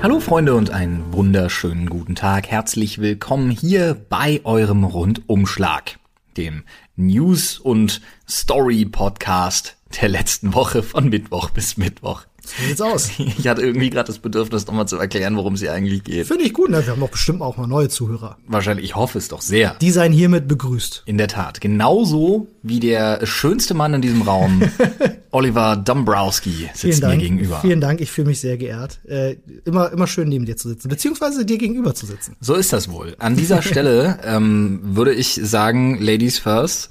Hallo 0.00 0.20
Freunde 0.20 0.54
und 0.54 0.70
einen 0.70 1.12
wunderschönen 1.12 1.90
guten 1.90 2.14
Tag. 2.14 2.46
Herzlich 2.46 2.98
willkommen 2.98 3.50
hier 3.50 3.94
bei 4.08 4.40
eurem 4.44 4.84
Rundumschlag, 4.84 5.98
dem 6.36 6.62
News- 6.94 7.58
und 7.58 8.00
Story-Podcast 8.28 9.76
der 10.00 10.08
letzten 10.08 10.54
Woche 10.54 10.84
von 10.84 11.08
Mittwoch 11.08 11.50
bis 11.50 11.76
Mittwoch. 11.78 12.26
So 12.56 12.66
sieht's 12.66 12.80
aus. 12.80 13.10
Ich 13.38 13.46
hatte 13.46 13.62
irgendwie 13.62 13.90
gerade 13.90 14.06
das 14.06 14.18
Bedürfnis, 14.18 14.66
nochmal 14.66 14.88
zu 14.88 14.96
erklären, 14.96 15.36
worum 15.36 15.54
es 15.54 15.60
hier 15.60 15.72
eigentlich 15.72 16.02
geht. 16.04 16.26
Finde 16.26 16.44
ich 16.44 16.52
gut, 16.52 16.70
ne? 16.70 16.84
Wir 16.84 16.92
haben 16.92 17.00
doch 17.00 17.10
bestimmt 17.10 17.40
auch 17.42 17.56
mal 17.56 17.66
neue 17.66 17.88
Zuhörer. 17.88 18.36
Wahrscheinlich, 18.46 18.84
ich 18.86 18.96
hoffe 18.96 19.18
es 19.18 19.28
doch 19.28 19.42
sehr. 19.42 19.74
Die 19.80 19.90
seien 19.90 20.12
hiermit 20.12 20.48
begrüßt. 20.48 21.02
In 21.06 21.18
der 21.18 21.28
Tat. 21.28 21.60
Genauso 21.60 22.46
wie 22.62 22.80
der 22.80 23.24
schönste 23.26 23.74
Mann 23.74 23.94
in 23.94 24.02
diesem 24.02 24.22
Raum, 24.22 24.62
Oliver 25.30 25.76
Dombrowski, 25.76 26.68
sitzt 26.74 27.02
mir 27.02 27.16
gegenüber. 27.18 27.60
Vielen 27.60 27.80
Dank, 27.80 28.00
ich 28.00 28.10
fühle 28.10 28.28
mich 28.28 28.40
sehr 28.40 28.56
geehrt. 28.56 28.98
Äh, 29.06 29.36
immer, 29.64 29.92
immer 29.92 30.06
schön 30.06 30.28
neben 30.28 30.46
dir 30.46 30.56
zu 30.56 30.68
sitzen, 30.68 30.88
beziehungsweise 30.88 31.44
dir 31.44 31.58
gegenüber 31.58 31.94
zu 31.94 32.06
sitzen. 32.06 32.34
So 32.40 32.54
ist 32.54 32.72
das 32.72 32.90
wohl. 32.90 33.14
An 33.18 33.36
dieser 33.36 33.62
Stelle 33.62 34.18
ähm, 34.24 34.80
würde 34.82 35.12
ich 35.12 35.38
sagen, 35.42 35.98
Ladies 36.00 36.38
first. 36.38 36.90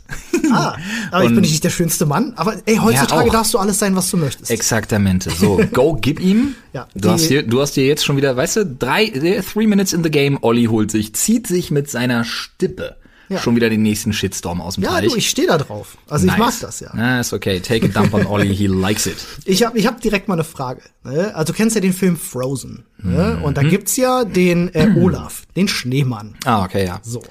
Ah, 0.51 0.75
aber 1.11 1.23
ich 1.23 1.29
Und- 1.29 1.35
bin 1.35 1.41
nicht 1.41 1.63
der 1.63 1.69
schönste 1.71 2.05
Mann. 2.05 2.33
Aber 2.35 2.55
ey, 2.65 2.77
heutzutage 2.77 3.27
Ja, 3.27 3.31
darfst 3.33 3.53
du 3.53 3.57
alles 3.57 3.79
sein, 3.79 3.95
was 3.95 4.09
du 4.11 4.17
möchtest. 4.17 4.49
Exaktamente. 4.51 5.29
So, 5.31 5.46
go, 5.73 5.97
gib 5.99 6.19
ihm. 6.19 6.55
Ja, 6.73 6.87
du, 6.95 7.09
hast 7.09 7.25
hier, 7.25 7.43
du 7.43 7.61
hast 7.61 7.73
hier 7.75 7.85
jetzt 7.85 8.03
schon 8.05 8.17
wieder, 8.17 8.35
weißt 8.35 8.55
du, 8.57 8.65
drei, 8.65 9.05
äh, 9.05 9.41
three 9.41 9.67
minutes 9.67 9.93
in 9.93 10.03
the 10.03 10.11
game. 10.11 10.37
Olli 10.41 10.65
holt 10.65 10.91
sich, 10.91 11.13
zieht 11.15 11.47
sich 11.47 11.71
mit 11.71 11.89
seiner 11.89 12.23
Stippe 12.25 12.97
Ja. 13.29 13.39
schon 13.39 13.55
wieder 13.55 13.69
den 13.69 13.81
nächsten 13.81 14.13
Shitstorm 14.13 14.61
aus 14.61 14.75
dem 14.75 14.83
ja, 14.83 14.91
Teich. 14.91 15.09
du, 15.09 15.15
ich 15.15 15.29
stehe 15.29 15.47
da 15.47 15.57
drauf. 15.57 15.97
Also 16.09 16.25
ich 16.25 16.31
Nice. 16.31 16.39
mag 16.39 16.53
das 16.61 16.79
ja. 16.79 16.91
Na, 16.93 17.19
ist 17.19 17.33
okay. 17.33 17.59
Take 17.59 17.85
a 17.85 17.89
dump 17.89 18.13
on 18.13 18.25
Olli, 18.25 18.55
he 18.55 18.67
likes 18.67 19.05
it. 19.05 19.17
Ich 19.45 19.63
habe 19.65 19.77
ich 19.77 19.85
hab 19.87 19.99
direkt 20.01 20.27
mal 20.27 20.35
eine 20.35 20.43
Frage. 20.43 20.81
Ne? 21.03 21.33
Also 21.35 21.51
du 21.51 21.57
kennst 21.57 21.75
ja 21.75 21.81
den 21.81 21.93
Film 21.93 22.15
Frozen. 22.17 22.85
Ne? 23.01 23.35
Mhm. 23.37 23.43
Und 23.43 23.57
da 23.57 23.63
gibt's 23.63 23.95
ja 23.97 24.23
den 24.23 24.73
äh, 24.73 24.93
Olaf, 24.97 25.43
den 25.55 25.67
Schneemann. 25.67 26.35
Ah, 26.45 26.63
okay, 26.63 26.85
ja. 26.85 26.99
So. 27.03 27.21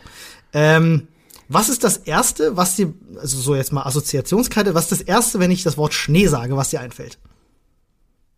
Ähm, 0.53 1.09
was 1.49 1.69
ist 1.69 1.85
das 1.85 1.97
erste, 1.99 2.57
was 2.57 2.75
dir, 2.77 2.93
also 3.21 3.39
so 3.39 3.55
jetzt 3.55 3.73
mal 3.73 3.83
Assoziationskarte, 3.85 4.75
was 4.75 4.91
ist 4.91 5.01
das 5.01 5.01
erste, 5.03 5.39
wenn 5.39 5.51
ich 5.53 5.63
das 5.63 5.77
Wort 5.79 5.95
Schnee 5.95 6.27
sage, 6.27 6.57
was 6.57 6.71
dir 6.71 6.81
einfällt? 6.81 7.19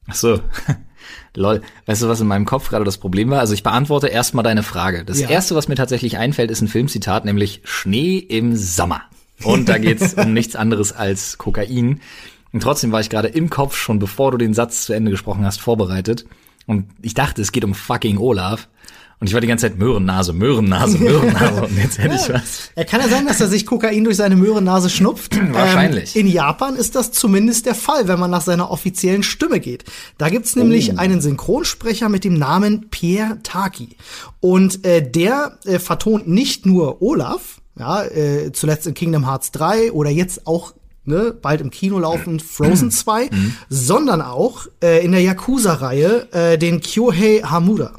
Ach 0.09 0.15
so. 0.15 0.41
Lol. 1.35 1.63
Weißt 1.87 2.03
du, 2.03 2.09
was 2.09 2.21
in 2.21 2.27
meinem 2.27 2.45
Kopf 2.47 2.69
gerade 2.69 2.85
das 2.85 2.99
Problem 2.99 3.31
war? 3.31 3.41
Also 3.41 3.55
ich 3.55 3.63
beantworte 3.63 4.09
erstmal 4.09 4.43
deine 4.45 4.63
Frage. 4.63 5.05
Das 5.05 5.21
Ja. 5.21 5.29
erste, 5.29 5.55
was 5.55 5.69
mir 5.69 5.75
tatsächlich 5.77 6.19
einfällt, 6.19 6.51
ist 6.51 6.61
ein 6.61 6.69
Filmzitat, 6.69 7.25
nämlich 7.25 7.61
Schnee 7.65 8.19
im 8.19 8.57
Sommer. 8.57 9.03
Und 9.45 9.69
da 9.69 9.79
geht's 9.79 10.15
um 10.17 10.33
nichts 10.33 10.57
anderes 10.57 10.93
als 10.93 11.39
Kokain. 11.39 12.01
Und 12.53 12.63
trotzdem 12.63 12.93
war 12.93 13.01
ich 13.01 13.11
gerade 13.11 13.29
im 13.29 13.51
Kopf 13.51 13.77
schon, 13.77 13.99
bevor 13.99 14.33
du 14.33 14.39
den 14.39 14.55
Satz 14.55 14.85
zu 14.85 14.93
Ende 14.93 15.11
gesprochen 15.11 15.45
hast, 15.45 15.61
vorbereitet. 15.61 16.27
Und 16.67 16.87
ich 17.03 17.15
dachte, 17.15 17.41
es 17.41 17.53
geht 17.53 17.65
um 17.65 17.75
fucking 17.75 18.19
Olaf. 18.19 18.69
Und 19.21 19.27
ich 19.27 19.35
war 19.35 19.41
die 19.41 19.49
ganze 19.49 19.69
Zeit 19.69 19.79
Möhrennase, 19.79 20.33
Möhrennase, 20.33 20.97
Möhrennase. 20.99 21.63
Und 21.65 21.77
jetzt 21.77 21.99
hätte 21.99 22.15
ich 22.15 22.33
was. 22.33 22.71
Er 22.77 22.85
kann 22.85 23.01
ja 23.01 23.09
sein, 23.09 23.27
dass 23.27 23.41
er 23.41 23.49
sich 23.49 23.67
Kokain 23.67 24.05
durch 24.05 24.17
seine 24.17 24.37
Möhrennase 24.37 24.89
schnupft. 24.91 25.37
Wahrscheinlich. 25.53 26.15
Ähm, 26.15 26.27
in 26.27 26.33
Japan 26.33 26.77
ist 26.77 26.95
das 26.95 27.11
zumindest 27.11 27.67
der 27.67 27.75
Fall, 27.75 28.07
wenn 28.07 28.21
man 28.21 28.31
nach 28.31 28.43
seiner 28.43 28.71
offiziellen 28.71 29.25
Stimme 29.25 29.59
geht. 29.59 29.85
Da 30.19 30.29
gibt's 30.29 30.55
nämlich 30.55 30.93
Oh. 30.93 30.99
einen 30.99 31.21
Synchronsprecher 31.21 32.09
mit 32.09 32.23
dem 32.23 32.35
Namen 32.35 32.91
Pierre 32.91 33.39
Taki. 33.43 33.97
Und 34.39 34.85
äh, 34.87 35.03
der 35.03 35.59
äh, 35.65 35.81
vertont 35.81 36.29
nicht 36.29 36.65
nur 36.65 37.03
Olaf, 37.03 37.61
ja, 37.77 38.05
äh, 38.05 38.53
zuletzt 38.53 38.87
in 38.87 38.95
Kingdom 38.95 39.27
Hearts 39.27 39.51
3 39.51 39.91
oder 39.93 40.11
jetzt 40.11 40.47
auch 40.47 40.75
ne, 41.05 41.35
bald 41.43 41.61
im 41.61 41.71
Kino 41.71 41.99
laufend 41.99 42.41
Frozen 42.43 42.93
2, 42.93 43.31
sondern 43.69 44.23
auch 44.23 44.67
äh, 44.83 45.05
in 45.05 45.11
der 45.11 45.23
Yakuza-Reihe 45.23 46.29
äh, 46.33 46.57
den 46.59 46.81
Kyohei 46.81 47.41
Hamura. 47.45 47.93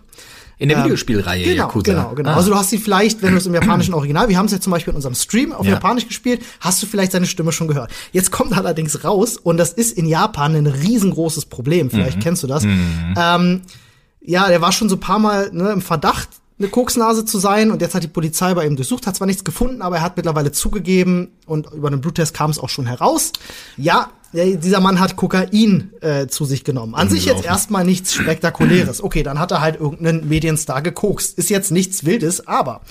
In 0.59 0.69
der 0.69 0.83
Videospielreihe 0.83 1.43
Genau, 1.43 1.63
Yakuza. 1.63 1.91
genau, 1.93 2.13
genau. 2.15 2.29
Ah. 2.31 2.35
Also 2.35 2.51
du 2.51 2.57
hast 2.57 2.69
sie 2.69 2.77
vielleicht, 2.77 3.21
wenn 3.23 3.31
du 3.31 3.37
es 3.37 3.45
im 3.47 3.53
japanischen 3.53 3.93
Original, 3.93 4.27
wir 4.29 4.37
haben 4.37 4.45
es 4.47 4.51
ja 4.51 4.59
zum 4.59 4.71
Beispiel 4.71 4.91
in 4.91 4.97
unserem 4.97 5.15
Stream 5.15 5.53
auf 5.53 5.65
Ja. 5.65 5.73
Japanisch 5.73 6.05
gespielt, 6.07 6.41
hast 6.59 6.83
du 6.83 6.85
vielleicht 6.85 7.13
seine 7.13 7.25
Stimme 7.27 7.51
schon 7.53 7.67
gehört. 7.69 7.91
Jetzt 8.11 8.29
kommt 8.31 8.51
allerdings 8.57 9.03
raus, 9.05 9.37
und 9.37 9.55
das 9.57 9.71
ist 9.71 9.97
in 9.97 10.05
Japan 10.05 10.55
ein 10.55 10.67
riesengroßes 10.67 11.45
Problem, 11.45 11.89
vielleicht 11.89 12.17
Mhm. 12.17 12.21
kennst 12.21 12.43
du 12.43 12.47
das. 12.47 12.65
Ähm, 12.65 13.61
ja, 14.21 14.47
der 14.49 14.61
war 14.61 14.71
schon 14.73 14.89
so 14.89 14.97
ein 14.97 14.99
paar 14.99 15.17
Mal 15.19 15.49
ne, 15.53 15.71
im 15.71 15.81
Verdacht, 15.81 16.27
eine 16.59 16.67
Koksnase 16.67 17.25
zu 17.25 17.39
sein 17.39 17.71
und 17.71 17.81
jetzt 17.81 17.95
hat 17.95 18.03
die 18.03 18.07
Polizei 18.07 18.53
bei 18.53 18.65
ihm 18.65 18.75
durchsucht, 18.75 19.07
hat 19.07 19.15
zwar 19.15 19.27
nichts 19.27 19.43
gefunden, 19.43 19.81
aber 19.81 19.97
er 19.97 20.01
hat 20.01 20.17
mittlerweile 20.17 20.51
zugegeben 20.51 21.29
und 21.45 21.71
über 21.73 21.89
den 21.89 22.01
Bluttest 22.01 22.33
kam 22.33 22.51
es 22.51 22.59
auch 22.59 22.69
schon 22.69 22.85
heraus. 22.85 23.31
Ja, 23.77 24.09
dieser 24.33 24.79
Mann 24.79 24.99
hat 24.99 25.15
Kokain 25.15 25.91
äh, 26.01 26.27
zu 26.27 26.45
sich 26.45 26.63
genommen. 26.63 26.93
An 26.93 27.09
sich 27.09 27.25
jetzt 27.25 27.45
erstmal 27.45 27.83
nichts 27.83 28.13
Spektakuläres. 28.13 29.01
Okay, 29.01 29.23
dann 29.23 29.39
hat 29.39 29.51
er 29.51 29.61
halt 29.61 29.79
irgendeinen 29.79 30.27
Medienstar 30.27 30.81
gekokst. 30.81 31.37
Ist 31.37 31.49
jetzt 31.49 31.71
nichts 31.71 32.05
Wildes, 32.05 32.45
aber 32.45 32.81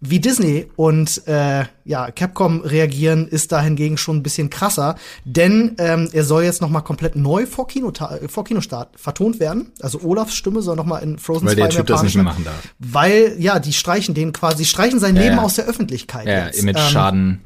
wie 0.00 0.20
Disney 0.20 0.66
und 0.76 1.26
äh, 1.26 1.64
ja 1.84 2.10
Capcom 2.12 2.60
reagieren, 2.60 3.26
ist 3.26 3.50
da 3.50 3.60
hingegen 3.60 3.96
schon 3.96 4.16
ein 4.18 4.22
bisschen 4.22 4.48
krasser, 4.48 4.94
denn 5.24 5.74
ähm, 5.78 6.08
er 6.12 6.22
soll 6.24 6.44
jetzt 6.44 6.60
noch 6.60 6.70
mal 6.70 6.82
komplett 6.82 7.16
neu 7.16 7.46
vor, 7.46 7.66
Kinota 7.66 8.16
vor 8.28 8.44
Kinostart 8.44 8.90
vertont 8.98 9.40
werden. 9.40 9.72
Also 9.80 10.00
Olafs 10.02 10.34
Stimme 10.34 10.62
soll 10.62 10.76
noch 10.76 10.84
mal 10.86 10.98
in 10.98 11.18
Frozen 11.18 11.46
Weil 11.48 11.54
2 11.56 11.60
der 11.62 11.70
Typ 11.70 11.86
das 11.86 12.02
nicht 12.04 12.14
mehr 12.14 12.24
machen 12.24 12.44
darf. 12.44 12.62
Weil 12.78 13.34
ja, 13.38 13.58
die 13.58 13.72
streichen 13.72 14.14
den 14.14 14.32
quasi, 14.32 14.58
die 14.58 14.64
streichen 14.66 15.00
sein 15.00 15.16
Ja, 15.16 15.22
Leben 15.22 15.36
ja. 15.36 15.42
aus 15.42 15.54
der 15.54 15.64
Öffentlichkeit. 15.66 16.26
Ja, 16.26 16.46
jetzt. 16.46 16.62
Ähm, 16.62 16.68
Image-Schaden. 16.68 17.40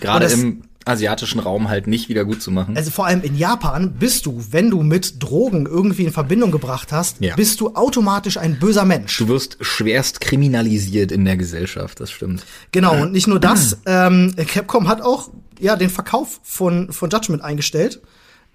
Gerade 0.00 0.16
und 0.26 0.32
das- 0.32 0.40
im 0.40 0.62
asiatischen 0.84 1.40
Raum 1.40 1.68
halt 1.68 1.86
nicht 1.86 2.08
wieder 2.08 2.24
gut 2.24 2.42
zu 2.42 2.50
machen. 2.50 2.76
Also 2.76 2.90
vor 2.90 3.06
allem 3.06 3.22
in 3.22 3.36
Japan 3.36 3.92
bist 3.92 4.26
du, 4.26 4.42
wenn 4.50 4.70
du 4.70 4.82
mit 4.82 5.22
Drogen 5.22 5.66
irgendwie 5.66 6.04
in 6.04 6.12
Verbindung 6.12 6.50
gebracht 6.50 6.92
hast, 6.92 7.16
Ja. 7.20 7.34
bist 7.36 7.60
du 7.60 7.74
automatisch 7.74 8.36
ein 8.36 8.58
böser 8.58 8.84
Mensch. 8.84 9.16
Du 9.18 9.28
wirst 9.28 9.58
schwerst 9.60 10.20
kriminalisiert 10.20 11.12
in 11.12 11.24
der 11.24 11.36
Gesellschaft, 11.36 12.00
das 12.00 12.10
stimmt. 12.10 12.44
Genau, 12.72 13.00
und 13.02 13.12
nicht 13.12 13.26
nur 13.26 13.40
das, 13.40 13.78
ähm, 13.86 14.34
Capcom 14.48 14.88
hat 14.88 15.00
auch 15.00 15.30
ja 15.60 15.76
den 15.76 15.90
Verkauf 15.90 16.40
von, 16.42 16.92
von 16.92 17.10
Judgment 17.10 17.42
eingestellt, 17.44 18.00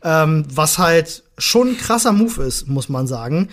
ähm, 0.03 0.45
was 0.53 0.77
halt 0.77 1.23
schon 1.37 1.69
ein 1.69 1.77
krasser 1.77 2.11
Move 2.11 2.43
ist, 2.43 2.67
muss 2.67 2.89
man 2.89 3.07
sagen. 3.07 3.49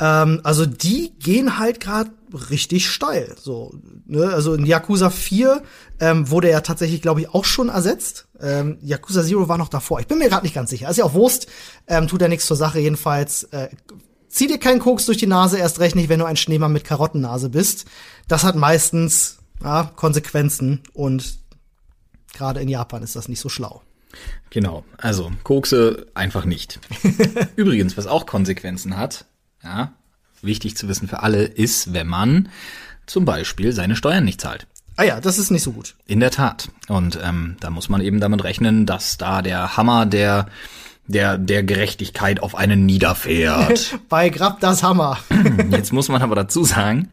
Ähm, 0.00 0.40
also 0.44 0.66
die 0.66 1.12
gehen 1.18 1.58
halt 1.58 1.80
gerade 1.80 2.10
richtig 2.50 2.88
steil. 2.88 3.34
So, 3.40 3.74
ne? 4.06 4.32
Also 4.32 4.54
in 4.54 4.66
Yakuza 4.66 5.10
4 5.10 5.62
ähm, 6.00 6.30
wurde 6.30 6.50
er 6.50 6.62
tatsächlich, 6.62 7.02
glaube 7.02 7.20
ich, 7.20 7.30
auch 7.30 7.44
schon 7.44 7.68
ersetzt. 7.68 8.28
Ähm, 8.40 8.78
Yakuza 8.82 9.22
Zero 9.22 9.48
war 9.48 9.58
noch 9.58 9.68
davor. 9.68 10.00
Ich 10.00 10.06
bin 10.06 10.18
mir 10.18 10.28
gerade 10.28 10.44
nicht 10.44 10.54
ganz 10.54 10.70
sicher. 10.70 10.88
Ist 10.88 10.96
ja 10.96 11.04
auch 11.04 11.14
Wurst, 11.14 11.46
ähm, 11.86 12.08
tut 12.08 12.22
ja 12.22 12.28
nichts 12.28 12.46
zur 12.46 12.56
Sache. 12.56 12.80
Jedenfalls 12.80 13.44
äh, 13.44 13.68
zieh 14.28 14.46
dir 14.46 14.58
keinen 14.58 14.80
Koks 14.80 15.06
durch 15.06 15.18
die 15.18 15.26
Nase, 15.26 15.58
erst 15.58 15.80
recht 15.80 15.96
nicht, 15.96 16.08
wenn 16.08 16.20
du 16.20 16.24
ein 16.24 16.36
Schneemann 16.36 16.72
mit 16.72 16.84
Karottennase 16.84 17.50
bist. 17.50 17.84
Das 18.28 18.44
hat 18.44 18.56
meistens 18.56 19.38
ja, 19.62 19.90
Konsequenzen 19.96 20.80
und 20.92 21.38
gerade 22.32 22.60
in 22.60 22.68
Japan 22.68 23.02
ist 23.02 23.16
das 23.16 23.28
nicht 23.28 23.40
so 23.40 23.48
schlau. 23.48 23.82
Genau. 24.50 24.84
Also, 24.96 25.30
Kokse 25.44 26.06
einfach 26.14 26.44
nicht. 26.44 26.80
Übrigens, 27.56 27.96
was 27.96 28.06
auch 28.06 28.26
Konsequenzen 28.26 28.96
hat, 28.96 29.26
ja, 29.62 29.94
wichtig 30.42 30.76
zu 30.76 30.88
wissen 30.88 31.08
für 31.08 31.22
alle, 31.22 31.44
ist, 31.44 31.92
wenn 31.92 32.06
man 32.06 32.48
zum 33.06 33.24
Beispiel 33.24 33.72
seine 33.72 33.96
Steuern 33.96 34.24
nicht 34.24 34.40
zahlt. 34.40 34.66
Ah 34.96 35.04
ja, 35.04 35.20
das 35.20 35.38
ist 35.38 35.50
nicht 35.50 35.62
so 35.62 35.72
gut. 35.72 35.94
In 36.06 36.20
der 36.20 36.30
Tat. 36.30 36.68
Und 36.88 37.18
ähm, 37.22 37.56
da 37.60 37.70
muss 37.70 37.88
man 37.88 38.00
eben 38.00 38.20
damit 38.20 38.44
rechnen, 38.44 38.86
dass 38.86 39.16
da 39.16 39.42
der 39.42 39.76
Hammer 39.76 40.06
der 40.06 40.46
der 41.06 41.38
der 41.38 41.62
Gerechtigkeit 41.62 42.42
auf 42.42 42.54
einen 42.54 42.86
niederfährt. 42.86 43.98
Bei 44.08 44.28
Grab 44.28 44.60
das 44.60 44.82
Hammer. 44.82 45.18
Jetzt 45.70 45.92
muss 45.92 46.08
man 46.08 46.22
aber 46.22 46.34
dazu 46.34 46.64
sagen, 46.64 47.08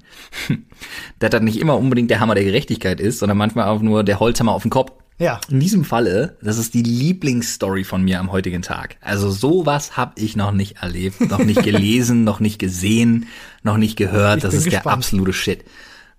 dass 1.20 1.30
das 1.30 1.42
nicht 1.42 1.60
immer 1.60 1.78
unbedingt 1.78 2.12
der 2.12 2.20
Hammer 2.20 2.36
der 2.36 2.44
Gerechtigkeit 2.44 3.00
ist, 3.00 3.20
sondern 3.20 3.38
manchmal 3.38 3.68
auch 3.68 3.82
nur 3.82 4.04
der 4.04 4.20
Holzhammer 4.20 4.52
auf 4.52 4.64
den 4.64 4.72
Kopf. 4.72 4.92
Ja. 5.20 5.40
In 5.50 5.60
diesem 5.60 5.84
Falle, 5.84 6.38
das 6.42 6.58
ist 6.60 6.74
die 6.76 6.84
Lieblingsstory 6.84 7.84
von 7.84 8.04
mir 8.04 8.20
am 8.20 8.32
heutigen 8.32 8.62
Tag. 8.62 8.98
Also 9.02 9.32
sowas 9.32 9.98
habe 9.98 10.14
ich 10.22 10.36
noch 10.36 10.52
nicht 10.52 10.78
erlebt, 10.84 11.22
noch 11.22 11.40
nicht 11.44 11.64
gelesen, 11.64 12.24
noch 12.24 12.40
nicht 12.40 12.60
gesehen, 12.60 13.28
noch 13.64 13.78
nicht 13.78 13.96
gehört. 13.98 14.38
Ich 14.38 14.44
das 14.44 14.54
ist 14.54 14.66
der 14.66 14.74
gespannt. 14.74 14.98
absolute 14.98 15.34
Shit. 15.34 15.64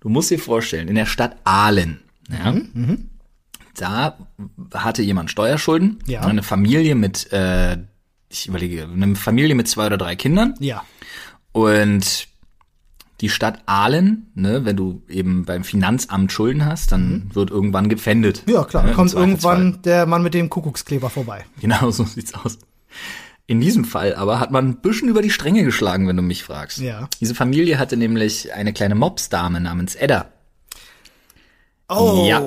Du 0.01 0.09
musst 0.09 0.31
dir 0.31 0.39
vorstellen, 0.39 0.87
in 0.87 0.95
der 0.95 1.05
Stadt 1.05 1.35
Aalen, 1.43 1.99
ja, 2.29 2.51
Mhm, 2.53 3.09
da 3.75 4.17
hatte 4.73 5.01
jemand 5.01 5.31
Steuerschulden, 5.31 5.99
Ja. 6.05 6.21
eine 6.21 6.43
Familie 6.43 6.95
mit, 6.95 7.31
äh, 7.33 7.77
ich 8.29 8.47
überlege, 8.47 8.83
eine 8.83 9.15
Familie 9.15 9.55
mit 9.55 9.67
zwei 9.67 9.87
oder 9.87 9.97
drei 9.97 10.15
Kindern 10.15 10.53
Ja. 10.59 10.83
und 11.51 12.27
die 13.21 13.29
Stadt 13.29 13.61
Aalen, 13.65 14.31
ne, 14.35 14.65
wenn 14.65 14.77
du 14.77 15.01
eben 15.09 15.45
beim 15.45 15.63
Finanzamt 15.63 16.31
Schulden 16.31 16.65
hast, 16.65 16.91
dann 16.91 17.29
wird 17.33 17.51
irgendwann 17.51 17.89
gepfändet. 17.89 18.43
Mhm. 18.45 18.53
Ja, 18.53 18.63
klar. 18.63 18.83
Ne, 18.83 18.93
kommt 18.93 19.13
irgendwann 19.13 19.81
der 19.83 20.05
Mann 20.05 20.23
mit 20.23 20.33
dem 20.33 20.49
Kuckuckskleber 20.49 21.09
vorbei. 21.09 21.45
Genau, 21.59 21.91
so 21.91 22.03
sieht's 22.05 22.33
aus. 22.33 22.57
In 23.47 23.59
diesem 23.59 23.83
Fall 23.83 24.13
aber 24.15 24.39
hat 24.39 24.51
man 24.51 24.67
ein 24.67 24.81
bisschen 24.81 25.09
über 25.09 25.21
die 25.21 25.31
Stränge 25.31 25.63
geschlagen, 25.63 26.07
wenn 26.07 26.15
du 26.15 26.21
mich 26.21 26.43
fragst. 26.43 26.77
Ja. 26.77 27.09
Diese 27.19 27.33
Familie 27.33 27.79
hatte 27.79 27.97
nämlich 27.97 28.53
eine 28.53 28.73
kleine 28.73 28.95
Mopsdame 28.95 29.59
namens 29.59 29.95
Edda. 29.95 30.31
Oh. 31.89 32.25
Ja. 32.27 32.43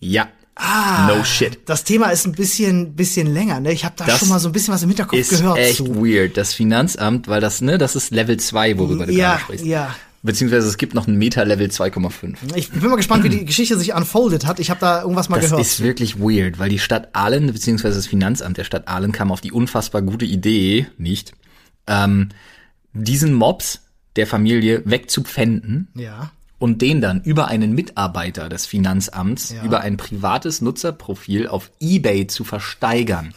Ja. 0.00 0.28
Ah, 0.58 1.06
no 1.14 1.22
shit. 1.22 1.58
Das 1.66 1.84
Thema 1.84 2.06
ist 2.10 2.26
ein 2.26 2.32
bisschen, 2.32 2.94
bisschen 2.94 3.26
länger, 3.32 3.60
ne? 3.60 3.72
Ich 3.72 3.84
habe 3.84 3.94
da 3.98 4.06
Das 4.06 4.18
schon 4.18 4.28
mal 4.30 4.38
so 4.40 4.48
ein 4.48 4.52
bisschen 4.52 4.72
was 4.72 4.82
im 4.82 4.88
Hinterkopf 4.88 5.18
Ist 5.18 5.30
gehört 5.30 5.58
echt 5.58 5.76
zu. 5.76 5.96
weird. 6.02 6.36
Das 6.36 6.54
Finanzamt, 6.54 7.28
weil 7.28 7.40
das, 7.42 7.60
ne, 7.60 7.76
das 7.78 7.94
ist 7.94 8.10
Level 8.10 8.38
2, 8.38 8.78
worüber 8.78 9.06
du 9.06 9.12
Ja, 9.12 9.32
gerade 9.32 9.40
sprichst. 9.42 9.66
ja. 9.66 9.94
Beziehungsweise 10.22 10.66
es 10.66 10.76
gibt 10.78 10.94
noch 10.94 11.06
ein 11.06 11.16
Meta-Level 11.16 11.68
2,5. 11.68 12.36
Ich 12.56 12.70
bin 12.70 12.88
mal 12.88 12.96
gespannt, 12.96 13.22
wie 13.22 13.28
die 13.28 13.44
Geschichte 13.44 13.78
sich 13.78 13.94
unfoldet 13.94 14.44
hat. 14.46 14.58
Ich 14.58 14.70
habe 14.70 14.80
da 14.80 15.02
irgendwas 15.02 15.28
mal 15.28 15.36
Das 15.36 15.50
gehört. 15.50 15.60
ist 15.64 15.82
wirklich 15.82 16.18
weird, 16.18 16.58
weil 16.58 16.70
die 16.70 16.78
Stadt 16.80 17.10
Aalen, 17.12 17.52
beziehungsweise 17.52 17.96
das 17.96 18.06
Finanzamt 18.06 18.56
der 18.56 18.64
Stadt 18.64 18.88
Aalen 18.88 19.12
kam 19.12 19.30
auf 19.30 19.40
die 19.42 19.52
unfassbar 19.52 20.02
gute 20.02 20.24
Idee, 20.24 20.86
nicht, 20.98 21.32
ähm, 21.86 22.30
diesen 22.94 23.34
Mobs 23.34 23.82
der 24.16 24.26
Familie 24.26 24.80
wegzupfänden 24.86 25.88
ja. 25.94 26.32
Und 26.58 26.80
den 26.82 27.00
dann 27.00 27.22
über 27.22 27.48
einen 27.48 27.74
Mitarbeiter 27.74 28.48
des 28.48 28.66
Finanzamts 28.66 29.50
Ja. 29.52 29.62
über 29.64 29.80
ein 29.80 29.96
privates 29.96 30.60
Nutzerprofil 30.62 31.48
auf 31.48 31.70
eBay 31.80 32.26
zu 32.26 32.44
versteigern. 32.44 33.34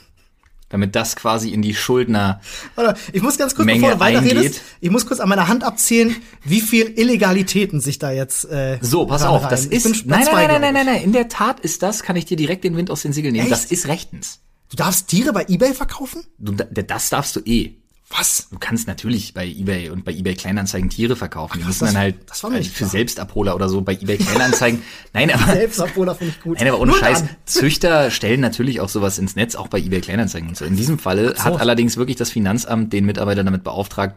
Damit 0.71 0.95
das 0.95 1.15
quasi 1.15 1.49
in 1.49 1.63
die 1.63 1.73
Schuldner. 1.73 2.41
Warte, 2.75 2.99
ich 3.11 3.23
muss 3.23 3.39
ganz 3.39 3.55
kurz, 3.55 3.65
Menge 3.65 3.81
bevor 3.81 3.93
du 3.95 3.99
weiterredest, 4.01 4.61
ich 4.81 4.91
muss 4.91 5.07
kurz 5.07 5.19
an 5.19 5.27
meiner 5.27 5.47
Hand 5.47 5.63
abzählen, 5.63 6.15
wie 6.43 6.61
viel 6.61 6.93
Illegalitäten 6.95 7.81
sich 7.81 7.97
da 7.97 8.11
jetzt 8.11 8.45
äh, 8.45 8.77
So, 8.79 9.07
pass 9.07 9.23
auf, 9.23 9.41
reihen. 9.41 9.49
das 9.49 9.65
ist. 9.65 10.05
Nein, 10.05 10.25
nein, 10.31 10.47
nein, 10.47 10.61
nein, 10.61 10.73
nein, 10.75 10.85
nein. 10.85 11.01
In 11.03 11.11
der 11.11 11.27
Tat 11.27 11.59
ist 11.61 11.81
das, 11.81 12.03
kann 12.03 12.15
ich 12.15 12.25
dir 12.25 12.37
direkt 12.37 12.63
den 12.63 12.77
Wind 12.77 12.91
aus 12.91 13.01
den 13.01 13.13
Segeln 13.13 13.33
nehmen. 13.33 13.45
Echt? 13.45 13.51
Das 13.51 13.65
ist 13.65 13.87
rechtens. 13.87 14.41
Du 14.69 14.75
darfst 14.77 15.07
Tiere 15.07 15.33
bei 15.33 15.45
eBay 15.49 15.73
verkaufen? 15.73 16.21
Du, 16.37 16.51
da- 16.51 16.65
das 16.65 17.09
darfst 17.09 17.35
du 17.35 17.39
eh. 17.45 17.75
Was? 18.11 18.47
Du 18.49 18.57
kannst 18.57 18.87
natürlich 18.87 19.35
bei 19.35 19.45
eBay 19.47 19.89
und 19.89 20.03
bei 20.03 20.11
eBay 20.11 20.33
Kleinanzeigen 20.33 20.89
Tiere 20.89 21.15
verkaufen. 21.15 21.59
Die 21.59 21.63
müssen 21.65 21.81
das- 21.85 21.93
dann 21.93 22.01
halt 22.01 22.15
das 22.29 22.41
war 22.43 22.49
mir 22.49 22.55
äh, 22.55 22.59
nicht 22.59 22.71
für 22.71 22.77
klar. 22.79 22.89
Selbstabholer 22.89 23.55
oder 23.55 23.69
so 23.69 23.81
bei 23.81 23.93
eBay 23.93 24.17
Kleinanzeigen. 24.17 24.81
Nein, 25.13 25.31
aber 25.31 25.53
Selbstabholer 25.53 26.15
finde 26.15 26.33
ich 26.35 26.41
gut. 26.41 26.57
Nein, 26.57 26.67
aber 26.69 26.79
ohne 26.79 26.91
Nur 26.91 26.99
Scheiß. 26.99 27.19
dann. 27.19 27.29
Züchter 27.45 28.09
stellen 28.09 28.39
natürlich 28.41 28.79
auch 28.81 28.89
sowas 28.89 29.19
ins 29.19 29.35
Netz, 29.35 29.53
auch 29.55 29.67
bei 29.67 29.77
eBay 29.79 30.01
Kleinanzeigen 30.01 30.49
und 30.49 30.57
so. 30.57 30.65
In 30.65 30.75
diesem 30.75 30.97
Falle 30.97 31.35
hat 31.37 31.59
allerdings 31.59 31.97
wirklich 31.97 32.17
das 32.17 32.31
Finanzamt 32.31 32.93
den 32.93 33.05
Mitarbeiter 33.05 33.43
damit 33.43 33.63
beauftragt, 33.63 34.15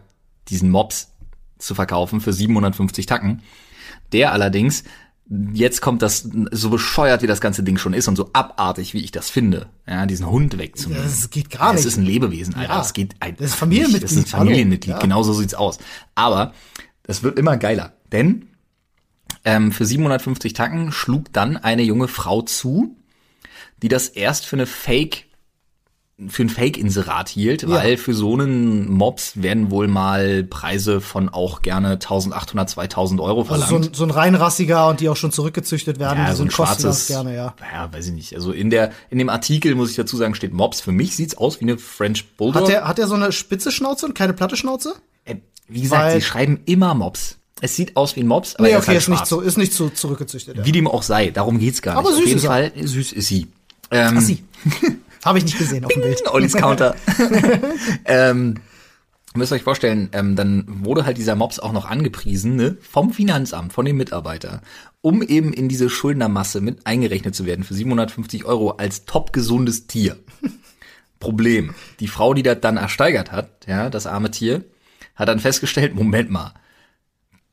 diesen 0.49 0.71
Mops 0.71 1.09
zu 1.59 1.75
verkaufen 1.75 2.19
für 2.19 2.33
750 2.33 3.05
Tacken. 3.05 3.41
Der 4.11 4.31
allerdings, 4.33 4.83
jetzt 5.53 5.81
kommt 5.81 6.01
das, 6.01 6.29
so 6.51 6.69
bescheuert 6.69 7.21
wie 7.21 7.27
das 7.27 7.41
ganze 7.41 7.63
Ding 7.63 7.77
schon 7.77 7.93
ist 7.93 8.07
und 8.07 8.15
so 8.15 8.29
abartig 8.33 8.93
wie 8.93 8.99
ich 9.03 9.11
das 9.11 9.29
finde, 9.29 9.67
ja, 9.87 10.05
diesen 10.05 10.29
Hund 10.29 10.57
wegzunehmen. 10.57 11.03
Das 11.03 11.29
geht 11.29 11.49
gar 11.49 11.71
Es 11.73 11.77
nicht. 11.77 11.85
ist 11.87 11.97
ein 11.97 12.05
Lebewesen, 12.05 12.53
Alter. 12.55 12.69
Ja. 12.73 12.77
Das 12.77 12.93
geht 12.93 13.15
ein, 13.19 13.35
Das 13.37 13.47
ist 13.47 13.55
Familienmitglied, 13.55 14.03
Das 14.03 14.11
ist 14.11 14.17
ein. 14.33 14.39
Familienmitglied. 14.39 14.93
Ja. 14.95 14.99
Genau 14.99 15.23
so 15.23 15.33
sieht's 15.33 15.53
aus. 15.53 15.79
Aber 16.15 16.53
das 17.03 17.23
wird 17.23 17.37
immer 17.39 17.57
geiler, 17.57 17.93
denn 18.11 18.47
ähm, 19.45 19.71
für 19.71 19.85
750 19.85 20.53
Tacken 20.53 20.91
schlug 20.91 21.31
dann 21.33 21.57
eine 21.57 21.81
junge 21.83 22.07
Frau 22.07 22.41
zu, 22.41 22.95
die 23.81 23.87
das 23.89 24.07
erst 24.09 24.45
für 24.45 24.55
eine 24.55 24.65
Fake 24.65 25.25
für 26.27 26.43
ein 26.43 26.49
Fake-Inserat 26.49 27.27
hielt, 27.27 27.67
weil 27.67 27.97
für 27.97 28.13
so 28.13 28.33
einen 28.33 28.89
Mops 28.91 29.41
werden 29.41 29.71
wohl 29.71 29.87
mal 29.87 30.43
Preise 30.43 31.01
von 31.01 31.27
auch 31.27 31.63
gerne 31.63 31.93
1800, 31.93 32.69
2000 32.69 33.19
Euro 33.19 33.41
Also 33.41 33.45
verlangt. 33.45 33.69
so 33.69 33.75
ein, 33.89 33.93
so 33.95 34.03
ein 34.03 34.11
reinrassiger 34.11 34.87
und 34.89 34.99
die 34.99 35.09
auch 35.09 35.15
schon 35.17 35.31
zurückgezüchtet 35.31 35.97
werden, 35.99 36.19
Ja, 36.19 36.29
die 36.29 36.35
so 36.37 36.43
ein 36.43 36.51
schwarzes, 36.51 37.07
gerne, 37.07 37.35
ja. 37.35 37.55
ja, 37.73 37.91
weiß 37.91 38.07
ich 38.07 38.13
nicht. 38.13 38.35
Also 38.35 38.51
in 38.51 38.69
der, 38.69 38.91
in 39.09 39.17
dem 39.17 39.29
Artikel 39.29 39.73
muss 39.73 39.89
ich 39.89 39.95
dazu 39.95 40.15
sagen, 40.15 40.35
steht 40.35 40.53
Mops. 40.53 40.81
Für 40.81 40.91
mich 40.91 41.15
sieht's 41.15 41.35
aus 41.35 41.59
wie 41.59 41.65
eine 41.65 41.77
French 41.79 42.35
Bulldog. 42.37 42.61
Hat 42.61 42.69
der, 42.69 42.87
hat 42.87 42.97
der 42.99 43.07
so 43.07 43.15
eine 43.15 43.31
spitze 43.31 43.71
Schnauze 43.71 44.05
und 44.05 44.13
keine 44.13 44.33
platte 44.33 44.55
Schnauze? 44.55 44.93
Äh, 45.25 45.37
wie 45.67 45.81
gesagt, 45.81 46.03
Weil- 46.03 46.15
sie 46.19 46.25
schreiben 46.25 46.59
immer 46.65 46.93
Mops. 46.93 47.37
Es 47.59 47.75
sieht 47.75 47.95
aus 47.97 48.15
wie 48.15 48.19
ein 48.21 48.27
Mops, 48.27 48.55
aber 48.55 48.67
Nee, 48.67 48.75
okay, 48.75 48.77
ist 48.77 48.83
ist 48.83 48.87
halt 48.89 49.07
nicht 49.09 49.17
schwarz. 49.19 49.29
so, 49.29 49.39
ist 49.41 49.57
nicht 49.57 49.73
so 49.73 49.89
zurückgezüchtet. 49.89 50.57
Ja. 50.57 50.65
Wie 50.65 50.71
dem 50.73 50.85
auch 50.87 51.01
sei, 51.01 51.31
darum 51.31 51.57
geht's 51.59 51.81
gar 51.81 51.95
Aber 51.97 52.09
nicht. 52.11 52.17
süß 52.17 52.23
Auf 52.23 52.27
jeden 52.27 52.39
ist. 52.39 52.45
Fall, 52.45 52.71
süß 52.87 53.11
ist 53.13 53.27
sie. 53.27 53.47
Ähm, 53.89 54.19
Sie. 54.19 54.43
Habe 55.25 55.37
ich 55.37 55.45
nicht 55.45 55.57
gesehen 55.57 55.85
auf 55.85 55.93
dem 55.93 56.01
Bild. 56.01 56.21
Ollis 56.31 56.53
Counter. 56.53 56.95
ähm, 58.05 58.55
müsst 59.35 59.51
ihr 59.51 59.55
euch 59.55 59.63
vorstellen, 59.63 60.09
ähm, 60.13 60.35
dann 60.35 60.65
wurde 60.67 61.05
halt 61.05 61.17
dieser 61.17 61.35
Mops 61.35 61.59
auch 61.59 61.71
noch 61.71 61.85
angepriesen 61.85 62.55
ne, 62.55 62.77
vom 62.81 63.11
Finanzamt, 63.13 63.73
von 63.73 63.85
dem 63.85 63.97
Mitarbeiter, 63.97 64.61
um 65.01 65.21
eben 65.21 65.53
in 65.53 65.69
diese 65.69 65.89
Schuldnermasse 65.89 66.61
mit 66.61 66.85
eingerechnet 66.85 67.35
zu 67.35 67.45
werden 67.45 67.63
für 67.63 67.73
750 67.73 68.45
Euro 68.45 68.71
als 68.71 69.05
topgesundes 69.05 69.87
Tier. 69.87 70.17
Problem, 71.19 71.73
die 72.01 72.07
Frau, 72.07 72.33
die 72.33 72.43
das 72.43 72.59
dann 72.59 72.75
ersteigert 72.75 73.31
hat, 73.31 73.65
ja, 73.65 73.89
das 73.89 74.07
arme 74.07 74.29
Tier, 74.29 74.65
hat 75.15 75.29
dann 75.29 75.39
festgestellt, 75.39 75.95
Moment 75.95 76.29
mal, 76.29 76.53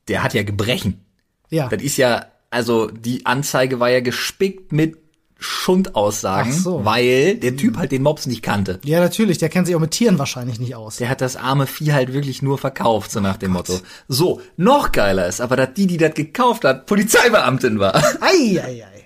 der 0.08 0.24
hat 0.24 0.34
ja 0.34 0.42
Gebrechen. 0.42 1.04
Ja. 1.50 1.68
Das 1.68 1.80
ist 1.80 1.96
ja, 1.96 2.26
also 2.50 2.88
die 2.88 3.26
Anzeige 3.26 3.78
war 3.78 3.88
ja 3.88 4.00
gespickt 4.00 4.72
mit 4.72 4.98
Schundaussagen, 5.40 6.52
so. 6.52 6.84
weil 6.84 7.36
der 7.36 7.56
Typ 7.56 7.78
halt 7.78 7.92
den 7.92 8.02
Mops 8.02 8.26
nicht 8.26 8.42
kannte. 8.42 8.78
Ja, 8.84 9.00
natürlich, 9.00 9.38
der 9.38 9.48
kennt 9.48 9.66
sich 9.66 9.74
auch 9.74 9.80
mit 9.80 9.90
Tieren 9.90 10.18
wahrscheinlich 10.18 10.60
nicht 10.60 10.74
aus. 10.74 10.96
Der 10.96 11.08
hat 11.08 11.22
das 11.22 11.36
arme 11.36 11.66
Vieh 11.66 11.92
halt 11.92 12.12
wirklich 12.12 12.42
nur 12.42 12.58
verkauft, 12.58 13.10
so 13.10 13.20
nach 13.20 13.38
dem 13.38 13.52
Motto. 13.52 13.80
So, 14.06 14.42
noch 14.56 14.92
geiler 14.92 15.26
ist 15.26 15.40
aber, 15.40 15.56
dass 15.56 15.74
die, 15.74 15.86
die 15.86 15.96
das 15.96 16.14
gekauft 16.14 16.64
hat, 16.64 16.86
Polizeibeamtin 16.86 17.80
war. 17.80 17.96
Ei, 18.20 18.60
ei, 18.62 18.84
ei. 18.84 19.00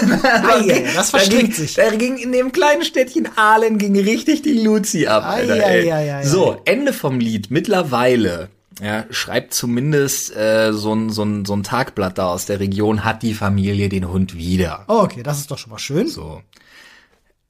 ei, 0.02 0.72
ei, 0.72 0.90
das 0.94 1.10
verstrickt 1.10 1.54
sich. 1.54 1.74
Da 1.74 1.90
ging 1.90 2.16
in 2.16 2.32
dem 2.32 2.52
kleinen 2.52 2.84
Städtchen 2.84 3.28
Aalen 3.36 3.78
ging 3.78 3.98
richtig 3.98 4.42
die 4.42 4.60
Luzi 4.60 5.06
ab. 5.06 5.24
Alter, 5.24 5.54
ei, 5.54 5.92
ei, 5.92 6.14
ei, 6.16 6.24
so, 6.24 6.60
Ende 6.64 6.92
vom 6.92 7.20
Lied. 7.20 7.50
Mittlerweile 7.50 8.50
ja, 8.82 9.04
schreibt 9.10 9.54
zumindest 9.54 10.34
äh, 10.36 10.72
so, 10.72 10.94
ein, 10.94 11.10
so, 11.10 11.24
ein, 11.24 11.44
so 11.44 11.54
ein 11.54 11.62
Tagblatt 11.62 12.18
da 12.18 12.28
aus 12.32 12.46
der 12.46 12.60
Region, 12.60 13.04
hat 13.04 13.22
die 13.22 13.34
Familie 13.34 13.88
den 13.88 14.08
Hund 14.08 14.36
wieder. 14.36 14.84
Oh, 14.88 15.00
okay, 15.00 15.22
das 15.22 15.38
ist 15.38 15.50
doch 15.50 15.58
schon 15.58 15.70
mal 15.72 15.78
schön. 15.78 16.08
So. 16.08 16.42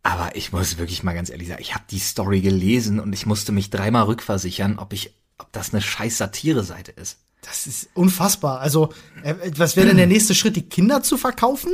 Aber 0.02 0.34
ich 0.36 0.52
muss 0.52 0.78
wirklich 0.78 1.02
mal 1.02 1.14
ganz 1.14 1.28
ehrlich 1.30 1.48
sagen, 1.48 1.60
ich 1.60 1.75
habe 1.75 1.84
die 1.90 1.98
Story 1.98 2.40
gelesen 2.40 2.98
und 3.00 3.12
ich 3.12 3.26
musste 3.26 3.52
mich 3.52 3.69
dreimal 3.70 4.04
rückversichern, 4.04 4.78
ob 4.78 4.92
ich, 4.92 5.12
ob 5.38 5.52
das 5.52 5.72
eine 5.72 5.82
scheiß 5.82 6.16
Satire-Seite 6.19 6.92
ist. 6.92 7.19
Das 7.42 7.66
ist 7.66 7.88
unfassbar. 7.94 8.60
Also, 8.60 8.92
äh, 9.22 9.34
was 9.56 9.76
wäre 9.76 9.86
denn 9.88 9.96
der 9.96 10.06
nächste 10.06 10.34
Schritt, 10.34 10.56
die 10.56 10.69
Kinder 10.69 11.02
zu 11.02 11.16
verkaufen? 11.16 11.72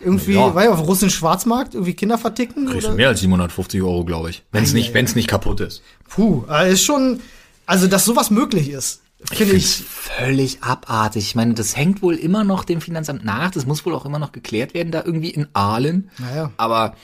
Irgendwie, 0.00 0.34
Ja. 0.34 0.54
weil 0.54 0.68
auf 0.68 0.80
russischen 0.80 1.10
Schwarzmarkt 1.10 1.72
irgendwie 1.74 1.94
Kinder 1.94 2.18
verticken? 2.18 2.66
Kriegst 2.66 2.82
du 2.84 2.88
Oder? 2.88 2.96
mehr 2.96 3.08
als 3.08 3.20
750 3.20 3.80
Euro, 3.80 4.04
glaube 4.04 4.28
ich. 4.30 4.42
Wenn 4.52 4.62
es 4.64 4.74
nicht, 4.74 4.92
wenn 4.92 5.06
es 5.06 5.14
nicht 5.14 5.28
kaputt 5.28 5.60
ist. 5.60 5.82
Puh, 6.08 6.44
äh, 6.50 6.70
ist 6.72 6.82
schon, 6.84 7.20
also, 7.66 7.86
dass 7.86 8.04
sowas 8.04 8.30
möglich 8.30 8.70
ist, 8.70 9.02
finde 9.24 9.52
Find's 9.52 9.80
ich. 9.80 9.86
völlig 9.86 10.62
abartig. 10.62 11.24
Ich 11.24 11.34
meine, 11.34 11.54
das 11.54 11.76
hängt 11.76 12.02
wohl 12.02 12.14
immer 12.14 12.44
noch 12.44 12.64
dem 12.64 12.80
Finanzamt 12.80 13.24
nach. 13.24 13.50
Das 13.50 13.66
muss 13.66 13.84
wohl 13.84 13.94
auch 13.94 14.04
immer 14.04 14.18
noch 14.18 14.32
geklärt 14.32 14.74
werden, 14.74 14.92
da 14.92 15.02
irgendwie 15.04 15.30
in 15.30 15.48
Aalen. 15.52 16.10
Naja. 16.18 16.52
Aber 16.56 16.94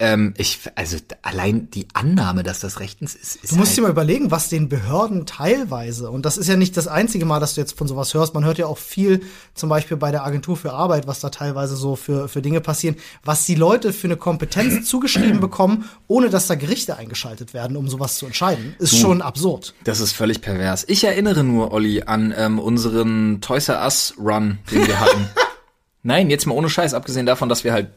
ähm, 0.00 0.32
ich, 0.36 0.60
also 0.76 0.96
allein 1.22 1.70
die 1.70 1.88
Annahme, 1.92 2.44
dass 2.44 2.60
das 2.60 2.78
rechtens 2.78 3.16
ist, 3.16 3.36
ist 3.42 3.52
Du 3.52 3.56
musst 3.56 3.70
halt, 3.70 3.78
dir 3.78 3.82
mal 3.82 3.90
überlegen, 3.90 4.30
was 4.30 4.48
den 4.48 4.68
Behörden 4.68 5.26
teilweise, 5.26 6.10
und 6.10 6.24
das 6.24 6.38
ist 6.38 6.48
ja 6.48 6.56
nicht 6.56 6.76
das 6.76 6.86
einzige 6.86 7.24
Mal, 7.24 7.40
dass 7.40 7.54
du 7.54 7.60
jetzt 7.60 7.76
von 7.76 7.88
sowas 7.88 8.14
hörst, 8.14 8.32
man 8.32 8.44
hört 8.44 8.58
ja 8.58 8.66
auch 8.66 8.78
viel, 8.78 9.22
zum 9.54 9.68
Beispiel 9.68 9.96
bei 9.96 10.12
der 10.12 10.24
Agentur 10.24 10.56
für 10.56 10.72
Arbeit, 10.72 11.08
was 11.08 11.18
da 11.18 11.30
teilweise 11.30 11.74
so 11.74 11.96
für, 11.96 12.28
für 12.28 12.42
Dinge 12.42 12.60
passieren, 12.60 12.94
was 13.24 13.44
die 13.44 13.56
Leute 13.56 13.92
für 13.92 14.06
eine 14.06 14.16
Kompetenz 14.16 14.84
zugeschrieben 14.88 15.40
bekommen, 15.40 15.90
ohne 16.06 16.30
dass 16.30 16.46
da 16.46 16.54
Gerichte 16.54 16.96
eingeschaltet 16.96 17.52
werden, 17.52 17.76
um 17.76 17.88
sowas 17.88 18.18
zu 18.18 18.26
entscheiden, 18.26 18.76
ist 18.78 18.96
schon 18.96 19.20
absurd. 19.20 19.74
Das 19.82 19.98
ist 19.98 20.12
völlig 20.12 20.42
pervers. 20.42 20.84
Ich 20.86 21.02
erinnere 21.02 21.42
nur, 21.42 21.72
Olli, 21.72 22.02
an 22.02 22.32
ähm, 22.36 22.60
unseren 22.60 23.40
Toys 23.40 23.68
R 23.68 23.82
Us 23.82 24.14
Run, 24.16 24.58
den 24.70 24.86
wir 24.86 25.00
hatten. 25.00 25.28
Nein, 26.04 26.30
jetzt 26.30 26.46
mal 26.46 26.54
ohne 26.54 26.70
Scheiß, 26.70 26.94
abgesehen 26.94 27.26
davon, 27.26 27.48
dass 27.48 27.64
wir 27.64 27.72
halt 27.72 27.88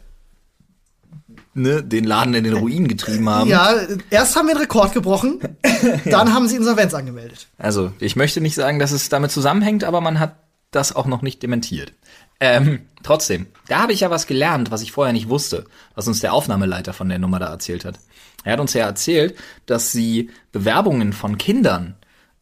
ne, 1.54 1.84
den 1.84 2.04
Laden 2.04 2.34
in 2.34 2.44
den 2.44 2.54
Ruin 2.54 2.88
getrieben 2.88 3.30
haben. 3.30 3.50
Ja, 3.50 3.76
erst 4.10 4.36
haben 4.36 4.48
wir 4.48 4.56
einen 4.56 4.62
Rekord 4.62 4.94
gebrochen, 4.94 5.40
dann 6.06 6.34
haben 6.34 6.48
sie 6.48 6.56
Insolvenz 6.56 6.94
angemeldet. 6.94 7.48
Also, 7.58 7.92
ich 8.00 8.16
möchte 8.16 8.42
nicht 8.42 8.56
sagen, 8.56 8.80
dass 8.80 8.92
es 8.92 9.10
damit 9.10 9.32
zusammenhängt, 9.32 9.84
aber 9.84 10.02
man 10.02 10.20
hat 10.20 10.36
das 10.72 10.96
auch 10.96 11.06
noch 11.06 11.22
nicht 11.22 11.44
dementiert. 11.44 11.94
Ähm, 12.40 12.82
trotzdem, 13.04 13.48
da 13.68 13.84
habe 13.84 13.94
ich 13.94 14.00
ja 14.00 14.10
was 14.10 14.26
gelernt, 14.26 14.72
was 14.72 14.82
ich 14.82 14.92
vorher 14.92 15.14
nicht 15.14 15.30
wusste, 15.30 15.66
was 15.94 16.08
uns 16.08 16.22
der 16.22 16.34
Aufnahmeleiter 16.34 16.94
von 16.94 17.08
der 17.08 17.20
Nummer 17.20 17.40
da 17.40 17.48
erzählt 17.48 17.86
hat. 17.86 18.00
Er 18.44 18.54
hat 18.54 18.60
uns 18.60 18.74
ja 18.74 18.86
erzählt, 18.86 19.36
dass 19.68 19.92
sie 19.92 20.32
Bewerbungen 20.52 21.14
von 21.14 21.38
Kindern 21.38 21.96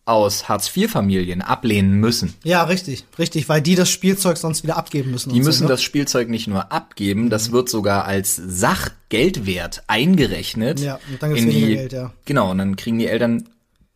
aus 0.05 0.49
Hartz-IV-Familien 0.49 1.41
ablehnen 1.41 1.99
müssen. 1.99 2.33
Ja, 2.43 2.63
richtig, 2.63 3.05
richtig, 3.19 3.47
weil 3.47 3.61
die 3.61 3.75
das 3.75 3.89
Spielzeug 3.89 4.37
sonst 4.37 4.63
wieder 4.63 4.77
abgeben 4.77 5.11
müssen. 5.11 5.31
Die 5.31 5.39
müssen 5.39 5.59
so, 5.59 5.65
ne? 5.65 5.69
das 5.69 5.83
Spielzeug 5.83 6.29
nicht 6.29 6.47
nur 6.47 6.71
abgeben, 6.71 7.29
das 7.29 7.51
wird 7.51 7.69
sogar 7.69 8.05
als 8.05 8.35
Sachgeldwert 8.35 9.83
eingerechnet. 9.87 10.79
Ja, 10.79 10.99
und 11.11 11.21
dann 11.21 11.35
gibt's 11.35 11.53
die, 11.53 11.75
Geld, 11.75 11.93
ja. 11.93 12.11
Genau, 12.25 12.51
und 12.51 12.57
dann 12.57 12.75
kriegen 12.75 12.97
die 12.97 13.07
Eltern, 13.07 13.47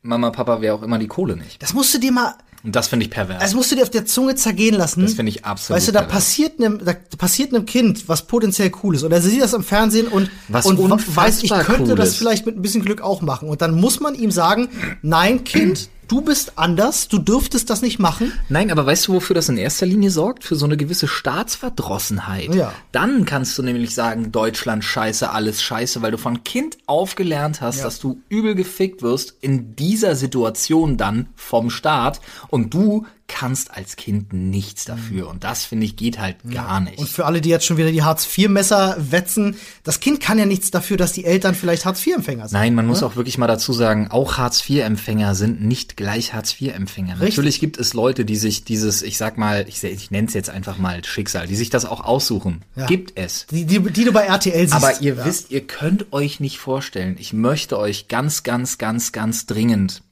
Mama, 0.04 0.30
Papa, 0.30 0.62
wer 0.62 0.76
auch 0.76 0.84
immer, 0.84 1.00
die 1.00 1.08
Kohle 1.08 1.36
nicht. 1.36 1.64
Das 1.64 1.74
musst 1.74 1.94
du 1.94 1.98
dir 1.98 2.12
mal, 2.12 2.36
Und 2.64 2.76
das 2.76 2.88
finde 2.88 3.06
ich 3.06 3.12
pervers. 3.12 3.42
das 3.42 3.54
musst 3.54 3.72
du 3.72 3.76
dir 3.76 3.84
auf 3.84 3.90
der 3.90 4.06
Zunge 4.06 4.36
zergehen 4.36 4.76
lassen. 4.76 5.02
Das 5.02 5.16
finde 5.16 5.32
ich 5.32 5.44
absolut 5.44 5.78
Weißt 5.78 5.90
du, 5.90 5.92
da 5.92 6.00
pervers. 6.00 6.16
passiert 6.16 6.60
einem, 6.60 6.80
da 6.84 6.94
passiert 7.18 7.54
einem 7.54 7.66
Kind, 7.66 8.08
was 8.08 8.26
potenziell 8.26 8.72
cool 8.84 8.96
ist. 8.96 9.04
Oder 9.04 9.22
sie 9.22 9.30
sieht 9.30 9.42
das 9.42 9.54
im 9.54 9.64
Fernsehen 9.64 10.08
und, 10.08 10.32
Was 10.48 10.66
und 10.66 10.80
weiß, 10.80 11.44
ich 11.44 11.52
könnte 11.52 11.92
cool 11.92 11.96
das 11.96 12.16
vielleicht 12.16 12.46
mit 12.46 12.56
ein 12.58 12.62
bisschen 12.62 12.84
Glück 12.84 13.02
auch 13.02 13.22
machen. 13.22 13.50
Und 13.50 13.62
dann 13.62 13.80
muss 13.80 14.00
man 14.00 14.16
ihm 14.16 14.32
sagen, 14.32 14.70
nein, 15.02 15.44
Kind, 15.44 15.90
du 16.08 16.22
bist 16.22 16.54
anders, 16.58 17.08
du 17.08 17.18
dürftest 17.20 17.70
das 17.70 17.82
nicht 17.82 18.00
machen. 18.00 18.32
Nein, 18.50 18.72
aber 18.72 18.86
weißt 18.86 19.08
du, 19.08 19.14
wofür 19.14 19.34
das 19.34 19.50
in 19.50 19.58
erster 19.58 19.86
Linie 19.86 20.12
sorgt? 20.12 20.44
Für 20.44 20.56
so 20.56 20.66
eine 20.66 20.78
gewisse 20.78 21.08
Staatsverdrossenheit. 21.08 22.54
Ja. 22.54 22.74
Dann 22.92 23.26
kannst 23.26 23.58
du 23.58 23.64
nämlich 23.64 23.94
sagen, 23.96 24.32
Deutschland 24.32 24.84
scheiße, 24.84 25.30
alles 25.32 25.62
scheiße, 25.62 26.02
weil 26.02 26.12
du 26.12 26.18
von 26.18 26.44
Kind 26.44 26.78
auf 26.86 27.16
gelernt 27.16 27.62
hast, 27.62 27.78
Ja. 27.78 27.84
dass 27.86 28.00
du 28.00 28.22
übel 28.30 28.56
gefickt 28.56 29.02
wirst 29.02 29.36
in 29.42 29.76
dieser 29.76 30.16
Situation 30.16 30.98
dann 30.98 31.28
vom 31.36 31.70
Staat 31.70 32.20
und 32.50 32.74
du 32.74 33.06
kannst 33.34 33.76
als 33.76 33.96
Kind 33.96 34.32
nichts 34.32 34.86
dafür. 34.86 35.28
Und 35.28 35.44
das, 35.44 35.66
finde 35.66 35.88
ich, 35.88 35.96
geht 35.96 36.20
halt 36.20 36.38
gar 36.52 36.80
nicht. 36.80 37.00
Und 37.00 37.10
für 37.10 37.26
alle, 37.26 37.42
die 37.42 37.50
jetzt 37.50 37.66
schon 37.66 37.78
wieder 37.78 37.92
die 37.92 38.04
Hartz-IV-Messer 38.04 38.96
wetzen, 39.00 39.56
das 39.84 40.00
Kind 40.00 40.20
kann 40.20 40.38
ja 40.38 40.46
nichts 40.46 40.70
dafür, 40.70 40.98
dass 40.98 41.14
die 41.14 41.26
Eltern 41.26 41.56
vielleicht 41.56 41.84
Hartz-IV-Empfänger 41.84 42.48
sind. 42.48 42.60
Nein, 42.60 42.76
man 42.76 42.86
muss 42.86 43.02
auch 43.02 43.16
wirklich 43.16 43.40
mal 43.40 43.48
dazu 43.48 43.74
sagen, 43.74 44.10
auch 44.12 44.38
Hartz-IV-Empfänger 44.38 45.34
sind 45.34 45.64
nicht 45.64 45.98
gleich 45.98 46.36
Hartz-IV-Empfänger. 46.36 47.16
Natürlich 47.16 47.60
gibt 47.60 47.80
es 47.80 47.96
Leute, 47.96 48.24
die 48.24 48.36
sich 48.36 48.66
dieses, 48.66 49.02
ich 49.02 49.18
sag 49.18 49.40
mal, 49.40 49.66
ich, 49.68 49.84
ich 49.84 50.12
nenne 50.12 50.28
es 50.28 50.36
jetzt 50.36 50.52
einfach 50.52 50.78
mal 50.78 51.04
Schicksal, 51.04 51.48
die 51.48 51.56
sich 51.56 51.72
das 51.72 51.86
auch 51.86 52.02
aussuchen. 52.02 52.62
Ja. 52.76 52.86
Gibt 52.86 53.18
es. 53.18 53.48
Die, 53.48 53.66
die, 53.66 53.80
die 53.80 54.06
du 54.06 54.12
bei 54.12 54.26
RTL 54.26 54.68
siehst. 54.68 54.74
Aber 54.76 55.02
ihr 55.02 55.16
ja. 55.16 55.26
wisst, 55.26 55.50
ihr 55.50 55.66
könnt 55.66 56.14
euch 56.14 56.40
nicht 56.40 56.60
vorstellen, 56.60 57.16
ich 57.18 57.34
möchte 57.34 57.80
euch 57.80 58.08
ganz, 58.08 58.44
ganz, 58.44 58.78
ganz, 58.78 59.12
ganz 59.12 59.48
dringend, 59.48 60.04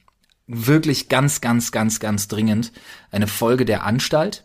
wirklich 0.46 1.08
ganz, 1.08 1.40
ganz, 1.40 1.72
ganz, 1.72 2.00
ganz 2.00 2.28
dringend 2.28 2.72
eine 3.10 3.26
Folge 3.26 3.64
der 3.64 3.84
Anstalt, 3.84 4.44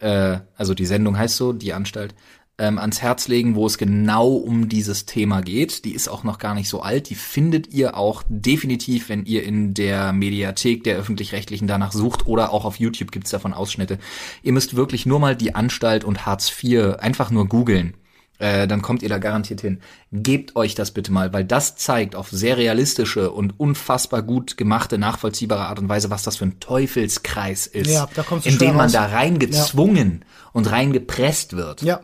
äh, 0.00 0.38
also 0.56 0.74
die 0.74 0.86
Sendung 0.86 1.18
heißt 1.18 1.36
so, 1.36 1.52
die 1.52 1.72
Anstalt, 1.72 2.14
ähm, 2.58 2.78
ans 2.78 3.00
Herz 3.00 3.28
legen, 3.28 3.54
wo 3.54 3.66
es 3.66 3.78
genau 3.78 4.28
um 4.28 4.68
dieses 4.68 5.06
Thema 5.06 5.40
geht. 5.40 5.84
Die 5.84 5.94
ist 5.94 6.08
auch 6.08 6.22
noch 6.22 6.38
gar 6.38 6.54
nicht 6.54 6.68
so 6.68 6.82
alt. 6.82 7.08
Die 7.10 7.14
findet 7.14 7.72
ihr 7.72 7.96
auch 7.96 8.22
definitiv, 8.28 9.08
wenn 9.08 9.24
ihr 9.24 9.42
in 9.42 9.74
der 9.74 10.12
Mediathek 10.12 10.84
der 10.84 10.96
öffentlich-rechtlichen 10.96 11.66
danach 11.66 11.92
sucht 11.92 12.26
oder 12.26 12.52
auch 12.52 12.64
auf 12.64 12.78
YouTube 12.78 13.10
gibt's 13.10 13.30
davon 13.30 13.54
Ausschnitte. 13.54 13.98
Ihr 14.42 14.52
müsst 14.52 14.76
wirklich 14.76 15.06
nur 15.06 15.18
mal 15.18 15.34
die 15.34 15.54
Anstalt 15.54 16.04
und 16.04 16.26
Hartz 16.26 16.52
IV 16.62 16.96
einfach 16.98 17.30
nur 17.30 17.46
googeln 17.48 17.94
äh, 18.42 18.66
dann 18.66 18.82
kommt 18.82 19.02
ihr 19.04 19.08
da 19.08 19.18
garantiert 19.18 19.60
hin. 19.60 19.78
Gebt 20.10 20.56
euch 20.56 20.74
das 20.74 20.90
bitte 20.90 21.12
mal, 21.12 21.32
weil 21.32 21.44
das 21.44 21.76
zeigt 21.76 22.16
auf 22.16 22.28
sehr 22.30 22.56
realistische 22.56 23.30
und 23.30 23.58
unfassbar 23.60 24.22
gut 24.22 24.56
gemachte, 24.56 24.98
nachvollziehbare 24.98 25.66
Art 25.66 25.78
und 25.78 25.88
Weise, 25.88 26.10
was 26.10 26.24
das 26.24 26.36
für 26.38 26.46
ein 26.46 26.58
Teufelskreis 26.58 27.68
ist, 27.68 27.88
Ja, 27.88 28.08
da 28.14 28.24
in 28.42 28.58
dem 28.58 28.70
man 28.74 28.86
raus. 28.86 28.92
da 28.92 29.06
reingezwungen 29.06 30.24
und 30.52 30.70
reingepresst 30.70 31.56
wird. 31.56 31.82
Ja. 31.82 32.00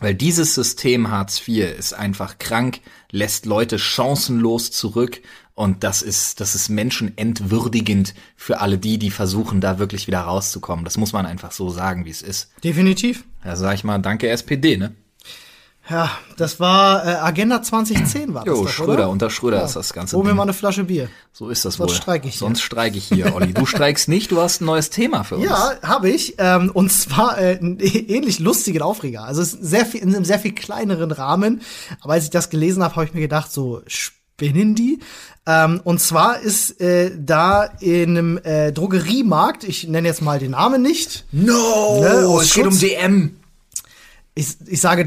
Weil 0.00 0.14
dieses 0.14 0.54
System 0.54 1.10
Hartz 1.10 1.40
IV 1.48 1.76
ist 1.78 1.94
einfach 1.94 2.38
krank, 2.38 2.80
lässt 3.10 3.44
Leute 3.44 3.78
chancenlos 3.80 4.70
zurück 4.70 5.20
und 5.54 5.82
das 5.82 6.02
ist, 6.02 6.38
das 6.40 6.54
ist 6.54 6.68
menschenentwürdigend 6.68 8.14
für 8.36 8.60
alle 8.60 8.78
die, 8.78 8.98
die 8.98 9.10
versuchen, 9.10 9.60
da 9.60 9.78
wirklich 9.80 10.06
wieder 10.06 10.20
rauszukommen. 10.20 10.84
Das 10.84 10.96
muss 10.96 11.12
man 11.12 11.26
einfach 11.26 11.50
so 11.50 11.70
sagen, 11.70 12.04
wie 12.04 12.10
es 12.10 12.22
ist. 12.22 12.50
Definitiv. 12.62 13.24
Da 13.42 13.56
sag 13.56 13.74
ich 13.74 13.84
mal, 13.84 13.98
danke 13.98 14.28
SPD, 14.28 14.76
ne? 14.76 14.94
Ja, 15.88 16.10
das 16.36 16.58
war 16.58 17.06
äh, 17.06 17.10
Agenda 17.14 17.62
2010 17.62 18.34
war 18.34 18.44
das 18.44 18.56
Jo, 18.56 18.64
doch, 18.64 18.68
Schröder, 18.70 18.92
oder? 18.92 19.08
unter 19.10 19.30
Schröder 19.30 19.64
ist 19.64 19.76
das 19.76 19.92
Ganze. 19.92 20.16
Hol 20.16 20.24
mir 20.24 20.34
mal 20.34 20.42
eine 20.42 20.52
Flasche 20.52 20.82
Bier. 20.84 21.08
So 21.32 21.48
ist 21.48 21.64
das 21.64 21.74
Sonst 21.74 21.90
wohl. 21.92 21.96
streik 21.96 22.24
ich. 22.24 22.38
Sonst 22.38 22.60
streike 22.62 22.98
ich 22.98 23.04
hier, 23.06 23.34
Olli. 23.36 23.54
Du 23.54 23.66
streikst 23.66 24.08
nicht, 24.08 24.32
du 24.32 24.40
hast 24.40 24.60
ein 24.60 24.64
neues 24.64 24.90
Thema 24.90 25.22
für 25.22 25.36
uns. 25.36 25.44
Ja, 25.44 25.74
habe 25.82 26.10
ich. 26.10 26.34
Ähm, 26.38 26.70
und 26.74 26.90
zwar 26.90 27.38
äh, 27.38 27.58
einen 27.58 27.78
ähnlich 27.80 28.40
lustigen 28.40 28.82
Aufreger. 28.82 29.22
Also 29.24 29.42
es 29.42 29.54
ist 29.54 29.64
sehr 29.64 29.86
viel, 29.86 30.00
in 30.02 30.14
einem 30.14 30.24
sehr 30.24 30.40
viel 30.40 30.52
kleineren 30.52 31.12
Rahmen. 31.12 31.60
Aber 32.00 32.14
als 32.14 32.24
ich 32.24 32.30
das 32.30 32.50
gelesen 32.50 32.82
habe, 32.82 32.96
habe 32.96 33.04
ich 33.04 33.14
mir 33.14 33.20
gedacht, 33.20 33.52
so 33.52 33.82
spinnen 33.86 34.74
die. 34.74 34.98
Ähm, 35.46 35.80
und 35.84 36.00
zwar 36.00 36.40
ist 36.40 36.80
äh, 36.80 37.12
da 37.16 37.62
in 37.78 38.10
einem 38.18 38.38
äh, 38.42 38.72
Drogeriemarkt, 38.72 39.62
ich 39.62 39.86
nenne 39.86 40.08
jetzt 40.08 40.20
mal 40.20 40.40
den 40.40 40.50
Namen 40.50 40.82
nicht. 40.82 41.26
No, 41.30 42.00
Ne, 42.00 42.26
aus 42.26 42.44
es 42.46 42.54
geht 42.54 42.66
um 42.66 42.72
Schutz. 42.72 42.80
DM. 42.80 43.36
Ich, 44.36 44.56
ich 44.66 44.80
sage 44.80 45.06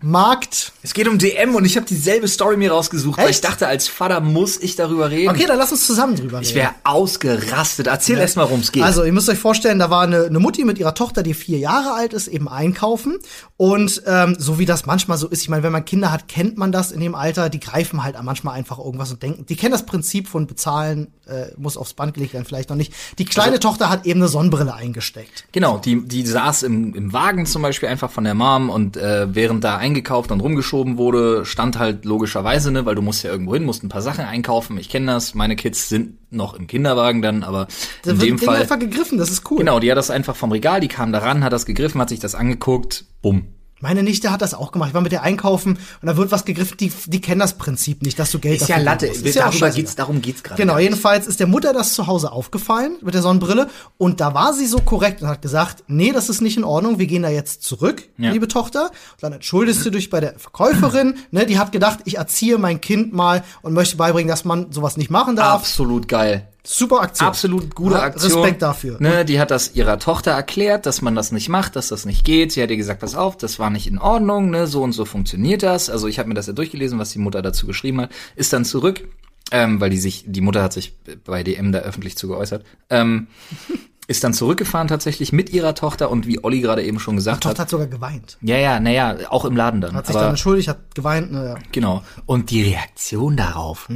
Drogeriemarkt. 0.00 0.72
Es 0.82 0.94
geht 0.94 1.08
um 1.08 1.18
DM 1.18 1.54
und 1.54 1.64
ich 1.64 1.76
habe 1.76 1.86
dieselbe 1.86 2.28
Story 2.28 2.56
mir 2.56 2.70
rausgesucht, 2.70 3.18
weil 3.18 3.30
ich 3.30 3.36
Echt? 3.36 3.44
dachte, 3.44 3.66
als 3.66 3.88
Vater 3.88 4.20
muss 4.20 4.58
ich 4.58 4.76
darüber 4.76 5.10
reden. 5.10 5.30
Okay, 5.30 5.44
dann 5.46 5.58
lass 5.58 5.72
uns 5.72 5.86
zusammen 5.86 6.16
drüber 6.16 6.38
reden. 6.38 6.48
Ich 6.48 6.54
wäre 6.54 6.70
ausgerastet. 6.84 7.88
Erzähl 7.88 8.18
erst 8.18 8.36
mal, 8.36 8.44
worum 8.44 8.60
es 8.60 8.72
geht. 8.72 8.82
Also, 8.82 9.04
ihr 9.04 9.12
müsst 9.12 9.28
euch 9.28 9.38
vorstellen, 9.38 9.78
da 9.78 9.90
war 9.90 10.02
eine, 10.02 10.24
eine 10.24 10.38
Mutti 10.38 10.64
mit 10.64 10.78
ihrer 10.78 10.94
Tochter, 10.94 11.22
die 11.22 11.34
vier 11.34 11.58
Jahre 11.58 11.94
alt 11.94 12.12
ist, 12.12 12.28
eben 12.28 12.48
einkaufen. 12.48 13.18
Und 13.56 14.02
ähm, 14.06 14.36
so 14.38 14.58
wie 14.58 14.66
das 14.66 14.86
manchmal 14.86 15.18
so 15.18 15.26
ist, 15.28 15.42
ich 15.42 15.48
meine, 15.48 15.62
wenn 15.62 15.72
man 15.72 15.84
Kinder 15.84 16.12
hat, 16.12 16.28
kennt 16.28 16.56
man 16.56 16.70
das 16.72 16.92
in 16.92 17.00
dem 17.00 17.14
Alter, 17.14 17.48
die 17.48 17.60
greifen 17.60 18.04
halt 18.04 18.16
manchmal 18.22 18.54
einfach 18.54 18.78
irgendwas 18.78 19.10
und 19.10 19.22
denken, 19.22 19.46
die 19.46 19.56
kennen 19.56 19.72
das 19.72 19.84
Prinzip 19.84 20.28
von 20.28 20.46
bezahlen, 20.46 21.08
äh, 21.26 21.46
muss 21.56 21.76
aufs 21.76 21.94
Band 21.94 22.14
gelegt 22.14 22.34
werden, 22.34 22.44
vielleicht 22.44 22.70
noch 22.70 22.76
nicht. 22.76 22.92
Die 23.18 23.24
kleine 23.24 23.52
Also 23.52 23.68
Tochter 23.68 23.90
hat 23.90 24.06
eben 24.06 24.20
eine 24.20 24.28
Sonnenbrille 24.28 24.74
eingesteckt. 24.74 25.46
Genau, 25.52 25.78
die, 25.78 26.02
die 26.06 26.24
saß 26.24 26.62
im, 26.62 26.94
im 26.94 27.12
Wagen 27.12 27.46
zum 27.46 27.62
Beispiel 27.62 27.88
einfach 27.88 28.10
von 28.10 28.24
der 28.24 28.34
Mom 28.34 28.70
und 28.70 28.96
äh, 28.96 29.34
während 29.34 29.64
da 29.64 29.76
eingekauft 29.88 30.30
und 30.30 30.40
rumgeschoben 30.40 30.98
wurde, 30.98 31.44
stand 31.44 31.78
halt 31.78 32.04
logischerweise, 32.04 32.70
ne, 32.70 32.84
weil 32.86 32.94
du 32.94 33.02
musst 33.02 33.22
ja 33.24 33.30
irgendwo 33.30 33.54
hin, 33.54 33.64
musst 33.64 33.82
ein 33.82 33.88
paar 33.88 34.02
Sachen 34.02 34.24
einkaufen. 34.24 34.78
Ich 34.78 34.88
kenne 34.88 35.06
das, 35.06 35.34
meine 35.34 35.56
Kids 35.56 35.88
sind 35.88 36.18
noch 36.30 36.54
im 36.54 36.66
Kinderwagen 36.66 37.22
dann, 37.22 37.42
aber 37.42 37.68
Da 38.04 38.10
in 38.12 38.20
wird 38.20 38.30
dem 38.30 38.36
Ding 38.36 38.46
Fall. 38.46 38.60
einfach 38.60 38.78
gegriffen, 38.78 39.18
das 39.18 39.30
ist 39.30 39.50
cool. 39.50 39.58
Genau, 39.58 39.80
die 39.80 39.90
hat 39.90 39.96
das 39.98 40.10
einfach 40.10 40.36
vom 40.36 40.52
Regal, 40.52 40.80
die 40.80 40.88
kam 40.88 41.10
da 41.12 41.18
ran, 41.20 41.42
hat 41.42 41.52
das 41.52 41.64
gegriffen, 41.66 42.00
hat 42.00 42.10
sich 42.10 42.20
das 42.20 42.34
angeguckt, 42.34 43.06
bumm. 43.22 43.46
Meine 43.80 44.02
Nichte 44.02 44.30
hat 44.32 44.42
das 44.42 44.54
auch 44.54 44.72
gemacht. 44.72 44.88
Ich 44.88 44.94
war 44.94 45.00
mit 45.02 45.12
der 45.12 45.22
einkaufen 45.22 45.78
und 46.02 46.06
da 46.06 46.16
wird 46.16 46.30
was 46.32 46.44
gegriffen, 46.44 46.76
die, 46.78 46.92
die 47.06 47.20
kennen 47.20 47.38
das 47.40 47.54
Prinzip 47.58 48.02
nicht, 48.02 48.18
dass 48.18 48.30
du 48.32 48.38
Geld 48.38 48.60
Ist 48.60 48.68
ja 48.68 48.76
dafür 48.76 48.84
Latte, 48.84 49.06
geben 49.06 49.18
musst. 49.18 49.26
Ist 49.26 49.34
ja 49.36 49.46
auch 49.46 49.50
darüber 49.50 49.70
geht's, 49.70 49.94
darum 49.94 50.20
geht's 50.22 50.42
gerade. 50.42 50.60
Genau, 50.60 50.78
jedenfalls 50.78 51.26
ist 51.26 51.38
der 51.40 51.46
Mutter 51.46 51.72
das 51.72 51.94
zu 51.94 52.06
Hause 52.06 52.32
aufgefallen 52.32 52.96
mit 53.02 53.14
der 53.14 53.22
Sonnenbrille 53.22 53.68
und 53.96 54.20
da 54.20 54.34
war 54.34 54.52
sie 54.52 54.66
so 54.66 54.78
korrekt 54.80 55.22
und 55.22 55.28
hat 55.28 55.42
gesagt, 55.42 55.84
nee, 55.86 56.12
das 56.12 56.28
ist 56.28 56.40
nicht 56.40 56.56
in 56.56 56.64
Ordnung, 56.64 56.98
wir 56.98 57.06
gehen 57.06 57.22
da 57.22 57.28
jetzt 57.28 57.62
zurück, 57.62 58.08
Ja. 58.18 58.32
liebe 58.32 58.48
Tochter. 58.48 58.86
Und 58.86 59.22
dann 59.22 59.32
entschuldigst 59.32 59.84
du 59.86 59.90
dich 59.90 60.10
bei 60.10 60.20
der 60.20 60.38
Verkäuferin, 60.38 61.14
ne, 61.30 61.46
die 61.46 61.58
hat 61.58 61.70
gedacht, 61.72 62.00
ich 62.04 62.16
erziehe 62.18 62.58
mein 62.58 62.80
Kind 62.80 63.12
mal 63.12 63.44
und 63.62 63.74
möchte 63.74 63.96
beibringen, 63.96 64.28
dass 64.28 64.44
man 64.44 64.72
sowas 64.72 64.96
nicht 64.96 65.10
machen 65.10 65.36
darf. 65.36 65.60
Absolut 65.60 66.08
geil. 66.08 66.48
Super 66.70 67.00
Aktion. 67.00 67.28
Absolut 67.28 67.74
gute 67.74 67.94
Ja, 67.94 68.02
Aktion. 68.02 68.42
Respekt 68.42 68.60
dafür. 68.60 68.96
Ne, 69.00 69.24
die 69.24 69.40
hat 69.40 69.50
das 69.50 69.74
ihrer 69.74 69.98
Tochter 69.98 70.32
erklärt, 70.32 70.84
dass 70.84 71.00
man 71.00 71.14
das 71.14 71.32
nicht 71.32 71.48
macht, 71.48 71.76
dass 71.76 71.88
das 71.88 72.04
nicht 72.04 72.26
geht. 72.26 72.52
Sie 72.52 72.62
hat 72.62 72.70
ihr 72.70 72.76
gesagt, 72.76 73.00
pass 73.00 73.14
auf, 73.14 73.38
das 73.38 73.58
war 73.58 73.70
nicht 73.70 73.86
in 73.86 73.98
Ordnung, 73.98 74.50
ne, 74.50 74.66
so 74.66 74.82
und 74.82 74.92
so 74.92 75.06
funktioniert 75.06 75.62
das. 75.62 75.88
Also 75.88 76.08
ich 76.08 76.18
habe 76.18 76.28
mir 76.28 76.34
das 76.34 76.46
ja 76.46 76.52
durchgelesen, 76.52 76.98
was 76.98 77.08
die 77.10 77.20
Mutter 77.20 77.40
dazu 77.40 77.66
geschrieben 77.66 78.02
hat. 78.02 78.10
Ist 78.36 78.52
dann 78.52 78.66
zurück, 78.66 79.02
ähm, 79.50 79.80
weil 79.80 79.88
die 79.88 79.96
sich, 79.96 80.24
die 80.26 80.42
Mutter 80.42 80.62
hat 80.62 80.74
sich 80.74 80.94
bei 81.24 81.42
DM 81.42 81.72
da 81.72 81.78
öffentlich 81.78 82.18
zu 82.18 82.28
geäußert. 82.28 82.66
Ähm, 82.90 83.28
ist 84.06 84.24
dann 84.24 84.34
zurückgefahren 84.34 84.88
tatsächlich 84.88 85.32
mit 85.32 85.50
ihrer 85.50 85.74
Tochter 85.74 86.10
und 86.10 86.26
wie 86.26 86.42
Olli 86.44 86.60
gerade 86.60 86.82
eben 86.82 86.98
schon 86.98 87.16
gesagt 87.16 87.44
Die 87.44 87.48
Tochter 87.48 87.60
hat. 87.60 87.66
hat 87.66 87.70
sogar 87.70 87.86
geweint. 87.86 88.36
Ja, 88.42 88.56
ja, 88.56 88.78
naja, 88.80 89.16
auch 89.30 89.44
im 89.46 89.56
Laden 89.56 89.80
dann. 89.80 89.94
Hat 89.94 90.06
sich 90.06 90.16
dann 90.16 90.30
entschuldigt, 90.30 90.68
hat 90.68 90.94
geweint. 90.94 91.32
Naja. 91.32 91.56
genau. 91.72 92.02
Und 92.26 92.50
die 92.50 92.62
Reaktion 92.62 93.36
darauf. 93.36 93.88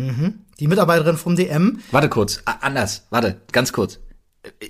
Die 0.62 0.68
Mitarbeiterin 0.68 1.16
vom 1.16 1.34
DM, 1.34 1.80
Warte 1.90 2.08
kurz, 2.08 2.40
anders, 2.44 3.08
warte, 3.10 3.40
ganz 3.50 3.72
kurz. 3.72 3.98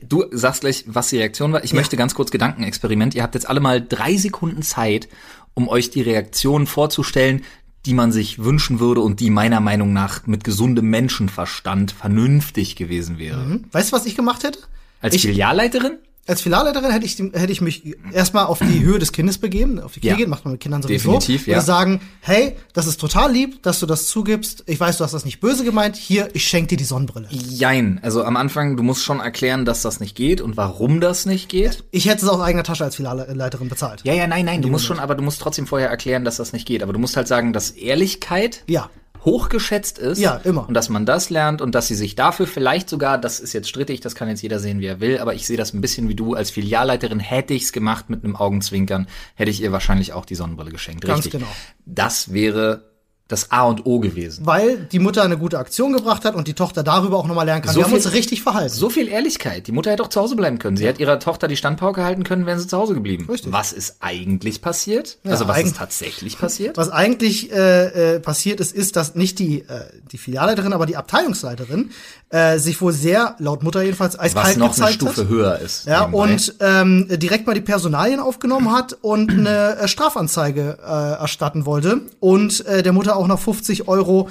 Du 0.03 0.25
sagst 0.31 0.63
gleich, 0.63 0.85
was 0.87 1.11
die 1.11 1.19
Reaktion 1.19 1.53
war. 1.53 1.65
Ich 1.65 1.75
möchte 1.75 1.99
ganz 1.99 2.15
kurz 2.15 2.31
Gedankenexperiment. 2.31 3.15
Ihr 3.15 3.23
habt 3.23 3.35
jetzt 3.35 3.47
alle 3.47 3.61
mal 3.61 3.87
drei 3.87 4.17
Sekunden 4.17 4.63
Zeit, 4.63 5.11
um 5.53 5.69
euch 5.69 5.91
die 5.91 6.01
Reaktion 6.01 6.67
vorzustellen, 6.67 7.45
die 7.85 7.93
man 7.93 8.11
sich 8.11 8.43
wünschen 8.43 8.81
würde 8.81 9.03
und 9.03 9.21
die 9.21 9.29
meiner 9.29 9.61
Meinung 9.61 9.93
nach 9.93 10.27
mit 10.27 10.45
gesundem 10.45 10.89
Menschenverstand 10.89 11.93
vernünftig 11.93 12.75
gewesen 12.77 13.19
wäre. 13.19 13.61
weißt 13.73 13.93
du, 13.93 13.97
was 13.97 14.07
ich 14.07 14.17
gemacht 14.17 14.45
hätte? 14.45 14.61
Als 15.03 15.15
ich, 15.15 15.27
Filialleiterin? 15.27 15.99
Als 16.25 16.41
Filialleiterin 16.41 16.93
hätte 16.93 17.05
ich, 17.05 17.19
hätte 17.19 17.51
ich 17.51 17.61
mich 17.61 17.97
erstmal 18.13 18.47
auf 18.47 18.61
die 18.61 18.81
Höhe 18.85 19.01
des 19.01 19.11
Kindes 19.11 19.39
begeben, 19.39 19.81
auf 19.81 19.93
die 19.95 19.99
Knie 20.01 20.11
Ja. 20.11 20.17
gehen, 20.17 20.31
macht 20.31 20.45
man 20.45 20.53
mit 20.53 20.61
Kindern 20.61 20.81
sowieso. 20.81 21.15
Definitiv, 21.15 21.49
ja. 21.49 21.57
Würde 21.57 21.67
sagen, 21.67 22.01
hey, 22.21 22.57
das 22.75 22.87
ist 22.87 23.01
total 23.01 23.33
lieb, 23.33 23.61
dass 23.65 23.81
du 23.81 23.87
das 23.87 24.07
zugibst. 24.07 24.63
Ich 24.67 24.79
weiß, 24.79 24.99
du 24.99 25.05
hast 25.05 25.15
das 25.15 25.25
nicht 25.25 25.41
böse 25.41 25.65
gemeint. 25.65 25.97
Hier, 25.97 26.29
ich 26.33 26.47
schenke 26.47 26.69
dir 26.69 26.77
die 26.77 26.85
Sonnenbrille. 26.85 27.27
Jein. 27.31 27.99
Also 28.03 28.23
am 28.23 28.37
Anfang, 28.37 28.77
du 28.77 28.85
musst 28.85 29.03
schon 29.03 29.19
erklären, 29.19 29.65
dass 29.65 29.83
das 29.83 29.99
nicht 29.99 30.15
geht 30.15 30.41
und 30.41 30.57
warum 30.57 31.01
das 31.01 31.27
nicht 31.27 31.49
geht. 31.49 31.83
Ich 31.91 32.07
hätte 32.09 32.25
es 32.25 32.29
aus 32.31 32.41
eigener 32.41 32.63
Tasche 32.63 32.85
als 32.85 32.95
Filialleiterin 32.95 33.69
bezahlt. 33.69 34.03
Ja, 34.05 34.15
ja, 34.15 34.29
nein, 34.29 34.45
nein, 34.45 34.63
du 34.63 34.69
musst 34.69 34.85
schon, 34.85 35.01
aber 35.01 35.17
du 35.17 35.23
musst 35.25 35.41
trotzdem 35.41 35.67
vorher 35.67 35.89
erklären, 35.91 36.25
dass 36.25 36.37
das 36.37 36.53
nicht 36.53 36.67
geht. 36.69 36.85
Aber 36.85 36.93
du 36.93 37.01
musst 37.01 37.17
halt 37.17 37.27
sagen, 37.27 37.53
dass 37.53 37.73
Ehrlichkeit 37.73 38.63
Ja. 38.69 38.89
Hochgeschätzt 39.25 39.99
ist. 39.99 40.19
Ja, 40.19 40.41
immer. 40.45 40.67
Und 40.69 40.75
dass 40.75 40.89
man 40.89 41.07
das 41.07 41.31
lernt 41.31 41.61
und 41.61 41.75
dass 41.75 41.89
sie 41.89 41.95
sich 41.95 42.15
dafür 42.15 42.47
vielleicht 42.47 42.89
sogar, 42.89 43.19
das 43.19 43.41
ist 43.41 43.53
jetzt 43.53 43.69
strittig, 43.69 44.01
das 44.01 44.15
kann 44.15 44.29
jetzt 44.29 44.43
jeder 44.43 44.59
sehen, 44.59 44.81
wie 44.81 44.87
er 44.87 45.01
will, 45.01 45.19
aber 45.19 45.35
ich 45.35 45.47
sehe 45.47 45.57
das 45.57 45.73
ein 45.73 45.81
bisschen 45.81 46.09
wie 46.09 46.15
du. 46.15 46.35
Als 46.35 46.51
Filialleiterin 46.51 47.21
hätte 47.21 47.55
ich's 47.55 47.73
gemacht 47.73 48.11
mit 48.11 48.25
einem 48.25 48.37
Augenzwinkern, 48.37 49.07
hätte 49.35 49.51
ich 49.51 49.63
ihr 49.63 49.73
wahrscheinlich 49.73 50.13
auch 50.13 50.25
die 50.25 50.35
Sonnenbrille 50.35 50.71
geschenkt. 50.71 51.05
Ganz 51.05 51.25
Richtig. 51.25 51.41
genau. 51.41 51.53
Das 51.87 52.33
wäre 52.33 52.92
das 53.33 53.51
A 53.51 53.63
und 53.65 53.87
O 53.87 53.99
gewesen. 53.99 54.47
Weil 54.47 54.77
die 54.93 54.99
Mutter 54.99 55.23
eine 55.23 55.37
gute 55.39 55.59
Aktion 55.59 55.93
gebracht 55.93 56.25
hat 56.25 56.35
und 56.35 56.47
die 56.49 56.55
Tochter 56.55 56.83
darüber 56.83 57.17
auch 57.19 57.27
nochmal 57.27 57.47
lernen 57.47 57.63
kann. 57.63 57.73
So 57.75 57.81
wir 57.81 57.85
haben 57.85 57.91
viel- 57.91 57.99
uns 58.07 58.13
richtig 58.13 58.43
verhalten. 58.43 58.75
So 58.75 58.91
viel 58.91 59.09
Ehrlichkeit. 59.09 59.67
Die 59.67 59.73
Mutter 59.73 59.91
hätte 59.91 60.03
auch 60.03 60.09
zu 60.09 60.21
Hause 60.21 60.37
bleiben 60.37 60.59
können. 60.59 60.77
Sie 60.77 60.87
hätte 60.87 61.01
ihrer 61.01 61.19
Tochter 61.19 61.49
die 61.49 61.57
Standpauke 61.57 62.05
halten 62.05 62.25
können, 62.25 62.47
wären 62.47 62.59
sie 62.59 62.67
zu 62.69 62.77
Hause 62.77 62.95
geblieben. 62.95 63.27
Richtig. 63.31 63.53
Was 63.53 63.73
ist 63.73 63.97
eigentlich 64.01 64.61
passiert? 64.63 65.19
Ja, 65.25 65.33
also 65.33 65.49
was 65.49 65.61
ist 65.63 65.77
tatsächlich 65.77 66.39
passiert? 66.39 66.77
Was 66.77 66.91
eigentlich 66.91 67.51
äh, 67.53 68.15
äh, 68.17 68.21
passiert 68.21 68.61
ist, 68.61 68.75
ist, 68.75 68.97
dass 68.97 69.15
nicht 69.15 69.39
die, 69.39 69.61
äh, 69.63 69.85
die 70.13 70.19
Filialleiterin, 70.19 70.73
aber 70.73 70.87
die 70.87 70.97
Abteilungsleiterin 70.97 71.91
äh, 72.31 72.59
sich 72.59 72.81
wohl 72.81 72.93
sehr, 72.93 73.37
laut 73.39 73.63
Mutter 73.63 73.83
jedenfalls, 73.83 74.19
eiskalt 74.19 74.47
Was 74.49 74.57
noch 74.57 74.79
eine 74.79 74.93
Stufe 74.93 75.23
hat. 75.23 75.29
höher 75.29 75.59
ist. 75.59 75.87
Ja, 75.87 76.01
nebenbei. 76.07 76.19
und 76.33 76.55
ähm, 76.61 77.07
direkt 77.11 77.47
mal 77.47 77.55
die 77.55 77.61
Personalien 77.61 78.21
aufgenommen 78.21 78.73
hat 78.73 78.97
und 79.03 79.31
eine 79.31 79.77
äh, 79.77 79.89
Strafanzeige 79.89 80.79
äh, 80.83 81.21
erstatten 81.21 81.67
wollte 81.67 82.03
und 82.21 82.65
äh, 82.67 82.83
der 82.83 82.93
Mutter 82.93 83.17
auch 83.17 83.22
noch 83.29 83.39
50 83.41 83.89
Euro 83.89 84.29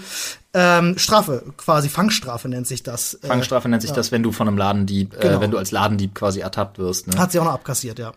ähm, 0.54 0.98
Strafe, 0.98 1.44
quasi 1.58 1.88
Fangstrafe 1.90 2.50
nennt 2.50 2.68
sich 2.68 2.84
das. 2.84 3.14
Äh, 3.16 3.28
Fangstrafe 3.28 3.70
nennt 3.70 3.82
sich 3.82 3.92
das, 3.92 4.12
wenn 4.12 4.24
du 4.24 4.32
von 4.32 4.48
einem 4.48 4.58
Ladendieb, 4.58 5.20
Genau. 5.20 5.38
äh, 5.38 5.42
wenn 5.42 5.52
du 5.52 5.58
als 5.58 5.72
Ladendieb 5.72 6.14
quasi 6.16 6.40
ertappt 6.42 6.78
wirst. 6.78 7.08
Ne? 7.08 7.18
hat 7.18 7.32
sie 7.32 7.40
auch 7.40 7.46
noch 7.46 7.54
abkassiert, 7.54 8.00
ja. 8.00 8.12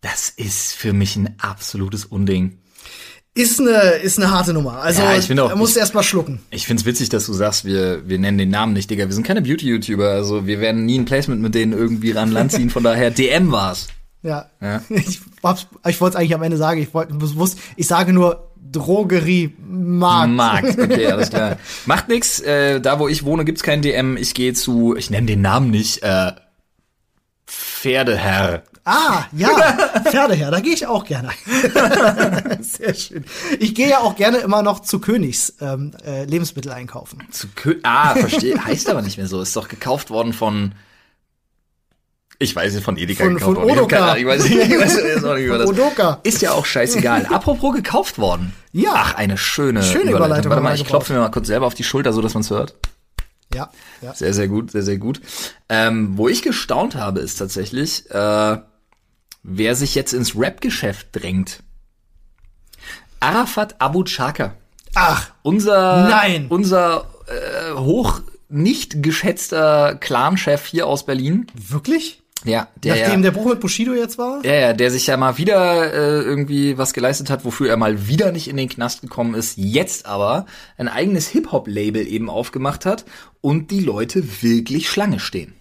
Das 0.00 0.28
ist 0.30 0.72
für 0.74 0.92
mich 0.92 1.16
ein 1.16 1.34
absolutes 1.40 2.04
Unding. 2.04 2.58
Ist 3.34 3.60
eine, 3.60 3.70
ist 4.02 4.18
eine 4.18 4.30
harte 4.30 4.52
Nummer. 4.52 4.82
Also, 4.82 5.00
Ja, 5.00 5.16
ich 5.16 5.24
finde 5.24 5.44
auch- 5.44 5.48
er 5.50 5.56
musste 5.56 5.78
ich- 5.78 5.80
erst 5.80 5.94
mal 5.94 6.02
schlucken. 6.02 6.40
Ich 6.50 6.66
find's 6.66 6.84
witzig, 6.84 7.08
dass 7.08 7.24
du 7.24 7.32
sagst, 7.32 7.64
wir, 7.64 8.06
wir 8.06 8.18
nennen 8.18 8.36
den 8.36 8.50
Namen 8.50 8.74
nicht, 8.74 8.90
Digga. 8.90 9.06
Wir 9.06 9.14
sind 9.14 9.26
keine 9.26 9.40
Beauty-YouTuber, 9.40 10.10
also 10.10 10.46
wir 10.46 10.60
werden 10.60 10.84
nie 10.84 10.98
ein 10.98 11.06
Placement 11.06 11.40
mit 11.40 11.54
denen 11.54 11.72
irgendwie 11.72 12.10
ran 12.10 12.30
Land 12.30 12.52
ziehen, 12.52 12.68
von 12.68 12.82
daher 12.82 13.10
DM 13.10 13.50
war's. 13.50 13.88
Ja. 14.22 14.50
Ja. 14.60 14.82
Ich, 14.90 15.20
ich 15.22 15.42
wollte 15.42 15.68
es 15.88 16.16
eigentlich 16.16 16.34
am 16.34 16.42
Ende 16.42 16.58
sagen. 16.58 16.82
Ich 16.82 16.92
wollte 16.92 17.14
bewusst, 17.14 17.58
ich 17.76 17.86
sage 17.86 18.12
nur 18.12 18.51
Drogeriemarkt. 18.70 20.32
Markt, 20.32 20.78
okay, 20.78 21.06
alles 21.12 21.30
klar. 21.30 21.58
Macht 21.86 22.08
nix, 22.08 22.40
äh, 22.40 22.80
da 22.80 22.98
wo 22.98 23.08
ich 23.08 23.24
wohne, 23.24 23.44
gibt's 23.44 23.62
keinen 23.62 23.82
DM. 23.82 24.16
Ich 24.16 24.34
gehe 24.34 24.54
zu, 24.54 24.96
ich 24.96 25.10
nenne 25.10 25.26
den 25.26 25.40
Namen 25.40 25.70
nicht, 25.70 26.02
äh, 26.02 26.32
Pferdeherr. 27.46 28.62
Ah, 28.84 29.24
ja, 29.32 29.48
Pferdeherr, 30.04 30.50
da 30.50 30.60
gehe 30.60 30.74
ich 30.74 30.86
auch 30.86 31.04
gerne. 31.04 31.30
Sehr 32.60 32.94
schön. 32.94 33.24
Ich 33.60 33.74
gehe 33.74 33.88
ja 33.88 33.98
auch 33.98 34.16
gerne 34.16 34.38
immer 34.38 34.62
noch 34.62 34.80
zu 34.80 34.98
Königs 34.98 35.54
ähm, 35.60 35.92
äh, 36.04 36.24
Lebensmittel 36.24 36.72
einkaufen. 36.72 37.22
Zu 37.30 37.48
Kö 37.54 37.78
ah, 37.84 38.14
verstehe. 38.14 38.64
heißt 38.64 38.88
aber 38.88 39.02
nicht 39.02 39.18
mehr 39.18 39.28
so. 39.28 39.40
Ist 39.40 39.54
doch 39.54 39.68
gekauft 39.68 40.10
worden 40.10 40.32
von. 40.32 40.74
Ich 42.38 42.56
weiß 42.56 42.74
nicht, 42.74 42.84
von 42.84 42.96
Edeka 42.96 43.24
Von- 43.24 43.34
gekauft 43.34 43.54
von 43.56 43.68
worden. 43.68 43.78
Odoka. 43.78 44.16
Ich 44.16 44.26
weiß 44.26 44.42
nicht, 44.44 44.56
ich 44.56 44.78
weiß 44.80 44.96
jetzt 44.96 45.24
auch 45.24 45.34
nicht, 45.36 45.48
man 45.48 45.58
das. 45.60 45.68
Odoka. 45.68 46.20
Ist 46.24 46.42
ja 46.42 46.52
auch 46.52 46.66
scheißegal. 46.66 47.26
Apropos 47.30 47.74
gekauft 47.74 48.18
worden. 48.18 48.52
Ja. 48.72 48.90
Ach, 48.94 49.14
eine 49.14 49.36
schöne, 49.38 49.82
Schöne 49.82 50.10
Überleitung 50.10 50.30
Warte 50.30 50.50
haben 50.50 50.56
wir 50.64 50.70
mal, 50.70 50.74
ich 50.74 50.84
klopfe 50.84 51.12
mir 51.12 51.20
mal 51.20 51.30
kurz 51.30 51.46
selber 51.46 51.66
auf 51.66 51.74
die 51.74 51.84
Schulter, 51.84 52.12
so 52.12 52.20
dass 52.20 52.34
man's 52.34 52.50
hört. 52.50 52.74
Ja, 53.54 53.70
ja. 54.00 54.14
Sehr, 54.14 54.32
sehr 54.32 54.48
gut, 54.48 54.70
sehr, 54.70 54.82
sehr 54.82 54.96
gut. 54.96 55.20
Ähm, 55.68 56.16
wo 56.16 56.26
ich 56.26 56.40
gestaunt 56.42 56.94
habe, 56.96 57.20
ist 57.20 57.36
tatsächlich, 57.36 58.10
äh, 58.10 58.58
wer 59.42 59.74
sich 59.76 59.94
jetzt 59.94 60.12
ins 60.14 60.34
Rap-Geschäft 60.36 61.08
drängt. 61.12 61.62
Arafat 63.20 63.76
Abu 63.78 64.04
Chaka. 64.04 64.54
Ach, 64.94 65.30
Unser, 65.42 66.08
Nein. 66.08 66.46
unser 66.48 67.06
äh, 67.28 67.74
hoch 67.78 68.20
nicht 68.48 69.02
geschätzter 69.02 69.94
Clan-Chef 69.96 70.66
hier 70.66 70.86
aus 70.86 71.06
Berlin. 71.06 71.46
wirklich? 71.54 72.21
Ja, 72.44 72.68
der 72.76 72.96
Nachdem 72.96 73.22
der 73.22 73.30
Bruch 73.30 73.50
mit 73.50 73.60
Bushido 73.60 73.94
jetzt 73.94 74.18
war? 74.18 74.44
ja, 74.44 74.54
ja, 74.54 74.72
der 74.72 74.90
sich 74.90 75.06
ja 75.06 75.16
mal 75.16 75.38
wieder 75.38 75.92
äh, 75.92 76.22
irgendwie 76.22 76.76
was 76.78 76.92
geleistet 76.92 77.30
hat, 77.30 77.44
wofür 77.44 77.68
er 77.68 77.76
mal 77.76 78.08
wieder 78.08 78.32
nicht 78.32 78.48
in 78.48 78.56
den 78.56 78.68
Knast 78.68 79.02
gekommen 79.02 79.34
ist, 79.34 79.56
jetzt 79.56 80.06
aber 80.06 80.46
ein 80.76 80.88
eigenes 80.88 81.28
Hip-Hop-Label 81.28 82.06
eben 82.06 82.28
aufgemacht 82.28 82.86
hat 82.86 83.04
und 83.40 83.70
die 83.70 83.80
Leute 83.80 84.42
wirklich 84.42 84.88
Schlange 84.88 85.20
stehen. 85.20 85.54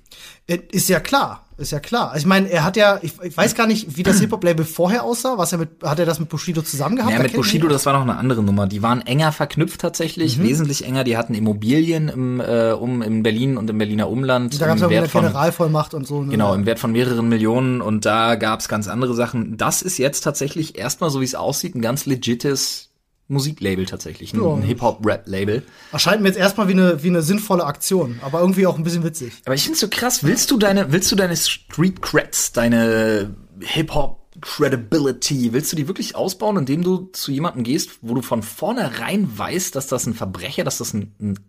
Ist 0.56 0.90
ja 0.90 1.00
klar, 1.00 1.46
ist 1.58 1.72
ja 1.72 1.80
klar. 1.80 2.16
Ich 2.18 2.26
meine, 2.26 2.50
er 2.50 2.64
hat 2.64 2.76
ja, 2.76 3.00
ich, 3.02 3.14
ich 3.22 3.38
weiß 3.38 3.56
gar 3.56 3.68
nicht, 3.68 3.96
wie 3.98 4.04
das 4.04 4.20
Hip-Hop-Label 4.20 4.66
vorher 4.66 5.04
aussah. 5.04 5.38
Was 5.38 5.52
er 5.52 5.60
mit, 5.60 5.70
hat 5.84 6.00
er 6.00 6.06
das 6.06 6.20
mit 6.20 6.30
Bushido 6.30 6.62
zusammen 6.62 6.96
gehabt? 6.96 7.12
Ja, 7.12 7.18
Da 7.18 7.24
mit 7.24 7.34
Bushido, 7.34 7.68
das 7.68 7.86
war 7.86 7.94
noch 7.94 8.02
eine 8.02 8.16
andere 8.18 8.42
Nummer. 8.44 8.68
Die 8.68 8.82
waren 8.82 9.02
enger 9.02 9.32
verknüpft 9.32 9.82
tatsächlich, 9.82 10.38
Mhm. 10.38 10.44
wesentlich 10.44 10.86
enger. 10.86 11.04
Die 11.04 11.18
hatten 11.18 11.34
Immobilien 11.34 12.10
im, 12.10 12.40
äh, 12.40 12.72
um 12.72 13.02
in 13.02 13.24
Berlin 13.24 13.58
und 13.58 13.70
im 13.70 13.78
Berliner 13.78 14.10
Umland. 14.10 14.60
Da 14.62 14.68
gab 14.68 14.78
es 14.78 14.90
Wert 14.90 15.10
von- 15.10 15.22
Generalvollmacht 15.24 15.94
und 15.94 16.08
so. 16.08 16.24
Ne? 16.24 16.32
Genau, 16.32 16.54
im 16.54 16.66
Wert 16.66 16.80
von 16.80 16.92
mehreren 16.92 17.30
Millionen 17.30 17.82
und 17.82 18.06
da 18.06 18.36
gab's 18.36 18.68
ganz 18.68 18.88
andere 18.88 19.14
Sachen. 19.14 19.58
Das 19.58 19.82
ist 19.82 19.98
jetzt 19.98 20.22
tatsächlich 20.22 20.78
erstmal, 20.78 21.10
so 21.10 21.22
wie 21.22 21.26
es 21.26 21.36
aussieht, 21.36 21.76
ein 21.76 21.82
ganz 21.82 22.06
legites 22.06 22.90
Musiklabel 23.32 23.86
tatsächlich, 23.86 24.34
ein, 24.34 24.42
Ja. 24.42 24.54
ein 24.54 24.62
Hip-Hop-Rap-Label. 24.62 25.64
Erscheint 25.92 26.22
mir 26.22 26.28
jetzt 26.28 26.38
erstmal 26.38 26.68
wie 26.68 26.74
eine, 26.74 27.02
wie 27.04 27.08
eine 27.10 27.22
sinnvolle 27.22 27.64
Aktion, 27.66 28.20
aber 28.22 28.40
irgendwie 28.42 28.68
auch 28.68 28.78
ein 28.78 28.84
bisschen 28.84 29.04
witzig. 29.04 29.34
Aber 29.46 29.56
ich 29.56 29.64
find's 29.64 29.80
so 29.80 29.88
krass, 29.88 30.24
willst 30.24 30.52
du 30.52 30.58
deine, 30.58 30.92
willst 30.92 31.12
du 31.12 31.16
deine 31.16 31.36
Street 31.36 32.02
Creds, 32.02 32.52
deine 32.52 33.36
Hip-Hop 33.62 34.20
Credibility, 34.42 35.54
willst 35.54 35.72
du 35.72 35.76
die 35.76 35.88
wirklich 35.88 36.16
ausbauen, 36.16 36.58
indem 36.58 36.84
du 36.84 37.10
zu 37.14 37.32
jemandem 37.32 37.64
gehst, 37.64 38.00
wo 38.02 38.14
du 38.14 38.22
von 38.22 38.44
vornherein 38.44 39.28
weißt, 39.38 39.76
dass 39.76 39.88
das 39.88 40.06
ein 40.06 40.14
Verbrecher, 40.14 40.64
dass 40.64 40.78
das 40.78 40.94
ein, 40.94 41.14
ein 41.20 41.40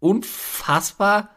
unfassbar, 0.00 1.30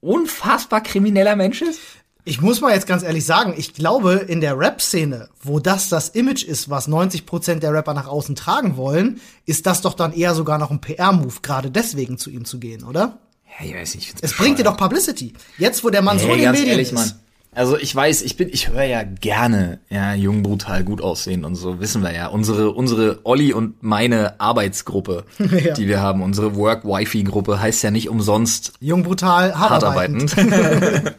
unfassbar 0.00 0.82
krimineller 0.82 1.36
Mensch 1.36 1.62
ist? 1.62 1.80
Ich 2.28 2.42
muss 2.42 2.60
mal 2.60 2.74
jetzt 2.74 2.86
ganz 2.86 3.02
ehrlich 3.02 3.24
sagen, 3.24 3.54
ich 3.56 3.72
glaube, 3.72 4.12
in 4.12 4.42
der 4.42 4.58
Rap-Szene, 4.58 5.30
wo 5.42 5.60
das 5.60 5.88
das 5.88 6.10
Image 6.10 6.44
ist, 6.44 6.68
was 6.68 6.86
90% 6.86 7.54
der 7.60 7.72
Rapper 7.72 7.94
nach 7.94 8.06
außen 8.06 8.36
tragen 8.36 8.76
wollen, 8.76 9.18
ist 9.46 9.64
das 9.66 9.80
doch 9.80 9.94
dann 9.94 10.12
eher 10.12 10.34
sogar 10.34 10.58
noch 10.58 10.70
ein 10.70 10.80
PR-Move, 10.82 11.36
gerade 11.40 11.70
deswegen 11.70 12.18
zu 12.18 12.28
ihm 12.28 12.44
zu 12.44 12.58
gehen, 12.58 12.84
oder? 12.84 13.16
Ja, 13.58 13.64
ich 13.66 13.74
weiß 13.74 13.94
nicht, 13.94 14.08
ich 14.14 14.14
Es 14.22 14.36
bringt 14.36 14.58
dir 14.58 14.64
doch 14.64 14.76
Publicity. 14.76 15.32
Jetzt, 15.56 15.82
wo 15.84 15.88
der 15.88 16.02
Mann 16.02 16.18
so 16.18 16.26
in 16.26 16.32
Hey, 16.32 16.40
den 16.42 16.50
Medien 16.50 16.68
ehrlich, 16.68 16.88
ist. 16.88 16.92
Mann. 16.94 17.12
Also 17.54 17.78
ich 17.78 17.96
weiß, 17.96 18.20
ich 18.22 18.36
bin, 18.36 18.50
ich 18.52 18.68
höre 18.68 18.84
ja 18.84 19.02
gerne, 19.04 19.80
ja, 19.88 20.12
jung, 20.12 20.42
brutal, 20.42 20.84
gut 20.84 21.00
aussehen 21.00 21.46
und 21.46 21.54
so, 21.54 21.80
wissen 21.80 22.02
wir 22.02 22.12
ja. 22.12 22.26
Unsere, 22.26 22.72
unsere 22.72 23.20
Olli 23.24 23.54
und 23.54 23.82
meine 23.82 24.38
Arbeitsgruppe, 24.38 25.24
Ja. 25.38 25.72
die 25.72 25.88
wir 25.88 26.00
haben, 26.02 26.22
unsere 26.22 26.54
Work-Wifi-Gruppe 26.56 27.58
heißt 27.58 27.82
ja 27.82 27.90
nicht 27.90 28.10
umsonst 28.10 28.74
Jung, 28.80 29.02
brutal, 29.02 29.58
hart, 29.58 29.70
hart 29.70 29.84
arbeitend. 29.84 30.36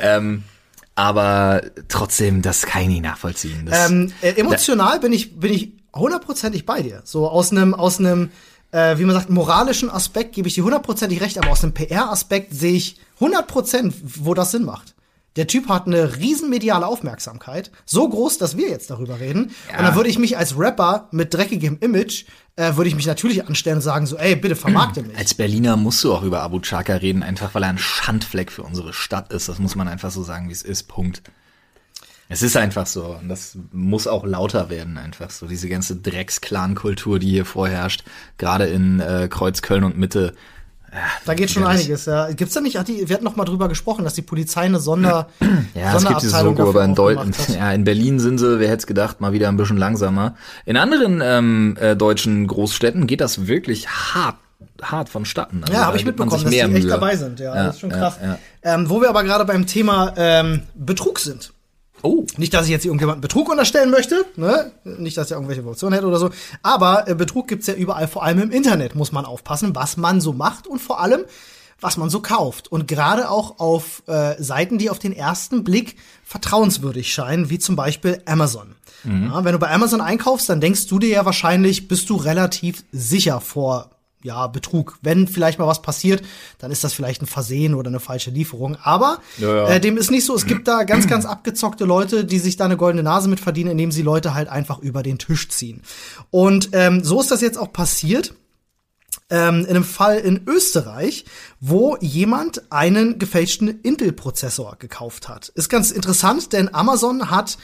ähm, 0.00 0.44
aber 0.94 1.62
trotzdem, 1.88 2.42
das 2.42 2.62
kann 2.62 2.82
ich 2.82 2.88
nicht 2.88 3.02
nachvollziehen. 3.02 3.66
Das, 3.66 3.90
Ähm, 3.90 4.12
äh, 4.20 4.32
emotional 4.32 5.00
bin 5.00 5.12
ich, 5.12 5.38
bin 5.38 5.52
ich 5.52 5.72
hundertprozentig 5.94 6.66
bei 6.66 6.82
dir. 6.82 7.02
So 7.04 7.28
aus 7.28 7.52
einem, 7.52 7.74
aus 7.74 7.98
einem, 7.98 8.30
äh, 8.72 8.98
wie 8.98 9.04
man 9.04 9.14
sagt, 9.14 9.30
moralischen 9.30 9.90
Aspekt 9.90 10.34
gebe 10.34 10.48
ich 10.48 10.54
dir 10.54 10.64
hundertprozentig 10.64 11.20
recht, 11.20 11.38
aber 11.38 11.50
aus 11.50 11.62
einem 11.62 11.74
PR-Aspekt 11.74 12.54
sehe 12.54 12.74
ich 12.74 13.00
hundertprozent, 13.18 13.94
wo 14.02 14.34
das 14.34 14.50
Sinn 14.50 14.64
macht. 14.64 14.94
Der 15.36 15.46
Typ 15.46 15.68
hat 15.68 15.86
eine 15.86 16.16
riesen 16.16 16.50
mediale 16.50 16.86
Aufmerksamkeit, 16.86 17.70
so 17.86 18.08
groß, 18.08 18.38
dass 18.38 18.56
wir 18.56 18.68
jetzt 18.68 18.90
darüber 18.90 19.20
reden. 19.20 19.52
Ja. 19.70 19.78
Und 19.78 19.84
dann 19.84 19.94
würde 19.94 20.10
ich 20.10 20.18
mich 20.18 20.36
als 20.36 20.58
Rapper 20.58 21.08
mit 21.12 21.32
dreckigem 21.32 21.78
Image, 21.80 22.24
äh, 22.60 22.76
würde 22.76 22.88
ich 22.88 22.94
mich 22.94 23.06
natürlich 23.06 23.46
anstellen 23.46 23.76
und 23.76 23.82
sagen 23.82 24.06
so, 24.06 24.16
ey, 24.16 24.36
bitte 24.36 24.54
vermarkte 24.54 25.02
mich. 25.02 25.16
Als 25.16 25.32
Berliner 25.34 25.76
musst 25.76 26.04
du 26.04 26.12
auch 26.12 26.22
über 26.22 26.42
Abu 26.42 26.60
Chaka 26.60 26.94
reden, 26.96 27.22
einfach 27.22 27.54
weil 27.54 27.62
er 27.62 27.70
ein 27.70 27.78
Schandfleck 27.78 28.52
für 28.52 28.62
unsere 28.62 28.92
Stadt 28.92 29.32
ist. 29.32 29.48
Das 29.48 29.58
muss 29.58 29.76
man 29.76 29.88
einfach 29.88 30.10
so 30.10 30.22
sagen, 30.22 30.48
wie 30.48 30.52
es 30.52 30.62
ist. 30.62 30.84
Punkt. 30.84 31.22
Es 32.28 32.42
ist 32.42 32.56
einfach 32.56 32.86
so. 32.86 33.16
Und 33.20 33.28
das 33.28 33.56
muss 33.72 34.06
auch 34.06 34.24
lauter 34.24 34.68
werden, 34.68 34.98
einfach 34.98 35.30
so. 35.30 35.46
Diese 35.46 35.68
ganze 35.68 35.96
Drecks-Clan-Kultur, 35.96 37.18
die 37.18 37.30
hier 37.30 37.46
vorherrscht, 37.46 38.04
gerade 38.36 38.66
in 38.66 39.00
äh, 39.00 39.28
Kreuz, 39.30 39.62
Köln 39.62 39.82
und 39.82 39.98
Mitte. 39.98 40.34
Da 41.24 41.34
geht 41.34 41.50
schon 41.50 41.64
einiges. 41.64 42.06
Ja. 42.06 42.30
Gibt's 42.32 42.54
da 42.54 42.60
nicht? 42.60 42.76
Hat 42.76 42.88
die, 42.88 43.08
wir 43.08 43.14
hatten 43.14 43.24
noch 43.24 43.36
mal 43.36 43.44
drüber 43.44 43.68
gesprochen, 43.68 44.04
dass 44.04 44.14
die 44.14 44.22
Polizei 44.22 44.62
eine 44.62 44.80
Sonder 44.80 45.28
Ja, 45.74 45.94
es 45.96 46.04
gibt 46.06 46.22
dieses 46.22 46.42
Logo, 46.42 46.68
aber 46.68 46.84
in, 46.84 46.96
hat. 46.98 47.48
ja, 47.48 47.72
in 47.72 47.84
Berlin 47.84 48.18
sind 48.18 48.38
sie, 48.38 48.58
wer 48.58 48.68
hätte 48.68 48.78
es 48.78 48.86
gedacht, 48.86 49.20
mal 49.20 49.32
wieder 49.32 49.48
ein 49.48 49.56
bisschen 49.56 49.76
langsamer. 49.76 50.34
In 50.66 50.76
anderen 50.76 51.20
ähm, 51.22 51.76
äh, 51.80 51.94
deutschen 51.94 52.46
Großstädten 52.46 53.06
geht 53.06 53.20
das 53.20 53.46
wirklich 53.46 53.88
hart, 53.88 54.36
hart 54.82 55.08
vonstatten. 55.08 55.62
Also 55.62 55.72
Ja, 55.74 55.86
habe 55.86 55.96
ich 55.96 56.04
mitbekommen, 56.04 56.42
dass 56.42 56.50
die 56.50 56.58
echt 56.58 56.70
Mühe. 56.70 56.86
dabei 56.86 57.14
sind. 57.16 57.38
Ja, 57.38 57.54
Ja, 57.54 57.64
das 57.66 57.76
ist 57.76 57.80
schon 57.80 57.90
krass. 57.90 58.18
ja. 58.22 58.38
Ähm, 58.62 58.90
wo 58.90 59.00
wir 59.00 59.08
aber 59.08 59.22
gerade 59.22 59.44
beim 59.44 59.66
Thema 59.66 60.12
ähm, 60.16 60.62
Betrug 60.74 61.18
sind. 61.20 61.52
Oh, 62.02 62.24
Nicht, 62.36 62.54
dass 62.54 62.64
ich 62.64 62.70
jetzt 62.70 62.84
irgendjemanden 62.84 63.20
Betrug 63.20 63.50
unterstellen 63.50 63.90
möchte, 63.90 64.24
ne? 64.36 64.72
Nicht, 64.84 65.16
dass 65.16 65.30
er 65.30 65.36
irgendwelche 65.36 65.60
Informationen 65.60 65.94
hätte 65.94 66.06
oder 66.06 66.18
so. 66.18 66.30
Aber 66.62 67.08
äh, 67.08 67.14
Betrug 67.14 67.48
gibt's 67.48 67.66
ja 67.66 67.74
überall, 67.74 68.08
vor 68.08 68.22
allem 68.22 68.40
im 68.40 68.50
Internet 68.50 68.94
muss 68.94 69.12
man 69.12 69.24
aufpassen, 69.24 69.74
was 69.74 69.96
man 69.96 70.20
so 70.20 70.32
macht 70.32 70.66
und 70.66 70.80
vor 70.80 71.00
allem, 71.00 71.24
was 71.80 71.96
man 71.96 72.10
so 72.10 72.20
kauft. 72.20 72.70
Und 72.70 72.88
gerade 72.88 73.30
auch 73.30 73.58
auf 73.58 74.02
äh, 74.06 74.42
Seiten, 74.42 74.78
die 74.78 74.90
auf 74.90 74.98
den 74.98 75.14
ersten 75.14 75.64
Blick 75.64 75.96
vertrauenswürdig 76.24 77.12
scheinen, 77.12 77.50
wie 77.50 77.58
zum 77.58 77.76
Beispiel 77.76 78.22
Amazon. 78.26 78.74
Ja, 79.04 79.44
wenn 79.44 79.52
du 79.52 79.58
bei 79.58 79.70
Amazon 79.70 80.02
einkaufst, 80.02 80.48
dann 80.50 80.60
denkst 80.60 80.86
du 80.86 80.98
dir 80.98 81.08
ja 81.08 81.24
wahrscheinlich, 81.24 81.88
bist 81.88 82.10
du 82.10 82.16
relativ 82.16 82.84
sicher 82.92 83.40
vor 83.40 83.90
ja, 84.22 84.46
Betrug. 84.46 84.98
Wenn 85.02 85.26
vielleicht 85.26 85.58
mal 85.58 85.66
was 85.66 85.82
passiert, 85.82 86.22
dann 86.58 86.70
ist 86.70 86.84
das 86.84 86.92
vielleicht 86.92 87.22
ein 87.22 87.26
Versehen 87.26 87.74
oder 87.74 87.88
eine 87.88 88.00
falsche 88.00 88.30
Lieferung. 88.30 88.76
Aber 88.82 89.18
Ja, 89.38 89.54
ja. 89.54 89.68
Äh, 89.68 89.80
dem 89.80 89.96
ist 89.96 90.10
nicht 90.10 90.24
so. 90.24 90.34
Es 90.34 90.46
gibt 90.46 90.68
da 90.68 90.84
ganz, 90.84 91.06
ganz 91.06 91.24
abgezockte 91.24 91.84
Leute, 91.84 92.24
die 92.24 92.38
sich 92.38 92.56
da 92.56 92.66
eine 92.66 92.76
goldene 92.76 93.02
Nase 93.02 93.28
mit 93.28 93.40
verdienen, 93.40 93.70
indem 93.70 93.92
sie 93.92 94.02
Leute 94.02 94.34
halt 94.34 94.48
einfach 94.48 94.78
über 94.78 95.02
den 95.02 95.18
Tisch 95.18 95.48
ziehen. 95.48 95.82
Und 96.30 96.70
ähm, 96.72 97.02
so 97.02 97.20
ist 97.20 97.30
das 97.30 97.40
jetzt 97.40 97.58
auch 97.58 97.72
passiert 97.72 98.34
ähm, 99.30 99.60
in 99.60 99.66
einem 99.70 99.84
Fall 99.84 100.18
in 100.18 100.40
Österreich, 100.46 101.24
wo 101.60 101.96
jemand 102.00 102.70
einen 102.72 103.18
gefälschten 103.18 103.80
Intel-Prozessor 103.82 104.76
gekauft 104.78 105.28
hat. 105.28 105.48
Ist 105.54 105.68
ganz 105.68 105.90
interessant, 105.90 106.52
denn 106.52 106.72
Amazon 106.74 107.30
hat 107.30 107.58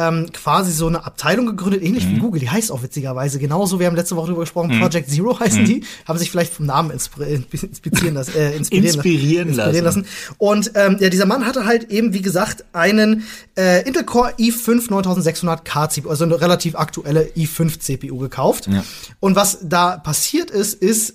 ähm, 0.00 0.30
quasi 0.32 0.70
so 0.70 0.86
eine 0.86 1.04
Abteilung 1.04 1.46
gegründet, 1.46 1.82
ähnlich 1.82 2.06
Mhm. 2.06 2.10
wie 2.14 2.18
Google, 2.20 2.40
die 2.40 2.48
heißt 2.48 2.70
auch 2.70 2.84
witzigerweise 2.84 3.40
genauso. 3.40 3.80
Wir 3.80 3.88
haben 3.88 3.96
letzte 3.96 4.14
Woche 4.14 4.28
drüber 4.28 4.42
gesprochen, 4.42 4.78
Project 4.78 5.10
Zero 5.10 5.34
Mhm. 5.34 5.40
heißen 5.40 5.64
die, 5.64 5.82
haben 6.06 6.18
sich 6.20 6.30
vielleicht 6.30 6.52
vom 6.54 6.66
Namen 6.66 6.92
inspir 6.92 7.26
inspirieren 7.26 8.14
lassen, 8.14 8.32
äh, 8.36 8.54
inspirieren, 8.56 8.94
Inspirieren 8.94 9.48
inspirieren 9.48 9.84
lassen. 9.84 10.02
lassen. 10.02 10.34
Und 10.38 10.70
ähm, 10.76 10.98
ja, 11.00 11.08
dieser 11.08 11.26
Mann 11.26 11.44
hatte 11.46 11.64
halt 11.66 11.90
eben, 11.90 12.12
wie 12.14 12.22
gesagt, 12.22 12.64
einen 12.72 13.24
äh, 13.56 13.84
Intel 13.88 14.04
Core 14.04 14.34
i5 14.38 14.88
9600K 14.88 15.88
CPU, 15.90 16.10
also 16.10 16.22
eine 16.22 16.40
relativ 16.40 16.76
aktuelle 16.76 17.24
i5 17.36 17.80
CPU 17.80 18.18
gekauft. 18.18 18.68
Ja. 18.68 18.84
Und 19.18 19.34
was 19.34 19.58
da 19.64 19.96
passiert 19.96 20.52
ist, 20.52 20.74
ist, 20.74 21.07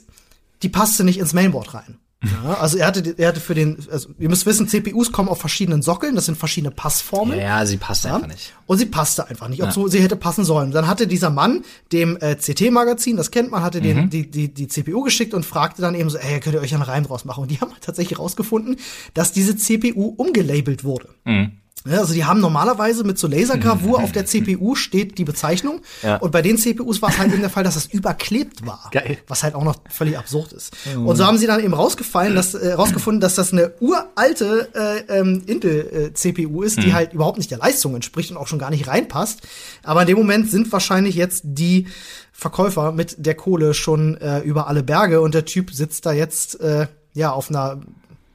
die 0.64 0.70
passte 0.70 1.04
nicht 1.04 1.20
ins 1.20 1.34
Mainboard 1.34 1.74
rein. 1.74 1.98
Ja, 2.46 2.54
also 2.54 2.78
er 2.78 2.88
hatte, 2.88 3.16
er 3.18 3.28
hatte 3.28 3.42
für 3.42 3.54
den, 3.54 3.86
also 3.92 4.08
ihr 4.18 4.30
müsst 4.30 4.46
wissen, 4.46 4.66
CPUs 4.70 5.12
kommen 5.12 5.28
auf 5.28 5.42
verschiedenen 5.42 5.82
Sockeln, 5.82 6.16
das 6.16 6.26
sind 6.28 6.38
verschiedene 6.38 6.72
Passformen. 6.72 7.38
Ja, 7.38 7.60
ja, 7.60 7.66
sie 7.66 7.76
passt 7.76 8.06
einfach 8.06 8.28
nicht. 8.28 8.54
Und 8.66 8.78
sie 8.78 8.86
passte 8.86 9.28
einfach 9.28 9.50
nicht, 9.50 9.62
obwohl 9.62 9.92
sie 9.92 10.00
hätte 10.02 10.16
passen 10.16 10.46
sollen. 10.46 10.72
Dann 10.72 10.88
hatte 10.88 11.06
dieser 11.06 11.30
Mann 11.30 11.66
dem 11.92 12.16
äh, 12.22 12.38
CT-Magazin, 12.38 13.18
das 13.18 13.30
kennt 13.30 13.52
man, 13.52 13.62
hatte 13.62 13.80
Mhm. 13.80 13.84
den, 13.84 14.10
die, 14.10 14.32
die, 14.32 14.54
die 14.54 14.68
CPU 14.70 15.02
geschickt 15.02 15.34
und 15.34 15.46
fragte 15.46 15.82
dann 15.82 15.96
eben 15.96 16.10
so, 16.10 16.18
ey, 16.18 16.40
könnt 16.40 16.56
ihr 16.56 16.62
euch 16.62 16.74
einen 16.74 16.84
Reim 16.84 17.04
draus 17.04 17.26
machen? 17.26 17.42
Und 17.42 17.52
die 17.52 17.60
haben 17.60 17.72
tatsächlich 17.82 18.18
rausgefunden, 18.18 18.78
dass 19.14 19.34
diese 19.34 19.58
CPU 19.58 20.14
umgelabelt 20.16 20.86
wurde. 20.86 21.10
Mhm. 21.26 21.52
Ja, 21.86 22.00
also 22.00 22.14
die 22.14 22.24
haben 22.24 22.40
normalerweise 22.40 23.04
mit 23.04 23.18
so 23.18 23.28
Lasergravur 23.28 24.02
auf 24.02 24.12
der 24.12 24.26
CPU 24.28 24.76
steht 24.76 25.18
die 25.18 25.26
Bezeichnung. 25.26 25.82
Ja. 26.02 26.18
Und 26.18 26.32
bei 26.32 26.42
den 26.42 26.58
CPUs 26.58 27.02
war 27.02 27.10
es 27.10 27.18
halt 27.18 27.32
eben 27.32 27.42
der 27.42 27.50
Fall, 27.50 27.64
dass 27.64 27.74
das 27.74 27.88
überklebt 27.88 28.66
war. 28.66 28.90
Geil. 28.92 29.18
Was 29.28 29.44
halt 29.44 29.56
auch 29.56 29.64
noch 29.64 29.76
völlig 29.90 30.18
absurd 30.18 30.54
ist. 30.54 30.74
Und 30.96 31.16
so 31.16 31.26
haben 31.26 31.38
sie 31.38 31.48
dann 31.48 31.64
eben 31.64 31.74
rausgefallen, 31.74 32.36
dass, 32.36 32.54
äh, 32.54 32.74
rausgefunden, 32.74 33.20
dass 33.20 33.36
das 33.36 33.52
eine 33.52 33.74
uralte 33.82 34.70
äh, 34.74 35.20
ähm, 35.20 35.44
Intel-CPU 35.46 36.62
ist, 36.64 36.82
die 36.82 36.94
halt 36.94 37.14
überhaupt 37.14 37.38
nicht 37.38 37.52
der 37.52 37.58
Leistung 37.58 37.96
entspricht 37.96 38.32
und 38.32 38.38
auch 38.38 38.48
schon 38.48 38.60
gar 38.60 38.70
nicht 38.70 38.88
reinpasst. 38.88 39.42
Aber 39.84 40.02
in 40.02 40.08
dem 40.08 40.18
Moment 40.18 40.50
sind 40.50 40.72
wahrscheinlich 40.72 41.16
jetzt 41.16 41.44
die 41.44 41.88
Verkäufer 42.32 42.92
mit 42.92 43.16
der 43.26 43.36
Kohle 43.36 43.74
schon 43.74 44.18
äh, 44.18 44.40
über 44.40 44.68
alle 44.68 44.84
Berge 44.84 45.22
und 45.22 45.34
der 45.34 45.46
Typ 45.46 45.72
sitzt 45.72 46.06
da 46.06 46.14
jetzt 46.14 46.60
äh, 46.62 46.88
ja 47.14 47.32
auf 47.32 47.50
einer 47.50 47.82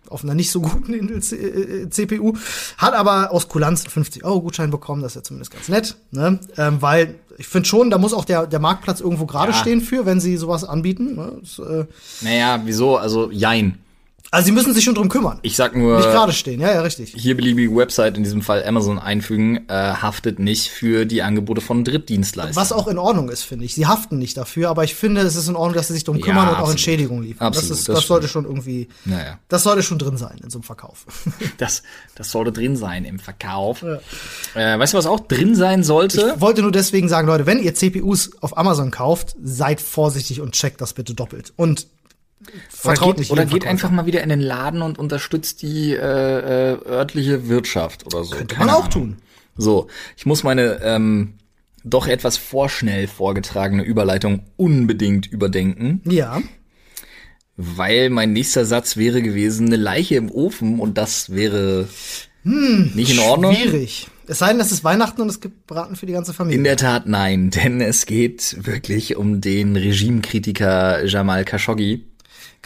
auf 0.08 0.24
einer 0.24 0.34
nicht 0.34 0.50
so 0.50 0.60
guten 0.60 0.94
Intel-CPU, 0.94 2.34
hat 2.76 2.94
aber 2.94 3.30
aus 3.32 3.48
Kulanz 3.48 3.84
einen 3.84 4.04
50-Euro-Gutschein 4.04 4.70
bekommen, 4.70 5.02
das 5.02 5.12
ist 5.12 5.16
ja 5.16 5.22
zumindest 5.22 5.52
ganz 5.52 5.68
nett, 5.68 5.96
ne? 6.10 6.38
ähm, 6.56 6.80
weil 6.82 7.14
ich 7.36 7.46
finde 7.46 7.68
schon, 7.68 7.90
da 7.90 7.98
muss 7.98 8.12
auch 8.14 8.24
der, 8.24 8.46
der 8.46 8.58
Marktplatz 8.58 9.00
irgendwo 9.00 9.26
gerade 9.26 9.52
Ja. 9.52 9.58
stehen 9.58 9.80
für, 9.80 10.06
wenn 10.06 10.20
sie 10.20 10.36
sowas 10.36 10.64
anbieten. 10.64 11.14
Ne? 11.14 11.32
Das, 11.40 11.58
äh, 11.60 11.84
Naja, 12.22 12.60
wieso? 12.64 12.96
Also, 12.96 13.30
jein. 13.30 13.78
Also 14.30 14.46
sie 14.46 14.52
müssen 14.52 14.74
sich 14.74 14.84
schon 14.84 14.94
drum 14.94 15.08
kümmern. 15.08 15.38
Ich 15.42 15.56
sag 15.56 15.74
nur, 15.76 15.96
Nicht 15.96 16.10
gerade 16.10 16.32
stehen, 16.32 16.60
ja, 16.60 16.72
ja, 16.72 16.80
richtig. 16.82 17.14
hier 17.16 17.36
beliebige 17.36 17.74
Website, 17.74 18.16
in 18.16 18.24
diesem 18.24 18.42
Fall 18.42 18.64
Amazon 18.64 18.98
einfügen, 18.98 19.68
äh, 19.68 19.72
haftet 19.72 20.38
nicht 20.38 20.68
für 20.68 21.06
die 21.06 21.22
Angebote 21.22 21.60
von 21.60 21.84
Drittdienstleistern. 21.84 22.56
Was 22.56 22.72
auch 22.72 22.88
in 22.88 22.98
Ordnung 22.98 23.28
ist, 23.30 23.42
finde 23.42 23.64
ich. 23.64 23.74
Sie 23.74 23.86
haften 23.86 24.18
nicht 24.18 24.36
dafür, 24.36 24.68
aber 24.70 24.84
ich 24.84 24.94
finde, 24.94 25.22
es 25.22 25.36
ist 25.36 25.48
in 25.48 25.56
Ordnung, 25.56 25.74
dass 25.74 25.88
sie 25.88 25.94
sich 25.94 26.04
drum 26.04 26.16
Ja, 26.16 26.24
kümmern 26.26 26.42
und 26.48 26.48
auch 26.54 26.58
absolut. 26.58 26.72
Entschädigung 26.72 27.22
liefern. 27.22 27.46
Absolut, 27.48 27.70
das 27.70 27.78
ist, 27.78 27.88
das 27.88 27.96
das, 27.96 28.06
sollte 28.06 28.28
schon 28.28 28.44
irgendwie, 28.44 28.88
Naja. 29.04 29.38
das 29.48 29.62
sollte 29.62 29.82
schon 29.82 29.98
drin 29.98 30.16
sein 30.16 30.38
in 30.42 30.50
so 30.50 30.58
einem 30.58 30.64
Verkauf. 30.64 31.06
Das, 31.58 31.82
das 32.14 32.30
sollte 32.30 32.52
drin 32.52 32.76
sein 32.76 33.04
im 33.04 33.18
Verkauf. 33.18 33.82
Äh, 34.54 34.78
weißt 34.78 34.92
du, 34.92 34.98
was 34.98 35.06
auch 35.06 35.20
drin 35.20 35.54
sein 35.54 35.82
sollte? 35.82 36.32
Ich 36.36 36.40
wollte 36.40 36.62
nur 36.62 36.70
deswegen 36.72 37.08
sagen, 37.08 37.26
Leute, 37.26 37.46
wenn 37.46 37.58
ihr 37.58 37.74
CPUs 37.74 38.30
auf 38.40 38.56
Amazon 38.56 38.90
kauft, 38.90 39.34
seid 39.42 39.80
vorsichtig 39.80 40.40
und 40.40 40.52
checkt 40.52 40.80
das 40.80 40.92
bitte 40.92 41.14
doppelt. 41.14 41.52
Und 41.56 41.86
vertraut 42.68 43.08
oder 43.10 43.18
nicht 43.18 43.28
geht, 43.28 43.30
oder 43.32 43.46
geht 43.46 43.66
einfach 43.66 43.90
mal 43.90 44.06
wieder 44.06 44.22
in 44.22 44.28
den 44.28 44.40
Laden 44.40 44.82
und 44.82 44.98
unterstützt 44.98 45.62
die 45.62 45.92
äh, 45.92 45.96
äh, 45.96 46.78
örtliche 46.86 47.48
Wirtschaft 47.48 48.06
oder 48.06 48.24
so. 48.24 48.36
Könnte 48.36 48.54
Keine 48.54 48.66
man 48.66 48.74
auch 48.76 48.80
Ahnung. 48.86 48.90
tun. 48.92 49.16
So, 49.56 49.88
ich 50.16 50.24
muss 50.26 50.44
meine 50.44 50.80
ähm, 50.82 51.34
doch 51.84 52.06
etwas 52.06 52.36
vorschnell 52.36 53.08
vorgetragene 53.08 53.82
Überleitung 53.82 54.42
unbedingt 54.56 55.26
überdenken, 55.26 56.00
Ja. 56.04 56.40
weil 57.56 58.10
mein 58.10 58.32
nächster 58.32 58.64
Satz 58.64 58.96
wäre 58.96 59.20
gewesen, 59.22 59.66
eine 59.66 59.76
Leiche 59.76 60.14
im 60.16 60.30
Ofen 60.30 60.78
und 60.78 60.96
das 60.98 61.30
wäre 61.34 61.88
nicht 62.44 63.10
in 63.12 63.18
Ordnung. 63.18 63.54
Schwierig. 63.54 64.06
Es 64.28 64.38
sei 64.38 64.48
denn, 64.52 64.60
es 64.60 64.70
ist 64.72 64.84
Weihnachten 64.84 65.22
und 65.22 65.28
es 65.28 65.40
gibt 65.40 65.66
Braten 65.66 65.96
für 65.96 66.06
die 66.06 66.12
ganze 66.12 66.32
Familie. 66.34 66.58
In 66.58 66.64
der 66.64 66.76
Tat 66.76 67.06
nein, 67.06 67.50
denn 67.50 67.80
es 67.80 68.06
geht 68.06 68.56
wirklich 68.64 69.16
um 69.16 69.40
den 69.40 69.74
Regimekritiker 69.76 71.04
Jamal 71.04 71.44
Khashoggi. 71.44 72.04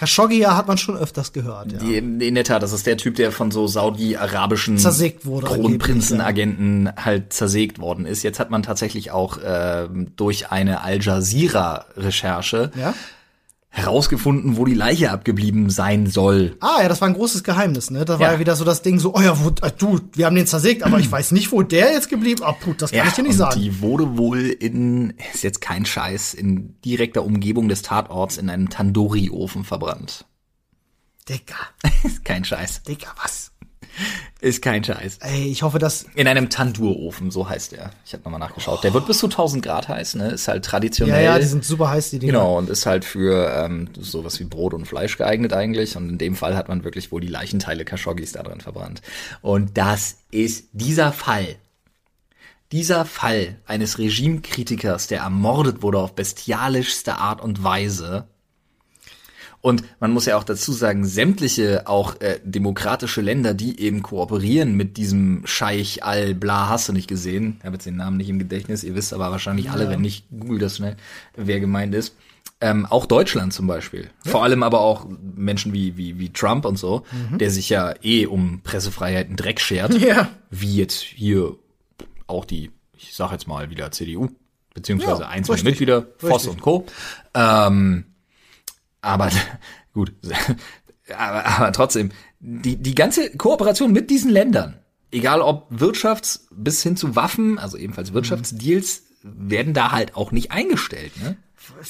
Khashoggi 0.02 0.40
ja 0.40 0.56
hat 0.56 0.66
man 0.66 0.78
schon 0.78 0.96
öfters 0.96 1.32
gehört, 1.32 1.70
ja. 1.70 1.78
Die, 1.78 1.96
in 1.96 2.34
der 2.34 2.42
Tat, 2.42 2.64
das 2.64 2.72
ist 2.72 2.88
der 2.88 2.96
Typ, 2.96 3.14
der 3.14 3.30
von 3.30 3.52
so 3.52 3.68
saudi-arabischen 3.68 4.76
Kronprinzenagenten 4.76 6.90
halt 6.96 7.32
zersägt 7.32 7.78
worden 7.78 8.04
ist. 8.04 8.24
Jetzt 8.24 8.40
hat 8.40 8.50
man 8.50 8.64
tatsächlich 8.64 9.12
auch 9.12 9.38
ähm, 9.44 10.08
durch 10.16 10.50
eine 10.50 10.82
Al 10.82 11.00
Jazeera-Recherche 11.00 12.72
ja. 12.74 12.94
Herausgefunden, 13.74 14.58
wo 14.58 14.66
die 14.66 14.74
Leiche 14.74 15.10
abgeblieben 15.10 15.70
sein 15.70 16.06
soll. 16.06 16.56
Ah, 16.60 16.82
ja, 16.82 16.88
das 16.90 17.00
war 17.00 17.08
ein 17.08 17.14
großes 17.14 17.42
Geheimnis, 17.42 17.90
ne? 17.90 18.04
Da 18.04 18.18
war 18.18 18.26
Ja. 18.28 18.32
ja 18.34 18.38
wieder 18.38 18.54
so 18.54 18.64
das 18.64 18.82
Ding 18.82 18.98
so, 18.98 19.14
oh 19.14 19.20
ja, 19.22 19.38
wo, 19.42 19.48
äh, 19.66 19.72
du, 19.76 19.98
wir 20.12 20.26
haben 20.26 20.36
den 20.36 20.46
zersägt, 20.46 20.82
aber 20.82 20.98
ich 21.00 21.10
weiß 21.10 21.32
nicht, 21.32 21.52
wo 21.52 21.62
der 21.62 21.90
jetzt 21.92 22.10
geblieben 22.10 22.42
Ah, 22.44 22.52
put, 22.52 22.82
das 22.82 22.92
kann 22.92 23.08
ich 23.08 23.14
dir 23.14 23.22
nicht 23.22 23.36
sagen. 23.36 23.58
die 23.58 23.80
wurde 23.80 24.18
wohl 24.18 24.40
in, 24.40 25.14
ist 25.32 25.42
jetzt 25.42 25.62
kein 25.62 25.86
Scheiß, 25.86 26.34
in 26.34 26.78
direkter 26.82 27.24
Umgebung 27.24 27.68
des 27.70 27.80
Tatorts 27.80 28.36
in 28.36 28.50
einem 28.50 28.68
Tandoori-Ofen 28.68 29.64
verbrannt. 29.64 30.26
Ist 32.04 32.24
kein 32.24 32.44
Scheiß. 32.44 32.82
Digga, 32.82 33.08
was? 33.22 33.51
Ist 34.40 34.60
kein 34.62 34.82
Scheiß. 34.82 35.18
Ey, 35.20 35.44
ich 35.48 35.62
hoffe, 35.62 35.78
dass 35.78 36.06
In 36.14 36.26
einem 36.26 36.50
Tandurofen, 36.50 37.30
so 37.30 37.48
heißt 37.48 37.72
der. 37.72 37.90
Ich 38.04 38.12
habe 38.12 38.24
nochmal 38.24 38.40
nachgeschaut. 38.40 38.82
Der 38.82 38.92
wird 38.92 39.06
bis 39.06 39.18
zu 39.18 39.26
1000 39.26 39.64
Grad 39.64 39.88
heiß, 39.88 40.16
ne? 40.16 40.30
Ist 40.30 40.48
halt 40.48 40.64
Ja, 40.64 40.70
traditionell. 40.70 41.24
ja, 41.24 41.38
die 41.38 41.46
sind 41.46 41.64
super 41.64 41.90
heiß, 41.90 42.10
die 42.10 42.18
Dinger. 42.18 42.32
Genau, 42.32 42.58
und 42.58 42.68
ist 42.68 42.86
halt 42.86 43.04
für 43.04 43.52
ähm, 43.64 43.88
sowas 43.98 44.40
wie 44.40 44.44
Brot 44.44 44.74
und 44.74 44.86
Fleisch 44.86 45.16
geeignet 45.16 45.52
eigentlich. 45.52 45.96
Und 45.96 46.08
in 46.08 46.18
dem 46.18 46.34
Fall 46.34 46.56
hat 46.56 46.68
man 46.68 46.82
wirklich 46.84 47.12
wohl 47.12 47.20
die 47.20 47.28
Leichenteile 47.28 47.84
Khashoggis 47.84 48.32
da 48.32 48.42
drin 48.42 48.60
verbrannt. 48.60 49.00
Und 49.42 49.78
das 49.78 50.16
ist 50.30 50.66
dieser 50.72 51.12
Fall. 51.12 51.56
Dieser 52.72 53.04
Fall 53.04 53.56
eines 53.66 53.98
Regimekritikers, 53.98 55.06
der 55.06 55.20
ermordet 55.20 55.82
wurde 55.82 55.98
auf 55.98 56.14
bestialischste 56.14 57.18
Art 57.18 57.42
und 57.42 57.62
Weise. 57.62 58.28
Und 59.62 59.84
man 60.00 60.10
muss 60.10 60.26
ja 60.26 60.36
auch 60.36 60.42
dazu 60.44 60.72
sagen, 60.72 61.04
sämtliche 61.06 61.86
auch 61.86 62.20
äh, 62.20 62.40
demokratische 62.44 63.20
Länder, 63.20 63.54
die 63.54 63.80
eben 63.80 64.02
kooperieren 64.02 64.76
mit 64.76 64.96
diesem 64.96 65.42
Scheich 65.46 66.02
al-Bla, 66.02 66.68
hast 66.68 66.88
du 66.88 66.92
nicht 66.92 67.08
gesehen. 67.08 67.56
Ich 67.60 67.64
habe 67.64 67.76
jetzt 67.76 67.86
den 67.86 67.96
Namen 67.96 68.16
nicht 68.16 68.28
im 68.28 68.40
Gedächtnis, 68.40 68.82
ihr 68.82 68.96
wisst 68.96 69.14
aber 69.14 69.30
wahrscheinlich 69.30 69.70
alle, 69.70 69.88
wenn 69.88 70.00
nicht, 70.00 70.26
google 70.30 70.58
das 70.58 70.76
schnell, 70.76 70.96
wer 71.36 71.60
gemeint 71.60 71.94
ist. 71.94 72.16
Ähm, 72.60 72.86
auch 72.86 73.06
Deutschland 73.06 73.52
zum 73.52 73.68
Beispiel. 73.68 74.10
Vor 74.24 74.42
allem 74.42 74.64
aber 74.64 74.80
auch 74.80 75.06
Menschen 75.36 75.72
wie, 75.72 75.96
wie, 75.96 76.18
wie 76.18 76.32
Trump 76.32 76.64
und 76.64 76.76
so, 76.76 77.04
der 77.32 77.50
sich 77.50 77.68
ja 77.68 77.94
eh 78.02 78.26
um 78.26 78.62
Pressefreiheit 78.62 79.26
einen 79.26 79.36
Dreck 79.36 79.60
schert. 79.60 79.94
Ja. 80.00 80.28
Wie 80.50 80.76
jetzt 80.76 81.00
hier 81.00 81.54
auch 82.26 82.44
die, 82.44 82.70
ich 82.96 83.14
sag 83.14 83.30
jetzt 83.30 83.46
mal 83.46 83.70
wieder 83.70 83.90
CDU, 83.92 84.28
beziehungsweise 84.74 85.22
Ja, 85.22 85.28
einzelne 85.28 85.54
richtig. 85.54 85.70
Mitglieder, 85.70 86.06
Voss 86.18 86.32
Richtig. 86.46 86.50
und 86.50 86.60
Co. 86.62 86.86
Ähm, 87.34 88.04
aber 89.02 89.30
gut, 89.92 90.14
aber, 91.16 91.46
aber 91.46 91.72
trotzdem, 91.72 92.10
die, 92.40 92.76
die 92.76 92.94
ganze 92.94 93.36
Kooperation 93.36 93.92
mit 93.92 94.08
diesen 94.08 94.30
Ländern, 94.30 94.78
egal 95.10 95.42
ob 95.42 95.70
Wirtschafts- 95.70 96.46
bis 96.50 96.82
hin 96.82 96.96
zu 96.96 97.14
Waffen, 97.14 97.58
also 97.58 97.76
ebenfalls 97.76 98.14
Wirtschaftsdeals, 98.14 99.02
werden 99.22 99.74
da 99.74 99.92
halt 99.92 100.16
auch 100.16 100.32
nicht 100.32 100.50
eingestellt. 100.50 101.12
Ne? 101.22 101.36